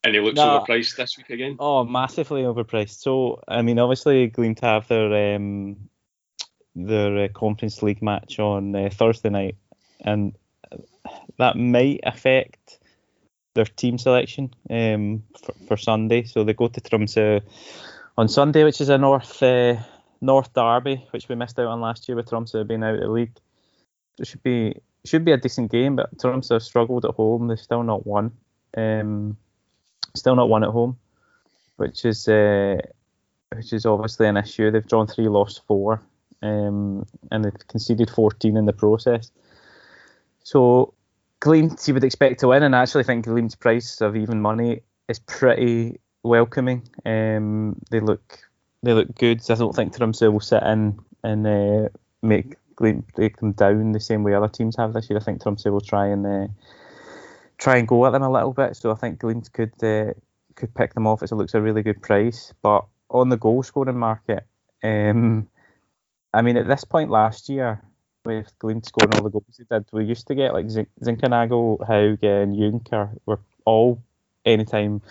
and 0.03 0.15
he 0.15 0.21
looks 0.21 0.37
nah, 0.37 0.65
overpriced 0.65 0.95
this 0.95 1.17
week 1.17 1.29
again. 1.29 1.57
Oh, 1.59 1.83
massively 1.83 2.43
overpriced. 2.43 3.01
So 3.01 3.43
I 3.47 3.61
mean, 3.61 3.79
obviously, 3.79 4.29
Glimt 4.29 4.61
have 4.61 4.87
their 4.87 5.35
um, 5.35 5.89
their 6.75 7.25
uh, 7.25 7.27
Conference 7.29 7.83
League 7.83 8.01
match 8.01 8.39
on 8.39 8.75
uh, 8.75 8.89
Thursday 8.91 9.29
night, 9.29 9.57
and 10.01 10.35
that 11.37 11.57
might 11.57 11.99
affect 12.03 12.79
their 13.55 13.65
team 13.65 13.97
selection 13.97 14.53
um, 14.69 15.23
for, 15.43 15.53
for, 15.67 15.77
Sunday. 15.77 16.23
So 16.23 16.43
they 16.43 16.53
go 16.53 16.67
to 16.67 16.81
Tromsø 16.81 17.41
on 18.17 18.29
Sunday, 18.29 18.63
which 18.63 18.79
is 18.79 18.89
a 18.89 18.97
North 18.97 19.41
uh, 19.43 19.75
North 20.21 20.53
derby, 20.53 21.07
which 21.11 21.29
we 21.29 21.35
missed 21.35 21.59
out 21.59 21.67
on 21.67 21.81
last 21.81 22.07
year 22.07 22.15
with 22.15 22.29
Tromsø 22.29 22.67
being 22.67 22.83
out 22.83 22.95
of 22.95 23.01
the 23.01 23.07
league. 23.07 23.37
It 24.19 24.27
should 24.27 24.43
be 24.43 24.75
should 25.05 25.23
be 25.23 25.31
a 25.31 25.37
decent 25.37 25.71
game, 25.71 25.95
but 25.95 26.17
Tromsø 26.17 26.53
have 26.53 26.63
struggled 26.63 27.05
at 27.05 27.15
home. 27.15 27.47
They've 27.47 27.59
still 27.59 27.83
not 27.83 28.05
won. 28.05 28.31
Um, 28.75 29.37
Still 30.15 30.35
not 30.35 30.49
won 30.49 30.63
at 30.63 30.69
home, 30.69 30.97
which 31.77 32.03
is 32.03 32.27
uh, 32.27 32.77
which 33.55 33.73
is 33.73 33.85
obviously 33.85 34.27
an 34.27 34.37
issue. 34.37 34.71
They've 34.71 34.85
drawn 34.85 35.07
three, 35.07 35.27
lost 35.27 35.61
four, 35.67 36.01
um, 36.41 37.05
and 37.31 37.45
they've 37.45 37.67
conceded 37.67 38.09
14 38.09 38.57
in 38.57 38.65
the 38.65 38.73
process. 38.73 39.31
So 40.43 40.93
Glimt 41.41 41.87
you 41.87 41.93
would 41.93 42.03
expect 42.03 42.39
to 42.39 42.47
win, 42.47 42.63
and 42.63 42.75
I 42.75 42.81
actually 42.81 43.03
think 43.03 43.25
Glimt's 43.25 43.55
price 43.55 44.01
of 44.01 44.15
even 44.15 44.41
money 44.41 44.81
is 45.07 45.19
pretty 45.19 45.99
welcoming. 46.23 46.89
Um, 47.05 47.75
they 47.91 47.99
look 47.99 48.39
they 48.83 48.93
look 48.93 49.15
good. 49.15 49.43
So 49.43 49.53
I 49.53 49.57
don't 49.57 49.75
think 49.75 49.95
Tromsø 49.95 50.31
will 50.31 50.39
sit 50.39 50.63
in 50.63 50.99
and 51.23 51.47
uh, 51.47 51.89
make 52.21 52.55
break 52.77 53.37
them 53.37 53.51
down 53.51 53.91
the 53.91 53.99
same 53.99 54.23
way 54.23 54.33
other 54.33 54.47
teams 54.47 54.77
have 54.77 54.93
this 54.93 55.09
year. 55.09 55.19
I 55.19 55.23
think 55.23 55.41
Tromsø 55.41 55.71
will 55.71 55.81
try 55.81 56.07
and 56.07 56.25
uh, 56.25 56.47
try 57.57 57.77
and 57.77 57.87
go 57.87 58.05
at 58.05 58.11
them 58.11 58.23
a 58.23 58.31
little 58.31 58.53
bit. 58.53 58.75
So 58.75 58.91
I 58.91 58.95
think 58.95 59.19
Glimt 59.19 59.51
could 59.51 59.83
uh, 59.83 60.13
could 60.55 60.73
pick 60.73 60.93
them 60.93 61.07
off. 61.07 61.23
It 61.23 61.31
looks 61.31 61.53
a 61.53 61.61
really 61.61 61.83
good 61.83 62.01
price. 62.01 62.53
But 62.61 62.85
on 63.09 63.29
the 63.29 63.37
goal 63.37 63.63
scoring 63.63 63.97
market, 63.97 64.45
um, 64.83 65.47
I 66.33 66.41
mean, 66.41 66.57
at 66.57 66.67
this 66.67 66.85
point 66.85 67.09
last 67.09 67.49
year, 67.49 67.81
with 68.23 68.57
Glimt 68.59 68.85
scoring 68.85 69.15
all 69.15 69.23
the 69.23 69.29
goals 69.29 69.59
they 69.59 69.65
did, 69.69 69.85
we 69.91 70.05
used 70.05 70.27
to 70.27 70.35
get 70.35 70.53
like 70.53 70.67
Zinckernagel, 70.67 71.85
Hauge, 71.85 72.23
and 72.23 72.55
Junker 72.55 73.09
were 73.25 73.39
all 73.65 74.01
anytime 74.45 75.01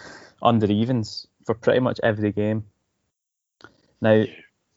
under 0.42 0.66
evens 0.66 1.26
for 1.44 1.54
pretty 1.54 1.80
much 1.80 2.00
every 2.02 2.32
game. 2.32 2.64
Now, 4.01 4.24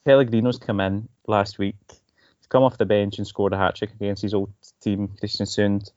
Pellegrino's 0.06 0.58
come 0.58 0.80
in 0.80 1.10
last 1.28 1.60
week. 1.60 1.76
He's 1.88 2.48
come 2.50 2.64
off 2.64 2.78
the 2.78 2.86
bench 2.86 3.18
and 3.18 3.28
scored 3.28 3.54
a 3.54 3.58
hat 3.58 3.76
trick 3.76 3.92
against 3.94 4.24
his 4.24 4.34
old 4.34 4.52
team, 4.82 5.10
Kristiansund. 5.22 5.92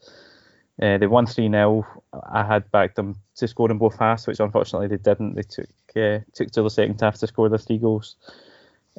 Uh, 0.80 0.98
they 0.98 1.06
won 1.06 1.26
3 1.26 1.48
0. 1.48 1.86
I 2.12 2.44
had 2.44 2.70
backed 2.70 2.96
them 2.96 3.16
to 3.36 3.48
score 3.48 3.70
in 3.70 3.78
both 3.78 3.98
halves, 3.98 4.26
which 4.26 4.40
unfortunately 4.40 4.88
they 4.88 4.96
didn't. 4.96 5.34
They 5.34 5.42
took 5.42 5.68
uh, 5.96 6.18
took 6.32 6.50
to 6.50 6.62
the 6.62 6.70
second 6.70 7.00
half 7.00 7.18
to 7.18 7.26
score 7.28 7.48
the 7.48 7.58
three 7.58 7.78
goals. 7.78 8.16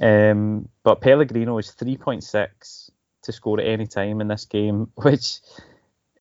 Um, 0.02 0.70
but 0.84 1.02
Pellegrino 1.02 1.58
is 1.58 1.72
3.6 1.72 2.92
to 3.24 3.32
score 3.32 3.60
at 3.60 3.68
any 3.68 3.88
time 3.88 4.22
in 4.22 4.28
this 4.28 4.46
game, 4.46 4.92
which 4.96 5.40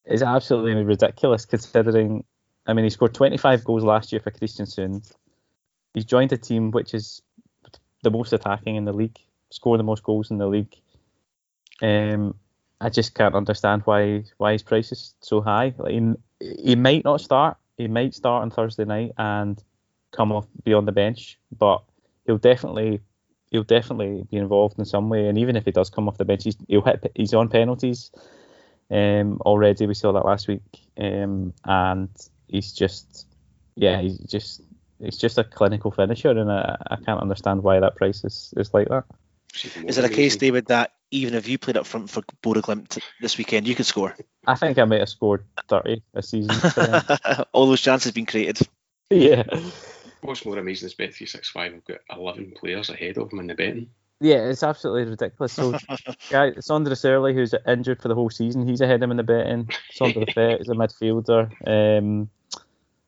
is 0.04 0.22
absolutely 0.22 0.74
ridiculous 0.82 1.46
considering. 1.46 2.24
I 2.66 2.72
mean, 2.72 2.84
he 2.84 2.90
scored 2.90 3.14
25 3.14 3.64
goals 3.64 3.84
last 3.84 4.12
year 4.12 4.20
for 4.20 4.30
Kristiansund. 4.30 5.12
He's 5.92 6.04
joined 6.04 6.32
a 6.32 6.36
team 6.36 6.70
which 6.72 6.94
is 6.94 7.22
the 8.04 8.10
most 8.10 8.32
attacking 8.32 8.76
in 8.76 8.84
the 8.84 8.92
league, 8.92 9.18
scoring 9.50 9.78
the 9.78 9.84
most 9.84 10.02
goals 10.02 10.30
in 10.30 10.38
the 10.38 10.46
league. 10.46 10.74
Um, 11.82 12.34
I 12.80 12.88
just 12.90 13.14
can't 13.14 13.34
understand 13.34 13.82
why 13.84 14.24
why 14.36 14.52
his 14.52 14.62
price 14.62 14.92
is 14.92 15.14
so 15.20 15.40
high. 15.40 15.74
Like 15.76 15.92
he, 15.92 16.14
he 16.40 16.76
might 16.76 17.04
not 17.04 17.20
start. 17.20 17.56
He 17.76 17.88
might 17.88 18.14
start 18.14 18.42
on 18.42 18.50
Thursday 18.50 18.84
night, 18.84 19.12
and 19.18 19.60
come 20.12 20.32
off 20.32 20.46
be 20.62 20.72
on 20.72 20.84
the 20.84 20.92
bench, 20.92 21.38
but 21.56 21.82
he'll 22.26 22.38
definitely 22.38 23.00
he'll 23.50 23.64
definitely 23.64 24.26
be 24.30 24.36
involved 24.36 24.78
in 24.78 24.84
some 24.84 25.08
way. 25.08 25.28
And 25.28 25.38
even 25.38 25.56
if 25.56 25.64
he 25.64 25.70
does 25.70 25.90
come 25.90 26.08
off 26.08 26.18
the 26.18 26.24
bench, 26.24 26.44
he's, 26.44 26.56
he'll 26.68 26.82
hit. 26.82 27.10
He's 27.14 27.34
on 27.34 27.48
penalties 27.48 28.10
um, 28.90 29.38
already. 29.42 29.86
We 29.86 29.94
saw 29.94 30.12
that 30.12 30.24
last 30.24 30.48
week, 30.48 30.62
um, 30.98 31.52
and 31.64 32.08
he's 32.48 32.72
just 32.72 33.26
yeah, 33.76 34.00
he's 34.00 34.18
just 34.18 34.62
he's 34.98 35.18
just 35.18 35.38
a 35.38 35.44
clinical 35.44 35.90
finisher, 35.90 36.30
and 36.30 36.50
I, 36.50 36.76
I 36.90 36.96
can't 36.96 37.20
understand 37.20 37.62
why 37.62 37.80
that 37.80 37.96
price 37.96 38.24
is, 38.24 38.52
is 38.56 38.74
like 38.74 38.88
that. 38.88 39.04
Is 39.86 39.98
it 39.98 40.04
a 40.04 40.08
case, 40.08 40.36
David, 40.36 40.66
that 40.66 40.92
even 41.10 41.34
if 41.34 41.46
you 41.46 41.58
played 41.58 41.76
up 41.76 41.86
front 41.86 42.10
for 42.10 42.22
Bodo 42.42 42.60
Glimt 42.60 42.98
this 43.20 43.38
weekend, 43.38 43.68
you 43.68 43.74
could 43.74 43.86
score? 43.86 44.16
I 44.46 44.56
think 44.56 44.78
I 44.78 44.84
might 44.84 45.00
have 45.00 45.08
scored 45.08 45.44
30 45.68 46.02
a 46.14 46.22
season. 46.22 46.56
All 47.52 47.66
those 47.66 47.80
chances 47.80 48.06
have 48.06 48.14
been 48.14 48.26
created. 48.26 48.66
Yeah. 49.10 49.44
What's 50.22 50.44
more 50.44 50.58
amazing 50.58 50.86
is 50.86 50.94
Bet365 50.94 51.74
have 51.74 51.84
got 51.84 51.98
11 52.10 52.54
players 52.58 52.90
ahead 52.90 53.18
of 53.18 53.32
him 53.32 53.38
in 53.40 53.46
the 53.46 53.54
betting. 53.54 53.90
Yeah, 54.20 54.48
it's 54.48 54.62
absolutely 54.62 55.10
ridiculous. 55.10 55.52
So, 55.52 55.72
guy, 56.30 56.52
Sondre 56.52 56.94
Sørli, 56.94 57.34
who's 57.34 57.54
injured 57.66 58.00
for 58.00 58.08
the 58.08 58.14
whole 58.14 58.30
season, 58.30 58.66
he's 58.66 58.80
ahead 58.80 58.96
of 58.96 59.02
him 59.02 59.10
in 59.10 59.16
the 59.18 59.22
betting. 59.22 59.68
Sondre 59.94 60.32
Fet 60.34 60.60
is 60.60 60.68
a 60.68 60.74
midfielder. 60.74 61.50
Um, 61.66 62.30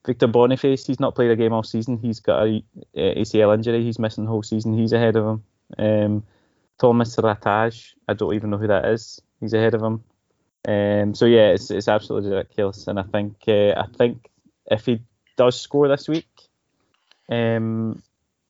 Victor 0.07 0.29
Boniface, 0.29 0.87
he's 0.87 1.01
not 1.01 1.15
played 1.15 1.33
a 1.33 1.37
game 1.37 1.53
all 1.53 1.65
season. 1.65 1.99
He's 1.99 2.21
got 2.21 2.47
a, 2.47 2.63
a 2.95 3.23
ACL 3.23 3.55
injury. 3.55 3.83
He's 3.83 3.99
missing 3.99 4.25
the 4.25 4.31
whole 4.31 4.43
season. 4.43 4.79
He's 4.79 4.93
ahead 4.93 5.17
of 5.17 5.27
him. 5.27 5.43
Um, 5.79 6.25
Thomas 6.79 7.17
Rataj, 7.17 7.93
I 8.07 8.15
don't 8.15 8.35
even 8.35 8.51
know 8.51 8.59
who 8.59 8.69
that 8.69 8.85
is. 8.87 9.21
He's 9.41 9.53
ahead 9.53 9.75
of 9.75 9.83
him. 9.83 10.05
Um, 10.67 11.15
so 11.15 11.27
yeah, 11.27 11.49
it's, 11.49 11.71
it's 11.71 11.89
absolutely 11.89 12.31
ridiculous. 12.31 12.87
And 12.87 13.01
I 13.01 13.03
think 13.03 13.37
uh, 13.49 13.73
I 13.77 13.87
think 13.97 14.31
if 14.71 14.87
he 14.87 15.01
does 15.37 15.61
score 15.61 15.89
this 15.89 16.09
week, 16.09 16.29
um, 17.29 18.03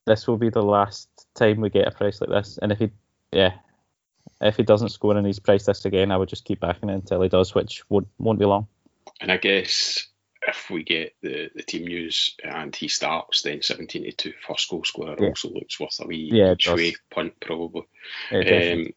this 0.07 0.26
will 0.26 0.36
be 0.36 0.50
the 0.50 0.62
last 0.62 1.09
time 1.34 1.61
we 1.61 1.70
get 1.70 1.88
a 1.88 1.90
price 1.90 2.20
like 2.20 2.30
this. 2.30 2.59
And 2.61 2.72
if 2.72 2.78
he, 2.78 2.90
yeah, 3.32 3.54
if 4.40 4.57
he 4.57 4.62
doesn't 4.62 4.90
score 4.90 5.16
and 5.16 5.26
he's 5.26 5.38
priced 5.38 5.66
this 5.66 5.84
again, 5.84 6.11
I 6.11 6.16
would 6.16 6.28
just 6.28 6.44
keep 6.44 6.61
backing 6.61 6.90
it 6.90 6.94
until 6.94 7.22
he 7.22 7.28
does, 7.28 7.54
which 7.54 7.82
won't 7.88 8.09
won't 8.18 8.38
be 8.38 8.44
long. 8.44 8.66
And 9.20 9.32
I 9.32 9.36
guess 9.36 10.07
if 10.47 10.70
we 10.70 10.84
get 10.84 11.14
the, 11.22 11.51
the 11.55 11.62
team 11.62 11.86
news 11.86 12.36
and 12.44 12.74
he 12.74 12.88
starts, 12.88 13.42
then 13.42 13.62
17 13.62 14.05
to 14.05 14.12
2 14.12 14.32
first 14.47 14.70
goal 14.70 14.84
scorer 14.84 15.16
yeah. 15.18 15.28
also 15.28 15.51
looks 15.51 15.80
worth 15.80 15.99
a 16.01 16.07
wee 16.07 16.30
yeah, 16.32 16.55
punt 17.11 17.34
probably. 17.40 17.82
Yeah, 18.30 18.72
um, 18.72 18.88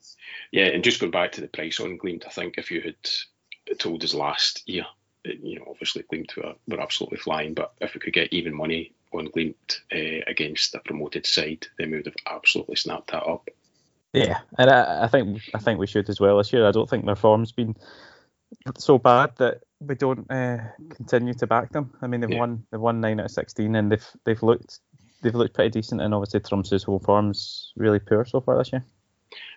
yeah, 0.52 0.66
and 0.66 0.84
just 0.84 1.00
going 1.00 1.12
back 1.12 1.34
to 1.34 1.42
the 1.42 1.48
price 1.48 1.80
on 1.80 1.98
Glimt, 1.98 2.26
I 2.26 2.30
think 2.30 2.58
if 2.58 2.72
you 2.72 2.82
had 2.82 3.80
told 3.80 4.04
us 4.04 4.14
last 4.14 4.68
year, 4.68 4.86
you 5.26 5.60
know, 5.60 5.66
obviously 5.70 6.04
Glimt 6.04 6.36
were, 6.38 6.54
were 6.68 6.82
absolutely 6.82 7.18
flying, 7.18 7.54
but 7.54 7.74
if 7.82 7.94
we 7.94 8.00
could 8.00 8.14
get 8.14 8.32
even 8.32 8.54
money 8.54 8.94
on 9.12 9.28
Glimt 9.28 9.80
uh, 9.92 10.24
against 10.28 10.76
a 10.76 10.80
promoted 10.80 11.26
side, 11.26 11.66
then 11.78 11.92
we 11.92 11.98
would 11.98 12.06
have 12.06 12.16
absolutely 12.28 12.76
snapped 12.76 13.12
that 13.12 13.24
up. 13.24 13.50
Yeah, 14.14 14.40
and 14.58 14.70
I, 14.70 15.04
I 15.04 15.08
think 15.08 15.42
I 15.54 15.60
think 15.60 15.80
we 15.80 15.86
should 15.86 16.10
as 16.10 16.20
well 16.20 16.38
this 16.38 16.52
year. 16.52 16.68
I 16.68 16.72
don't 16.72 16.90
think 16.90 17.06
their 17.06 17.16
form's 17.16 17.52
been 17.52 17.76
so 18.76 18.98
bad 18.98 19.36
that 19.38 19.62
we 19.80 19.96
don't 19.96 20.30
uh, 20.32 20.58
continue 20.96 21.34
to 21.36 21.48
back 21.48 21.72
them. 21.72 21.94
I 22.02 22.08
mean, 22.08 22.22
they've 22.22 22.30
yeah. 22.30 22.40
won 22.40 22.66
they've 22.72 22.82
won 22.82 23.02
nine 23.02 23.20
out 23.20 23.26
of 23.26 23.32
sixteen, 23.32 23.76
and 23.76 23.92
they've 23.92 24.08
they've 24.26 24.44
looked 24.44 24.80
they've 25.22 25.36
looked 25.36 25.56
pretty 25.56 25.70
decent. 25.70 26.02
And 26.02 26.14
obviously, 26.14 26.42
Tromsø's 26.42 26.84
whole 26.84 27.00
form's 27.00 27.72
really 27.76 28.00
poor 28.00 28.26
so 28.26 28.42
far 28.42 28.58
this 28.58 28.74
year. 28.74 28.86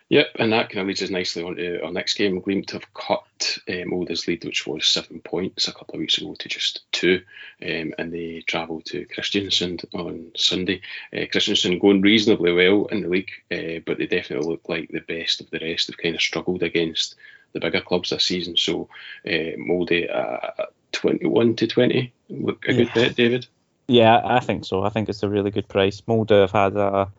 Yep, 0.09 0.27
and 0.41 0.53
that 0.53 0.69
kind 0.69 0.83
of 0.83 0.89
leads 0.89 1.03
us 1.03 1.09
nicely 1.09 1.43
on 1.43 1.57
to 1.57 1.83
our 1.83 1.91
next 1.91 2.15
game. 2.15 2.35
We're 2.35 2.43
claimed 2.43 2.69
to 2.69 2.75
have 2.75 2.93
cut 2.93 3.59
um, 3.67 3.89
Molde's 3.89 4.29
lead, 4.29 4.45
which 4.45 4.67
was 4.67 4.87
seven 4.87 5.21
points 5.21 5.69
a 5.69 5.73
couple 5.73 5.95
of 5.95 6.01
weeks 6.01 6.19
ago, 6.19 6.35
to 6.39 6.49
just 6.51 6.83
two, 6.93 7.23
um, 7.63 7.95
and 7.97 8.13
they 8.13 8.45
travel 8.47 8.83
to 8.83 9.07
Kristiansund 9.07 9.87
on 9.95 10.33
Sunday. 10.37 10.83
Uh, 11.15 11.21
Kristiansund 11.21 11.81
going 11.81 12.03
reasonably 12.03 12.53
well 12.53 12.87
in 12.87 13.01
the 13.01 13.09
league, 13.09 13.31
uh, 13.51 13.81
but 13.87 13.97
they 13.97 14.07
definitely 14.07 14.47
look 14.47 14.69
like 14.69 14.91
the 14.91 15.01
best 15.01 15.41
of 15.41 15.49
the 15.49 15.61
rest. 15.61 15.89
They've 15.89 15.97
kind 15.97 16.15
of 16.15 16.21
struggled 16.21 16.63
against 16.63 17.15
the 17.53 17.61
bigger 17.61 17.81
clubs 17.81 18.11
this 18.11 18.25
season. 18.25 18.57
So 18.57 18.89
uh, 19.27 19.57
Molde 19.57 20.09
uh, 20.11 20.67
21 20.93 21.57
to 21.57 21.67
20, 21.67 22.13
look 22.31 22.65
a 22.69 22.73
yeah. 22.73 22.79
good 22.79 22.95
bet, 22.95 23.17
David. 23.17 23.47
Yeah, 23.89 24.21
I 24.25 24.41
think 24.41 24.65
so. 24.65 24.83
I 24.83 24.91
think 24.91 25.09
it's 25.09 25.23
a 25.23 25.29
really 25.29 25.51
good 25.51 25.69
price. 25.69 26.03
Molde 26.07 26.31
have 26.31 26.53
had 26.53 26.77
a, 26.77 27.11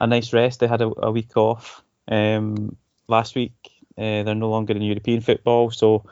a 0.00 0.06
nice 0.06 0.32
rest. 0.32 0.60
They 0.60 0.66
had 0.66 0.82
a, 0.82 0.90
a 0.98 1.10
week 1.10 1.36
off 1.36 1.82
um, 2.08 2.76
last 3.08 3.34
week. 3.34 3.52
Uh, 3.96 4.22
they're 4.22 4.34
no 4.34 4.50
longer 4.50 4.74
in 4.74 4.82
European 4.82 5.20
football, 5.20 5.70
so 5.70 6.04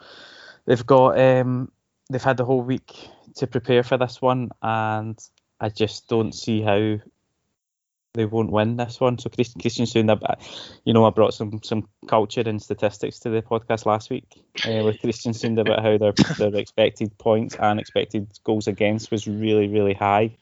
they've 0.67 0.85
got 0.85 1.19
um, 1.19 1.71
they've 2.11 2.23
had 2.23 2.37
the 2.37 2.45
whole 2.45 2.63
week 2.63 3.09
to 3.37 3.47
prepare 3.47 3.83
for 3.83 3.97
this 3.97 4.21
one, 4.21 4.51
and 4.63 5.19
I 5.61 5.69
just 5.69 6.09
don't 6.09 6.33
see 6.33 6.61
how 6.61 6.99
they 8.19 8.27
won't 8.27 8.51
win 8.51 8.77
this 8.77 8.99
one. 8.99 9.17
So 9.17 9.31
Kristiansund, 9.31 10.41
you 10.85 10.93
know, 10.93 11.07
I 11.07 11.11
brought 11.11 11.35
some 11.35 11.61
some 11.63 11.89
culture 12.09 12.43
and 12.45 12.61
statistics 12.61 13.21
to 13.21 13.31
the 13.31 13.43
podcast 13.43 13.87
last 13.87 14.11
week 14.11 14.27
uh, 14.67 14.83
with 14.85 15.01
Kristiansund 15.01 15.61
about 15.61 15.83
how 15.83 15.97
their 15.97 16.13
their 16.39 16.61
expected 16.61 17.17
points 17.19 17.55
and 17.55 17.79
expected 17.79 18.29
goals 18.43 18.67
against 18.67 19.13
was 19.13 19.29
really 19.29 19.69
really 19.69 19.95
high 19.95 20.37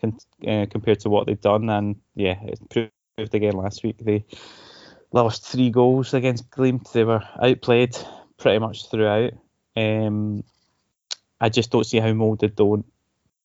con- 0.00 0.18
uh, 0.46 0.66
compared 0.68 1.00
to 1.00 1.08
what 1.08 1.26
they've 1.26 1.40
done, 1.40 1.70
and 1.70 1.96
yeah, 2.16 2.36
it 2.42 2.58
proved 2.68 3.34
again 3.34 3.54
last 3.54 3.84
week. 3.84 3.98
They 3.98 4.24
lost 5.12 5.46
three 5.46 5.70
goals 5.70 6.12
against 6.14 6.50
Glimt. 6.50 6.92
They 6.92 7.04
were 7.04 7.22
outplayed 7.40 7.96
pretty 8.38 8.58
much 8.58 8.90
throughout. 8.90 9.34
Um, 9.76 10.42
I 11.40 11.48
just 11.48 11.70
don't 11.70 11.86
see 11.86 12.00
how 12.00 12.12
Molde 12.12 12.54
don't 12.54 12.84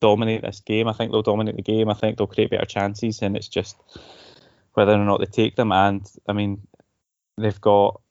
dominate 0.02 0.42
this 0.42 0.60
game. 0.60 0.88
I 0.88 0.94
think 0.94 1.12
they'll 1.12 1.22
dominate 1.22 1.56
the 1.56 1.62
game. 1.62 1.90
I 1.90 1.94
think 1.94 2.18
they'll 2.18 2.28
create 2.28 2.50
better 2.50 2.66
chances, 2.66 3.22
and 3.22 3.36
it's 3.36 3.48
just 3.48 3.78
whether 4.74 4.94
or 4.94 5.06
not 5.06 5.20
they 5.20 5.26
take 5.26 5.56
them. 5.56 5.72
And 5.72 6.06
I 6.28 6.34
mean, 6.34 6.68
they've 7.38 7.62
got 7.62 8.02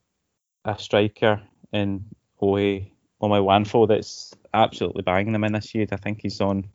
a 0.64 0.78
striker 0.78 1.42
in 1.72 2.04
Ohi 2.42 2.92
Omoijuanfo 3.22 3.88
that's 3.88 4.34
absolutely 4.52 5.02
banging 5.02 5.32
them 5.32 5.44
in 5.44 5.52
this 5.52 5.74
year. 5.74 5.86
I 5.90 5.96
think 5.96 6.20
he's 6.22 6.40
on 6.40 6.68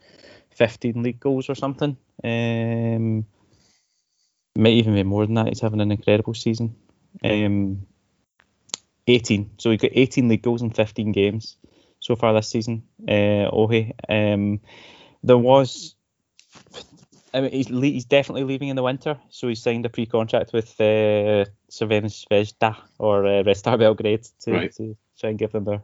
15 0.52 1.04
league 1.04 1.20
goals 1.20 1.50
or 1.50 1.56
something. 1.56 1.98
Um, 2.24 3.26
might 4.56 4.74
even 4.74 4.96
be 4.96 5.04
more 5.04 5.26
than 5.26 5.36
that. 5.36 5.48
He's 5.48 5.62
having 5.62 5.82
an 5.82 5.92
incredible 5.92 6.34
season. 6.34 6.76
Um, 7.24 7.88
18. 9.08 9.52
So 9.58 9.72
he 9.72 9.78
got 9.78 9.92
18 9.94 10.28
league 10.28 10.42
goals 10.42 10.62
in 10.62 10.72
15 10.72 11.12
games 11.12 11.58
so 12.00 12.16
far 12.16 12.34
this 12.34 12.50
season. 12.50 12.84
Uh, 13.08 13.50
Ohi. 13.52 13.94
Um, 14.08 14.60
there 15.24 15.38
was. 15.38 15.96
I 17.32 17.42
mean, 17.42 17.52
he's, 17.52 17.68
he's 17.68 18.06
definitely 18.06 18.44
leaving 18.44 18.70
in 18.70 18.76
the 18.76 18.84
winter, 18.84 19.20
so 19.30 19.48
he 19.48 19.54
signed 19.54 19.86
a 19.86 19.90
pre-contract 19.90 20.52
with 20.52 20.70
uh, 20.82 21.46
Zvezda 21.70 22.76
or 22.98 23.26
uh, 23.26 23.44
Red 23.44 23.56
Star 23.56 23.78
Belgrade 23.78 24.28
to, 24.42 24.52
right. 24.52 24.76
to 24.78 24.98
try 25.20 25.30
and 25.30 25.38
give 25.38 25.52
them 25.52 25.66
their 25.66 25.84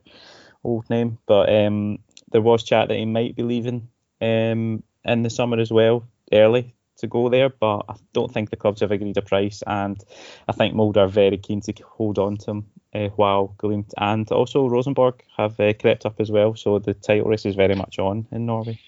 old 0.64 0.90
name. 0.90 1.20
But 1.28 1.54
um, 1.54 2.00
there 2.32 2.42
was 2.42 2.64
chat 2.64 2.88
that 2.88 2.98
he 2.98 3.06
might 3.06 3.36
be 3.36 3.44
leaving 3.44 3.90
um, 4.22 4.82
in 5.04 5.22
the 5.22 5.30
summer 5.30 5.60
as 5.60 5.72
well, 5.72 6.08
early 6.34 6.74
to 6.98 7.08
go 7.08 7.30
there, 7.30 7.50
but 7.50 7.86
I 7.90 7.96
don't 8.14 8.34
think 8.34 8.50
the 8.50 8.56
clubs 8.56 8.82
have 8.82 8.92
agreed 8.92 9.18
a 9.18 9.22
price, 9.22 9.62
and 9.68 10.02
I 10.48 10.54
think 10.54 10.74
Molde 10.74 10.98
are 10.98 11.08
very 11.08 11.38
keen 11.38 11.62
to 11.62 11.74
hold 11.84 12.18
on 12.18 12.38
to 12.38 12.52
him 12.52 12.66
uh, 12.94 13.10
while 13.10 13.54
Glimt 13.58 13.94
and 13.98 14.30
also 14.32 14.68
Rosenborg 14.68 15.24
have 15.38 15.60
uh, 15.60 15.74
crept 15.74 16.06
up 16.06 16.20
as 16.20 16.32
well, 16.32 16.56
so 16.56 16.80
the 16.80 16.94
title 16.94 17.30
race 17.30 17.46
is 17.46 17.56
very 17.56 17.76
much 17.76 18.00
on 18.00 18.28
in 18.32 18.46
Norway. 18.46 18.80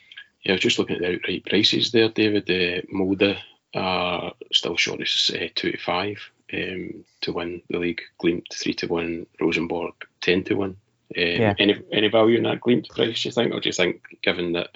Yeah, 0.43 0.53
I 0.53 0.55
was 0.55 0.61
just 0.61 0.79
looking 0.79 0.97
at 0.97 1.01
the 1.01 1.15
outright 1.15 1.45
prices 1.45 1.91
there, 1.91 2.09
David. 2.09 2.49
Uh, 2.49 2.81
Molde 2.91 3.37
are 3.75 4.33
still 4.51 4.77
short 4.77 5.01
as 5.01 5.31
uh, 5.33 5.47
two 5.55 5.71
to 5.71 5.77
five 5.77 6.19
um, 6.53 7.03
to 7.21 7.33
win 7.33 7.61
the 7.69 7.79
league. 7.79 8.01
Glimt 8.21 8.45
three 8.53 8.73
to 8.75 8.87
one. 8.87 9.25
Rosenborg 9.41 9.93
ten 10.21 10.43
to 10.45 10.55
one. 10.55 10.77
Um, 11.15 11.23
yeah. 11.23 11.53
Any 11.57 11.81
any 11.91 12.09
value 12.09 12.37
in 12.37 12.43
that 12.43 12.61
Glimt 12.61 12.89
price? 12.89 13.23
Do 13.23 13.29
you 13.29 13.33
think, 13.33 13.53
or 13.53 13.59
do 13.59 13.69
you 13.69 13.73
think, 13.73 14.01
given 14.21 14.53
that 14.53 14.69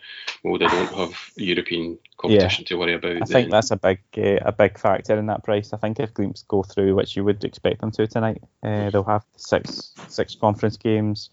Molde 0.43 0.61
don't 0.61 0.93
have 0.93 1.13
European 1.35 1.99
competition 2.17 2.63
yeah. 2.63 2.67
to 2.67 2.75
worry 2.75 2.93
about, 2.93 3.21
I 3.21 3.25
think 3.25 3.51
that's 3.51 3.71
a 3.71 3.77
big 3.77 3.99
uh, 4.17 4.39
a 4.41 4.51
big 4.51 4.77
factor 4.77 5.17
in 5.17 5.27
that 5.27 5.43
price. 5.43 5.73
I 5.73 5.77
think 5.77 5.99
if 5.99 6.13
Glimt 6.13 6.47
go 6.47 6.63
through, 6.63 6.95
which 6.95 7.15
you 7.15 7.23
would 7.23 7.43
expect 7.43 7.81
them 7.81 7.91
to 7.91 8.07
tonight, 8.07 8.43
uh, 8.63 8.89
they'll 8.89 9.03
have 9.03 9.25
six 9.35 9.93
six 10.07 10.35
conference 10.35 10.77
games 10.77 11.29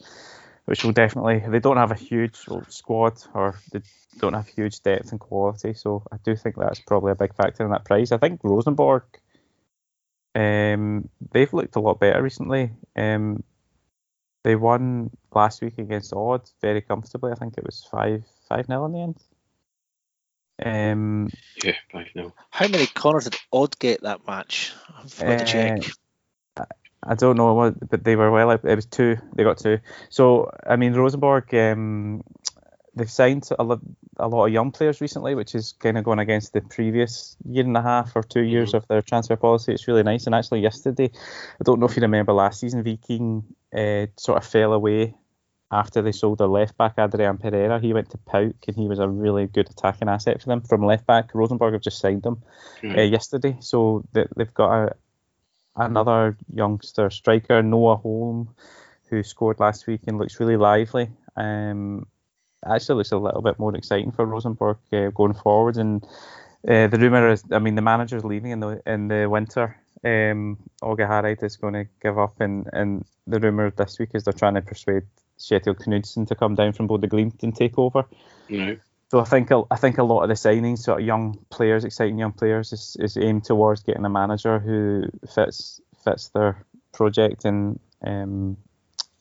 which 0.69 0.85
will 0.85 0.93
definitely 0.93 1.43
they 1.49 1.61
don't 1.61 1.79
have 1.79 1.91
a 1.91 1.95
huge 1.95 2.37
squad 2.69 3.15
or 3.33 3.59
they 3.73 3.81
don't 4.19 4.35
have 4.35 4.49
huge 4.49 4.83
depth 4.83 5.11
and 5.11 5.21
quality. 5.21 5.75
So 5.75 6.05
I 6.13 6.17
do 6.23 6.37
think 6.37 6.57
that's 6.57 6.81
probably 6.81 7.13
a 7.13 7.17
big 7.17 7.35
factor 7.35 7.65
in 7.65 7.71
that 7.71 7.85
price. 7.85 8.13
I 8.13 8.19
think 8.19 8.41
Rosenborg, 8.43 9.05
um, 10.35 11.09
they've 11.33 11.53
looked 11.53 11.77
a 11.77 11.81
lot 11.81 12.01
better 12.01 12.23
recently. 12.23 12.71
Um, 12.97 13.43
they 14.45 14.57
won 14.57 15.11
last 15.33 15.63
week 15.63 15.79
against 15.79 16.13
Odd 16.13 16.49
very 16.61 16.81
comfortably. 16.81 17.33
I 17.33 17.35
think 17.35 17.55
it 17.59 17.65
was 17.65 17.87
five 17.91 18.25
five 18.49 18.69
nil 18.69 18.87
in 18.87 18.93
the 18.93 19.01
end. 19.01 19.23
Um, 20.65 21.29
yeah, 21.63 21.75
five 21.93 22.07
nil. 22.15 22.35
How 22.51 22.69
many 22.69 22.87
corners 22.87 23.25
did 23.25 23.37
Odd 23.53 23.79
get 23.79 24.03
that 24.03 24.27
match? 24.27 24.73
I 24.97 25.07
forgot 25.07 25.35
uh, 25.35 25.39
to 25.39 25.45
check. 25.45 25.83
I 27.03 27.15
don't 27.15 27.37
know 27.37 27.55
what, 27.55 27.89
but 27.89 28.03
they 28.03 28.17
were 28.17 28.31
well. 28.31 28.51
It 28.51 28.65
was 28.65 28.87
two. 28.87 29.19
They 29.35 29.45
got 29.45 29.59
two. 29.59 29.79
So 30.09 30.51
I 30.67 30.77
mean, 30.77 30.95
Rosenborg, 30.95 31.55
um, 31.55 32.23
they've 32.95 33.11
signed 33.11 33.49
a 34.19 34.29
lot 34.29 34.47
of 34.47 34.53
young 34.53 34.71
players 34.73 35.01
recently, 35.01 35.35
which 35.35 35.55
is 35.55 35.75
kind 35.79 35.97
of 35.97 36.05
going 36.05 36.19
against 36.19 36.53
the 36.53 36.61
previous 36.61 37.37
year 37.45 37.65
and 37.65 37.77
a 37.77 37.83
half 37.83 38.15
or 38.17 38.23
two 38.23 38.43
years 38.43 38.71
mm-hmm. 38.71 38.79
of 38.79 38.89
their 38.89 39.03
transfer 39.03 39.37
policy. 39.37 39.73
It's 39.73 39.89
really 39.89 40.03
nice. 40.03 40.27
And 40.27 40.35
actually, 40.35 40.61
yesterday, 40.61 41.11
I 41.61 41.65
don't 41.65 41.81
know 41.81 41.87
if 41.87 41.97
you 41.97 42.03
remember 42.03 42.33
last 42.33 42.61
season, 42.61 42.83
Viking 42.83 43.45
uh, 43.75 44.07
sort 44.17 44.39
of 44.39 44.45
fell 44.45 44.73
away 44.73 45.15
after 45.71 46.01
they 46.01 46.13
sold 46.13 46.39
their 46.39 46.49
left 46.49 46.77
back 46.77 46.95
Adrian 46.99 47.39
Pereira. 47.39 47.79
He 47.79 47.93
went 47.93 48.11
to 48.11 48.19
PAOK, 48.19 48.69
and 48.69 48.77
he 48.77 48.89
was 48.89 48.99
a 48.99 49.09
really 49.09 49.47
good 49.47 49.69
attacking 49.71 50.09
asset 50.09 50.41
for 50.41 50.49
them 50.49 50.63
from 50.63 50.85
left 50.85 51.07
back. 51.07 51.35
Rosenborg 51.35 51.75
have 51.75 51.83
just 51.83 52.01
signed 52.01 52.25
him 52.25 52.43
mm-hmm. 52.83 52.99
uh, 52.99 53.03
yesterday, 53.03 53.57
so 53.61 54.05
they, 54.13 54.25
have 54.39 54.55
got 54.55 54.73
a, 54.73 54.97
another 55.77 56.37
youngster 56.53 57.11
striker, 57.11 57.63
Noah 57.63 57.97
Holm, 57.97 58.55
who 59.11 59.23
scored 59.23 59.61
last 59.61 59.87
week 59.87 60.01
and 60.07 60.19
looks 60.19 60.41
really 60.41 60.57
lively. 60.57 61.11
Um, 61.37 62.07
actually 62.67 62.97
looks 62.97 63.13
a 63.13 63.19
little 63.19 63.43
bit 63.43 63.59
more 63.59 63.75
exciting 63.75 64.13
for 64.13 64.27
Rosenborg 64.27 64.79
uh, 64.93 65.11
going 65.11 65.35
forward. 65.35 65.77
And 65.77 66.03
uh, 66.67 66.87
the 66.89 66.99
rumor 66.99 67.31
is, 67.31 67.45
I 67.51 67.59
mean, 67.59 67.75
the 67.75 67.83
manager's 67.83 68.25
leaving 68.25 68.51
in 68.51 68.61
the 68.61 68.83
in 68.87 69.09
the 69.09 69.29
winter. 69.29 69.77
Um, 70.05 70.59
Hareide 70.83 71.43
is 71.43 71.57
going 71.57 71.75
to 71.75 71.87
give 72.01 72.19
up, 72.19 72.41
and 72.41 72.69
and 72.73 73.05
the 73.27 73.41
rumor 73.41 73.71
this 73.71 73.99
week 73.99 74.11
is 74.15 74.25
they're 74.25 74.33
trying 74.33 74.55
to 74.55 74.63
persuade 74.63 75.03
Kjetil 75.39 75.75
Knutsen 75.75 76.27
to 76.29 76.35
come 76.35 76.55
down 76.55 76.73
from 76.73 76.89
Bodø/Glimt 76.89 77.43
and 77.43 77.55
take 77.55 77.79
over. 77.79 78.05
So 79.11 79.21
I 79.21 79.25
think 79.25 79.51
I 79.71 79.77
think 79.77 79.99
a 79.99 80.03
lot 80.03 80.23
of 80.23 80.29
the 80.29 80.35
signings, 80.35 80.81
sort 80.81 81.01
of 81.01 81.07
young 81.07 81.39
players, 81.51 81.85
exciting 81.85 82.19
young 82.19 82.33
players, 82.33 82.73
is, 82.73 82.97
is 83.01 83.17
aimed 83.17 83.45
towards 83.45 83.83
getting 83.83 84.05
a 84.05 84.11
manager 84.11 84.59
who 84.59 85.05
fits 85.27 85.81
fits 86.05 86.29
their 86.29 86.65
project 86.93 87.45
and 87.45 87.81
um, 88.05 88.57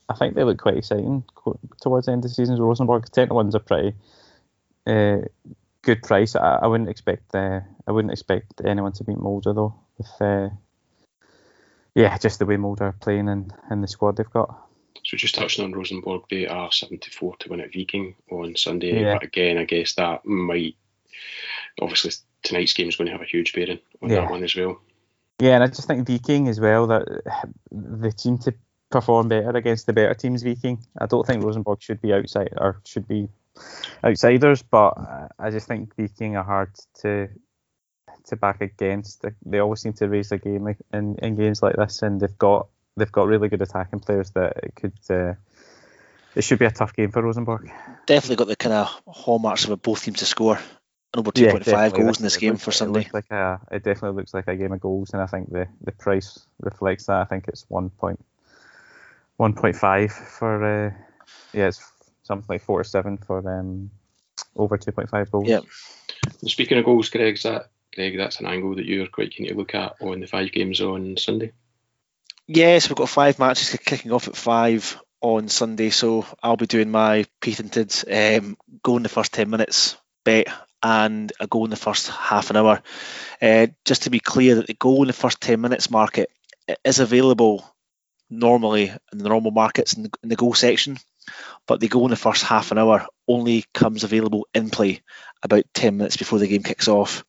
I 0.10 0.16
think 0.16 0.36
they 0.36 0.44
look 0.44 0.60
quite 0.60 0.78
exciting 0.78 1.24
towards 1.82 2.06
the 2.06 2.14
end 2.14 2.24
of 2.24 2.30
the 2.30 2.36
season. 2.36 2.62
Rosenborg, 2.62 3.06
ten 3.12 3.28
to 3.28 3.34
one's 3.34 3.56
a 3.56 3.60
pretty 3.60 3.94
uh, 4.86 5.18
good 5.82 6.02
price. 6.04 6.36
I, 6.36 6.60
I 6.62 6.68
wouldn't 6.68 6.90
expect 6.90 7.36
uh, 7.36 7.62
I 7.86 7.92
wouldn't 7.92 8.14
expect 8.14 8.62
anyone 8.66 8.94
to 8.94 9.04
beat 9.04 9.18
Molde 9.18 9.44
though. 9.46 9.76
With 9.98 10.22
uh, 10.22 10.50
yeah, 11.96 12.18
just 12.18 12.40
the 12.40 12.46
way 12.46 12.58
Molde 12.58 12.82
are 12.82 12.92
playing 12.94 13.28
and, 13.28 13.54
and 13.70 13.84
the 13.84 13.88
squad 13.88 14.18
they've 14.18 14.30
got. 14.30 14.68
So 15.04 15.18
just 15.18 15.36
touching 15.36 15.64
on 15.64 15.72
Rosenborg, 15.72 16.24
they 16.30 16.48
are 16.48 16.72
74 16.72 17.38
to 17.38 17.50
win 17.50 17.62
at 17.62 17.74
Viking 17.74 18.16
on 18.30 18.56
Sunday. 18.56 19.02
Yeah. 19.02 19.14
But 19.14 19.24
again, 19.24 19.58
I 19.58 19.64
guess 19.64 19.96
that 19.96 20.26
might 20.26 20.76
obviously 21.82 22.12
tonight's 22.44 22.74
game 22.74 22.90
is 22.90 22.96
going 22.96 23.08
to 23.08 23.14
have 23.14 23.22
a 23.22 23.26
huge 23.26 23.54
bearing 23.54 23.80
on 24.02 24.10
yeah. 24.10 24.22
that 24.22 24.30
one 24.30 24.44
as 24.44 24.56
well. 24.56 24.80
Yeah, 25.40 25.56
and 25.56 25.64
I 25.64 25.68
just 25.68 25.88
think 25.88 26.08
Viking 26.08 26.48
as 26.48 26.60
well 26.60 26.88
that 26.88 27.06
the 27.72 28.12
team 28.12 28.38
to 28.40 28.54
perform 28.90 29.28
better 29.28 29.50
against 29.50 29.86
the 29.86 29.94
better 29.94 30.14
teams. 30.14 30.44
Viking. 30.44 30.80
I 30.98 31.06
don't 31.06 31.26
think 31.26 31.44
Rosenborg 31.44 31.82
should 31.82 32.02
be 32.02 32.14
outside 32.14 32.54
or 32.58 32.82
should 32.86 33.08
be 33.08 33.30
outsiders, 34.04 34.62
but 34.62 34.94
I 35.40 35.50
just 35.50 35.68
think 35.68 35.96
Viking 35.98 36.36
are 36.36 36.44
hard 36.44 36.72
to 37.02 37.30
to 38.26 38.36
back 38.36 38.62
against. 38.62 39.26
They 39.46 39.60
always 39.60 39.82
seem 39.82 39.94
to 39.94 40.08
raise 40.08 40.30
their 40.30 40.40
game 40.40 40.68
in, 40.94 41.16
in 41.22 41.36
games 41.36 41.62
like 41.62 41.76
this, 41.76 42.02
and 42.02 42.20
they've 42.20 42.38
got 42.38 42.68
they've 42.96 43.12
got 43.12 43.28
really 43.28 43.50
good 43.50 43.62
attacking 43.62 44.00
players 44.00 44.32
that 44.32 44.58
it 44.64 44.76
could. 44.76 44.98
Uh, 45.10 45.34
it 46.36 46.44
should 46.44 46.60
be 46.60 46.66
a 46.66 46.72
tough 46.72 46.94
game 46.94 47.12
for 47.12 47.24
Rosenborg. 47.24 47.72
Definitely 48.06 48.36
got 48.36 48.48
the 48.48 48.56
kind 48.56 48.74
of 48.74 49.02
hallmarks 49.08 49.66
of 49.66 49.72
a 49.72 49.78
both 49.78 50.04
teams 50.04 50.20
to 50.20 50.26
score. 50.26 50.60
Over 51.16 51.32
2.5 51.32 51.66
yeah, 51.66 51.90
goals 51.90 52.20
in 52.20 52.24
this 52.24 52.38
game 52.38 52.58
for 52.58 52.72
Sunday. 52.72 53.02
It, 53.02 53.14
like 53.14 53.32
a, 53.32 53.60
it 53.72 53.84
definitely 53.84 54.18
looks 54.18 54.36
like 54.36 54.48
a 54.48 54.56
game 54.56 54.72
of 54.72 54.82
goals, 54.82 55.14
and 55.14 55.22
I 55.22 55.26
think 55.26 55.50
the, 55.50 55.68
the 55.82 55.94
price 55.94 56.46
reflects 56.60 57.06
that. 57.06 57.22
I 57.22 57.24
think 57.24 57.48
it's 57.48 57.66
one 57.70 57.90
point 57.90 58.24
1.5 59.40 60.12
for 60.12 60.64
uh, 60.64 60.92
yeah, 61.54 61.68
it's 61.68 61.92
something 62.24 62.46
like 62.50 62.62
four 62.62 62.80
or 62.80 62.84
seven 62.84 63.18
for 63.18 63.38
um, 63.60 63.92
over 64.56 64.78
2.5 64.78 65.32
goals. 65.32 65.48
Yeah. 65.48 65.60
Speaking 66.46 66.78
of 66.78 66.86
goals, 66.86 67.10
Greg, 67.10 67.40
that 67.44 67.70
Greg, 67.94 68.18
that's 68.18 68.40
an 68.40 68.48
angle 68.48 68.76
that 68.76 68.86
you're 68.86 69.08
quite 69.08 69.32
keen 69.32 69.48
to 69.48 69.56
look 69.56 69.76
at 69.76 69.96
on 70.02 70.20
the 70.20 70.28
five 70.28 70.52
games 70.52 70.82
on 70.82 71.18
Sunday. 71.18 71.52
Yes, 72.48 72.90
we've 72.90 72.96
got 72.96 73.10
five 73.10 73.40
matches 73.40 73.78
kicking 73.84 74.12
off 74.12 74.28
at 74.28 74.36
five 74.36 75.00
on 75.22 75.50
Sunday, 75.50 75.90
so 75.90 76.26
I'll 76.42 76.58
be 76.58 76.68
doing 76.68 76.92
my 76.92 77.26
patented 77.42 77.94
um, 78.10 78.58
goal 78.84 78.98
in 78.98 79.04
the 79.04 79.10
first 79.10 79.34
10 79.34 79.50
minutes 79.50 79.98
bet 80.24 80.48
and 80.84 81.32
a 81.40 81.48
goal 81.48 81.66
in 81.66 81.70
the 81.70 81.76
first 81.76 82.08
half 82.10 82.50
an 82.50 82.58
hour. 82.58 82.82
Uh, 83.42 83.68
just 83.86 84.04
to 84.04 84.10
be 84.10 84.20
clear, 84.20 84.56
that 84.56 84.68
the 84.68 84.74
goal 84.74 85.02
in 85.02 85.08
the 85.08 85.14
first 85.14 85.42
10 85.42 85.60
minutes 85.60 85.90
market 85.90 86.30
is 86.84 87.00
available 87.00 87.66
normally 88.30 88.92
in 89.12 89.18
the 89.18 89.30
normal 89.30 89.52
markets 89.52 89.94
in 89.94 90.04
the, 90.04 90.10
in 90.24 90.30
the 90.30 90.36
goal 90.36 90.54
section, 90.54 90.98
but 91.66 91.80
the 91.80 91.88
goal 91.88 92.06
in 92.06 92.12
the 92.12 92.16
first 92.16 92.44
half 92.44 92.72
an 92.72 92.78
hour 92.78 93.06
only 93.28 93.66
comes 93.74 94.04
available 94.04 94.48
in 94.54 94.70
play 94.70 95.02
about 95.44 95.66
10 95.74 95.98
minutes 95.98 96.18
before 96.18 96.40
the 96.40 96.48
game 96.48 96.64
kicks 96.64 96.88
off. 96.88 97.24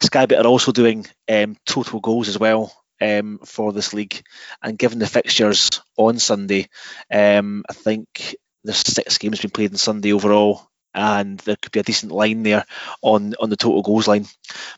Skybet 0.00 0.38
are 0.42 0.46
also 0.46 0.72
doing 0.72 1.06
um, 1.30 1.56
total 1.64 2.00
goals 2.00 2.28
as 2.28 2.38
well 2.38 2.72
um, 3.00 3.38
for 3.44 3.72
this 3.72 3.94
league, 3.94 4.22
and 4.62 4.78
given 4.78 4.98
the 4.98 5.06
fixtures 5.06 5.80
on 5.96 6.18
Sunday, 6.18 6.68
um, 7.10 7.64
I 7.68 7.72
think 7.72 8.36
there's 8.64 8.76
six 8.76 9.18
games 9.18 9.40
been 9.40 9.50
played 9.50 9.72
on 9.72 9.78
Sunday 9.78 10.12
overall, 10.12 10.68
and 10.94 11.38
there 11.40 11.56
could 11.60 11.72
be 11.72 11.80
a 11.80 11.84
decent 11.84 12.12
line 12.12 12.42
there 12.42 12.64
on 13.00 13.34
on 13.40 13.50
the 13.50 13.56
total 13.56 13.82
goals 13.82 14.06
line. 14.06 14.26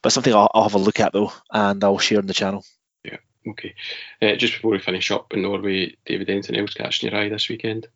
But 0.01 0.13
something 0.13 0.33
I'll, 0.33 0.51
I'll 0.55 0.63
have 0.63 0.75
a 0.75 0.79
look 0.79 1.01
at 1.01 1.13
though, 1.13 1.33
and 1.51 1.83
I'll 1.83 1.99
share 1.99 2.19
on 2.19 2.27
the 2.27 2.35
channel. 2.35 2.65
Okay. 3.47 3.75
Uh, 4.23 4.37
just 4.37 4.55
before 4.55 4.73
we 4.73 4.79
finish 4.79 5.11
up 5.11 5.33
in 5.35 5.43
Norway, 5.43 5.95
David, 6.07 6.31
anything 6.31 6.57
else 6.57 6.75
catching 6.75 7.11
your 7.11 7.21
eye 7.21 7.29
this 7.29 7.49
weekend? 7.49 7.87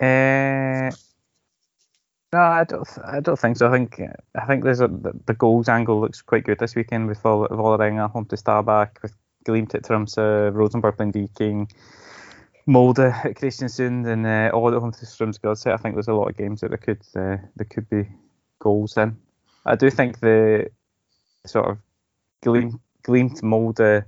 Uh, 0.00 0.90
no, 2.32 2.40
I 2.40 2.64
don't. 2.64 2.88
I 3.04 3.20
don't 3.20 3.38
think 3.38 3.56
so. 3.56 3.68
I 3.68 3.72
think 3.72 4.00
I 4.34 4.46
think 4.46 4.64
there's 4.64 4.80
a 4.80 4.88
the 4.88 5.34
goals 5.34 5.68
angle 5.68 6.00
looks 6.00 6.20
quite 6.20 6.44
good 6.44 6.58
this 6.58 6.74
weekend 6.74 7.06
with 7.06 7.22
Vålerenga 7.22 8.10
home 8.10 8.24
to 8.26 8.36
Stabæk, 8.36 9.02
with 9.02 9.14
Glimt 9.44 9.74
at 9.74 9.84
Tromsø, 9.84 10.52
Rosenborg 10.52 10.96
playing 10.96 11.12
Viking, 11.12 11.70
Molde 12.66 13.14
at 13.24 13.34
Kristiansund, 13.38 14.06
and 14.06 14.26
uh, 14.26 14.50
Odd 14.52 14.74
at 14.74 14.80
home 14.80 14.92
to 14.92 15.06
Strømsgodset. 15.06 15.74
I 15.74 15.76
think 15.76 15.94
there's 15.94 16.08
a 16.08 16.14
lot 16.14 16.28
of 16.28 16.36
games 16.36 16.60
that 16.60 16.70
there 16.70 16.78
could 16.78 17.02
uh, 17.14 17.38
there 17.56 17.68
could 17.70 17.88
be 17.88 18.08
goals 18.58 18.96
in. 18.96 19.16
I 19.66 19.76
do 19.76 19.90
think 19.90 20.18
the 20.18 20.70
sort 21.46 21.68
of 21.68 21.78
Glimt 22.44 22.80
Glimt 23.06 23.42
Molde 23.42 24.04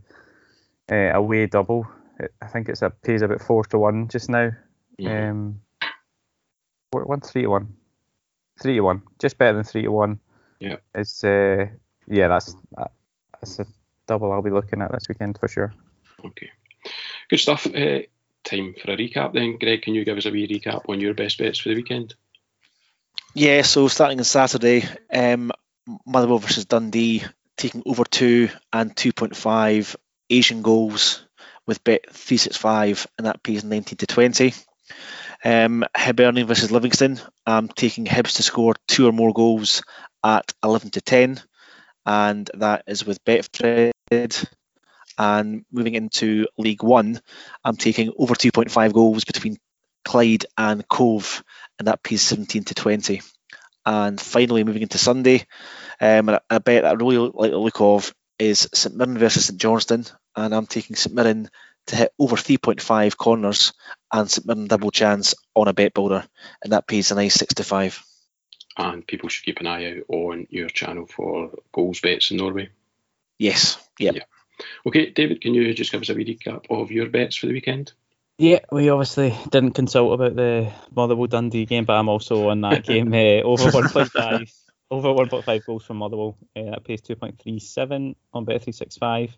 uh, 0.91 1.11
away 1.15 1.47
double. 1.47 1.87
I 2.41 2.47
think 2.47 2.69
it's 2.69 2.83
a 2.83 2.91
pays 2.91 3.23
about 3.23 3.43
four 3.43 3.65
to 3.65 3.79
one 3.79 4.09
just 4.09 4.31
now. 4.31 4.51
Yeah. 4.99 5.31
Um, 5.31 5.61
one 6.91 7.21
three 7.21 7.43
to 7.43 7.49
one, 7.49 7.75
three 8.61 8.77
to 8.77 8.81
one, 8.81 9.03
just 9.19 9.39
better 9.39 9.55
than 9.55 9.65
three 9.65 9.83
to 9.83 9.93
one. 9.93 10.21
Yeah, 10.61 10.77
it's 10.95 11.23
uh, 11.23 11.67
yeah, 12.07 12.29
that's 12.29 12.57
that's 13.41 13.59
a 13.59 13.67
double 14.07 14.33
I'll 14.33 14.43
be 14.43 14.51
looking 14.51 14.81
at 14.81 14.93
this 14.93 15.09
weekend 15.09 15.39
for 15.39 15.49
sure. 15.49 15.75
Okay, 16.25 16.51
good 17.29 17.41
stuff. 17.41 17.67
Uh, 17.67 18.01
time 18.45 18.75
for 18.81 18.93
a 18.93 18.97
recap 18.97 19.35
then, 19.35 19.59
Greg. 19.59 19.83
Can 19.83 19.95
you 19.95 20.05
give 20.05 20.17
us 20.17 20.27
a 20.27 20.31
wee 20.31 20.49
recap 20.49 20.89
on 20.89 21.01
your 21.01 21.15
best 21.15 21.39
bets 21.39 21.59
for 21.59 21.69
the 21.69 21.75
weekend? 21.75 22.15
Yeah, 23.35 23.63
so 23.63 23.89
starting 23.89 24.19
on 24.19 24.25
Saturday, 24.25 24.85
um, 25.13 25.53
Motherwell 26.07 26.39
versus 26.39 26.65
Dundee 26.65 27.23
taking 27.57 27.83
over 27.87 28.05
two 28.05 28.49
and 28.73 28.95
2.5 28.95 29.97
Asian 30.31 30.63
goals 30.63 31.25
with 31.67 31.83
bet 31.85 32.05
365, 32.11 33.07
and 33.19 33.27
that 33.27 33.43
pays 33.43 33.65
19 33.65 33.97
to 33.99 34.07
20. 34.07 34.55
Um, 35.45 35.85
Hibernian 35.95 36.47
versus 36.47 36.71
Livingston, 36.71 37.21
I'm 37.47 37.69
taking 37.69 38.07
Hibs 38.07 38.37
to 38.37 38.43
score 38.43 38.75
two 38.89 39.07
or 39.09 39.13
more 39.13 39.33
goals 39.33 39.83
at 40.25 40.53
11 40.63 40.91
to 40.91 41.01
10, 41.01 41.41
and 42.05 42.51
that 42.55 42.85
is 42.87 43.05
with 43.05 43.25
Betfred. 43.25 43.93
And 45.19 45.65
moving 45.73 45.95
into 45.95 46.47
League 46.59 46.83
One, 46.83 47.21
I'm 47.65 47.77
taking 47.77 48.13
over 48.19 48.35
2.5 48.35 48.93
goals 48.93 49.25
between 49.25 49.57
Clyde 50.05 50.47
and 50.59 50.87
Cove, 50.89 51.43
and 51.79 51.89
that 51.89 52.03
pays 52.03 52.23
17 52.23 52.65
to 52.65 52.75
20. 52.75 53.23
And 53.87 54.21
finally, 54.21 54.65
moving 54.65 54.83
into 54.83 54.99
Sunday, 54.99 55.47
um, 56.01 56.29
a 56.29 56.61
bet 56.61 56.83
that 56.83 56.87
I 56.87 56.93
really 56.93 57.31
like 57.33 57.53
the 57.53 57.59
look 57.59 57.81
of 57.81 58.13
is 58.39 58.69
St 58.75 58.95
Mirren 58.95 59.17
versus 59.17 59.47
St 59.47 59.61
Johnstone, 59.61 60.05
and 60.35 60.55
I'm 60.55 60.67
taking 60.67 60.97
St 60.97 61.15
Mirren 61.15 61.49
to 61.87 61.97
hit 61.97 62.13
over 62.19 62.37
3.5 62.37 63.17
corners 63.17 63.73
and 64.13 64.31
St 64.31 64.47
Mirren 64.47 64.67
double 64.67 64.91
chance 64.91 65.35
on 65.55 65.69
a 65.69 65.73
bet 65.73 65.95
builder, 65.95 66.27
and 66.63 66.73
that 66.73 66.89
pays 66.89 67.13
a 67.13 67.15
nice 67.15 67.35
6 67.35 67.55
to 67.55 67.65
5. 67.65 68.03
And 68.77 69.07
people 69.07 69.29
should 69.29 69.45
keep 69.45 69.61
an 69.61 69.67
eye 69.67 69.93
out 69.93 70.05
on 70.09 70.47
your 70.51 70.69
channel 70.69 71.07
for 71.07 71.53
goals 71.73 72.01
bets 72.01 72.31
in 72.31 72.39
Norway. 72.39 72.69
Yes, 73.39 73.79
yep. 73.99 74.17
yeah. 74.17 74.23
Okay, 74.87 75.11
David, 75.11 75.41
can 75.41 75.55
you 75.55 75.73
just 75.75 75.93
give 75.93 76.03
us 76.03 76.09
a 76.09 76.15
wee 76.15 76.25
recap 76.25 76.67
of 76.71 76.91
your 76.91 77.09
bets 77.09 77.37
for 77.37 77.47
the 77.47 77.53
weekend? 77.53 77.93
Yeah, 78.39 78.61
we 78.71 78.91
obviously 78.91 79.35
didn't 79.51 79.73
consult 79.73 80.13
about 80.13 80.37
the 80.37 80.71
Motherwell 80.95 81.27
Dundee 81.27 81.65
game, 81.65 81.87
but 81.87 81.95
I'm 81.95 82.09
also 82.09 82.51
on 82.51 82.61
that 82.63 82.85
game 82.85 83.13
uh, 83.13 83.43
over 83.43 83.71
1.5 83.71 84.53
over 84.91 85.09
1.5 85.09 85.65
goals 85.65 85.85
from 85.85 85.99
Motherwell. 85.99 86.37
Uh, 86.55 86.71
that 86.71 86.85
pays 86.85 87.01
2.37 87.03 88.15
on 88.33 88.47
Bet365. 88.47 89.33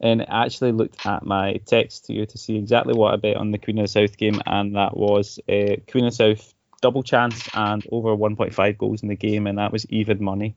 And 0.00 0.22
I 0.22 0.44
actually 0.44 0.72
looked 0.72 1.06
at 1.06 1.24
my 1.24 1.54
text 1.66 2.06
to 2.06 2.12
you 2.12 2.26
to 2.26 2.38
see 2.38 2.56
exactly 2.56 2.94
what 2.94 3.14
I 3.14 3.16
bet 3.16 3.36
on 3.36 3.50
the 3.50 3.58
Queen 3.58 3.78
of 3.78 3.84
the 3.84 3.88
South 3.88 4.16
game, 4.16 4.40
and 4.44 4.76
that 4.76 4.96
was 4.96 5.38
uh, 5.48 5.76
Queen 5.90 6.04
of 6.04 6.16
the 6.16 6.34
South 6.36 6.54
double 6.82 7.02
chance 7.02 7.48
and 7.54 7.86
over 7.90 8.14
1.5 8.14 8.78
goals 8.78 9.02
in 9.02 9.08
the 9.08 9.16
game, 9.16 9.46
and 9.46 9.58
that 9.58 9.72
was 9.72 9.86
even 9.86 10.22
money 10.22 10.56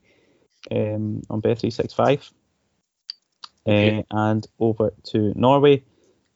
um, 0.70 1.22
on 1.30 1.40
Bet365. 1.40 2.30
Okay. 3.66 3.98
Uh, 3.98 4.02
and 4.10 4.46
over 4.58 4.92
to 5.04 5.32
Norway, 5.34 5.84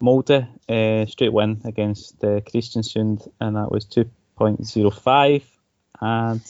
Molde, 0.03 0.49
uh, 0.69 1.07
straight 1.07 1.33
win 1.33 1.61
against 1.65 2.23
uh, 2.25 2.41
Kristiansund, 2.41 3.29
and 3.41 3.57
that 3.57 3.71
was 3.71 3.87
2.05. 3.87 5.43
And 6.01 6.41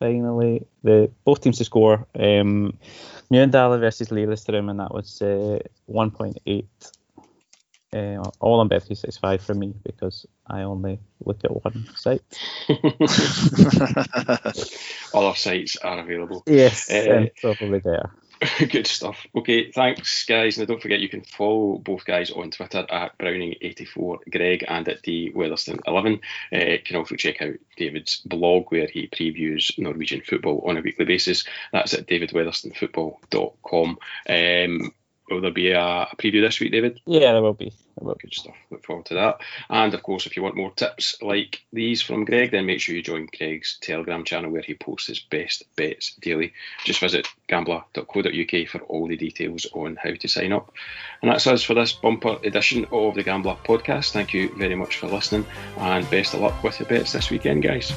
finally, 0.00 0.66
the 0.82 1.10
both 1.24 1.40
teams 1.40 1.58
to 1.58 1.64
score. 1.64 2.06
Um, 2.18 2.76
Mjøndalen 3.30 3.80
versus 3.80 4.10
Lillestrøm, 4.10 4.70
and 4.70 4.80
that 4.80 4.92
was 4.92 5.22
uh, 5.22 5.60
1.8. 5.88 6.64
Uh, 7.94 8.30
all 8.40 8.58
on 8.58 8.68
Bet365 8.68 9.40
for 9.40 9.54
me 9.54 9.72
because 9.84 10.26
I 10.48 10.62
only 10.62 10.98
look 11.24 11.44
at 11.44 11.64
one 11.64 11.86
site. 11.94 12.22
Other 15.14 15.36
sites 15.36 15.76
are 15.76 16.00
available. 16.00 16.42
Yes, 16.46 16.90
uh, 16.90 17.26
probably 17.40 17.78
there. 17.78 18.10
Good 18.70 18.86
stuff. 18.86 19.26
Okay, 19.34 19.70
thanks, 19.70 20.24
guys. 20.24 20.58
Now, 20.58 20.64
don't 20.64 20.82
forget 20.82 21.00
you 21.00 21.08
can 21.08 21.22
follow 21.22 21.78
both 21.78 22.04
guys 22.04 22.30
on 22.30 22.50
Twitter 22.50 22.86
at 22.88 23.16
Browning84Greg 23.18 24.64
and 24.68 24.88
at 24.88 25.02
D 25.02 25.32
Weatherston11. 25.34 26.20
Uh, 26.52 26.58
you 26.58 26.78
can 26.80 26.96
also 26.96 27.16
check 27.16 27.40
out 27.42 27.54
David's 27.76 28.16
blog 28.24 28.70
where 28.70 28.86
he 28.86 29.08
previews 29.08 29.76
Norwegian 29.78 30.20
football 30.20 30.64
on 30.66 30.76
a 30.76 30.80
weekly 30.80 31.04
basis. 31.04 31.44
That's 31.72 31.94
at 31.94 32.06
davidweatherstonfootball.com. 32.06 33.98
Um, 34.28 34.92
will 35.28 35.40
there 35.40 35.50
be 35.50 35.70
a, 35.70 35.80
a, 35.80 36.16
preview 36.16 36.42
this 36.42 36.60
week, 36.60 36.72
David? 36.72 37.00
Yeah, 37.06 37.32
there 37.32 37.42
will 37.42 37.54
be. 37.54 37.72
There 37.96 38.06
will. 38.06 38.14
Good 38.14 38.34
stuff. 38.34 38.54
Look 38.70 38.84
forward 38.84 39.06
to 39.06 39.14
that. 39.14 39.40
And 39.70 39.94
of 39.94 40.02
course, 40.02 40.26
if 40.26 40.36
you 40.36 40.42
want 40.42 40.56
more 40.56 40.72
tips 40.72 41.16
like 41.22 41.62
these 41.72 42.02
from 42.02 42.24
Greg, 42.24 42.50
then 42.50 42.66
make 42.66 42.80
sure 42.80 42.94
you 42.94 43.02
join 43.02 43.28
Greg's 43.36 43.78
Telegram 43.80 44.24
channel 44.24 44.50
where 44.50 44.62
he 44.62 44.74
posts 44.74 45.08
his 45.08 45.20
best 45.20 45.64
bets 45.76 46.14
daily. 46.20 46.52
Just 46.84 47.00
visit 47.00 47.26
gambler.co.uk 47.48 48.68
for 48.68 48.78
all 48.80 49.08
the 49.08 49.16
details 49.16 49.66
on 49.72 49.96
how 49.96 50.14
to 50.14 50.28
sign 50.28 50.52
up. 50.52 50.72
And 51.22 51.30
that's 51.30 51.46
us 51.46 51.62
for 51.62 51.74
this 51.74 51.92
bumper 51.92 52.38
edition 52.44 52.86
of 52.92 53.14
the 53.14 53.22
Gambler 53.22 53.56
podcast. 53.64 54.12
Thank 54.12 54.34
you 54.34 54.54
very 54.56 54.74
much 54.74 54.96
for 54.96 55.06
listening 55.06 55.46
and 55.78 56.08
best 56.10 56.34
of 56.34 56.40
luck 56.40 56.62
with 56.62 56.78
your 56.80 56.88
bets 56.88 57.12
this 57.12 57.30
weekend, 57.30 57.62
guys. 57.62 57.92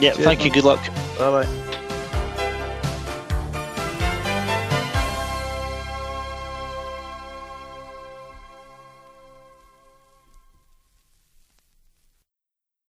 Yeah, 0.00 0.12
Cheers, 0.12 0.24
thank 0.24 0.38
man. 0.40 0.46
you. 0.48 0.52
Good 0.52 0.64
luck. 0.64 0.84
Bye 1.18 1.44
bye. 1.44 1.80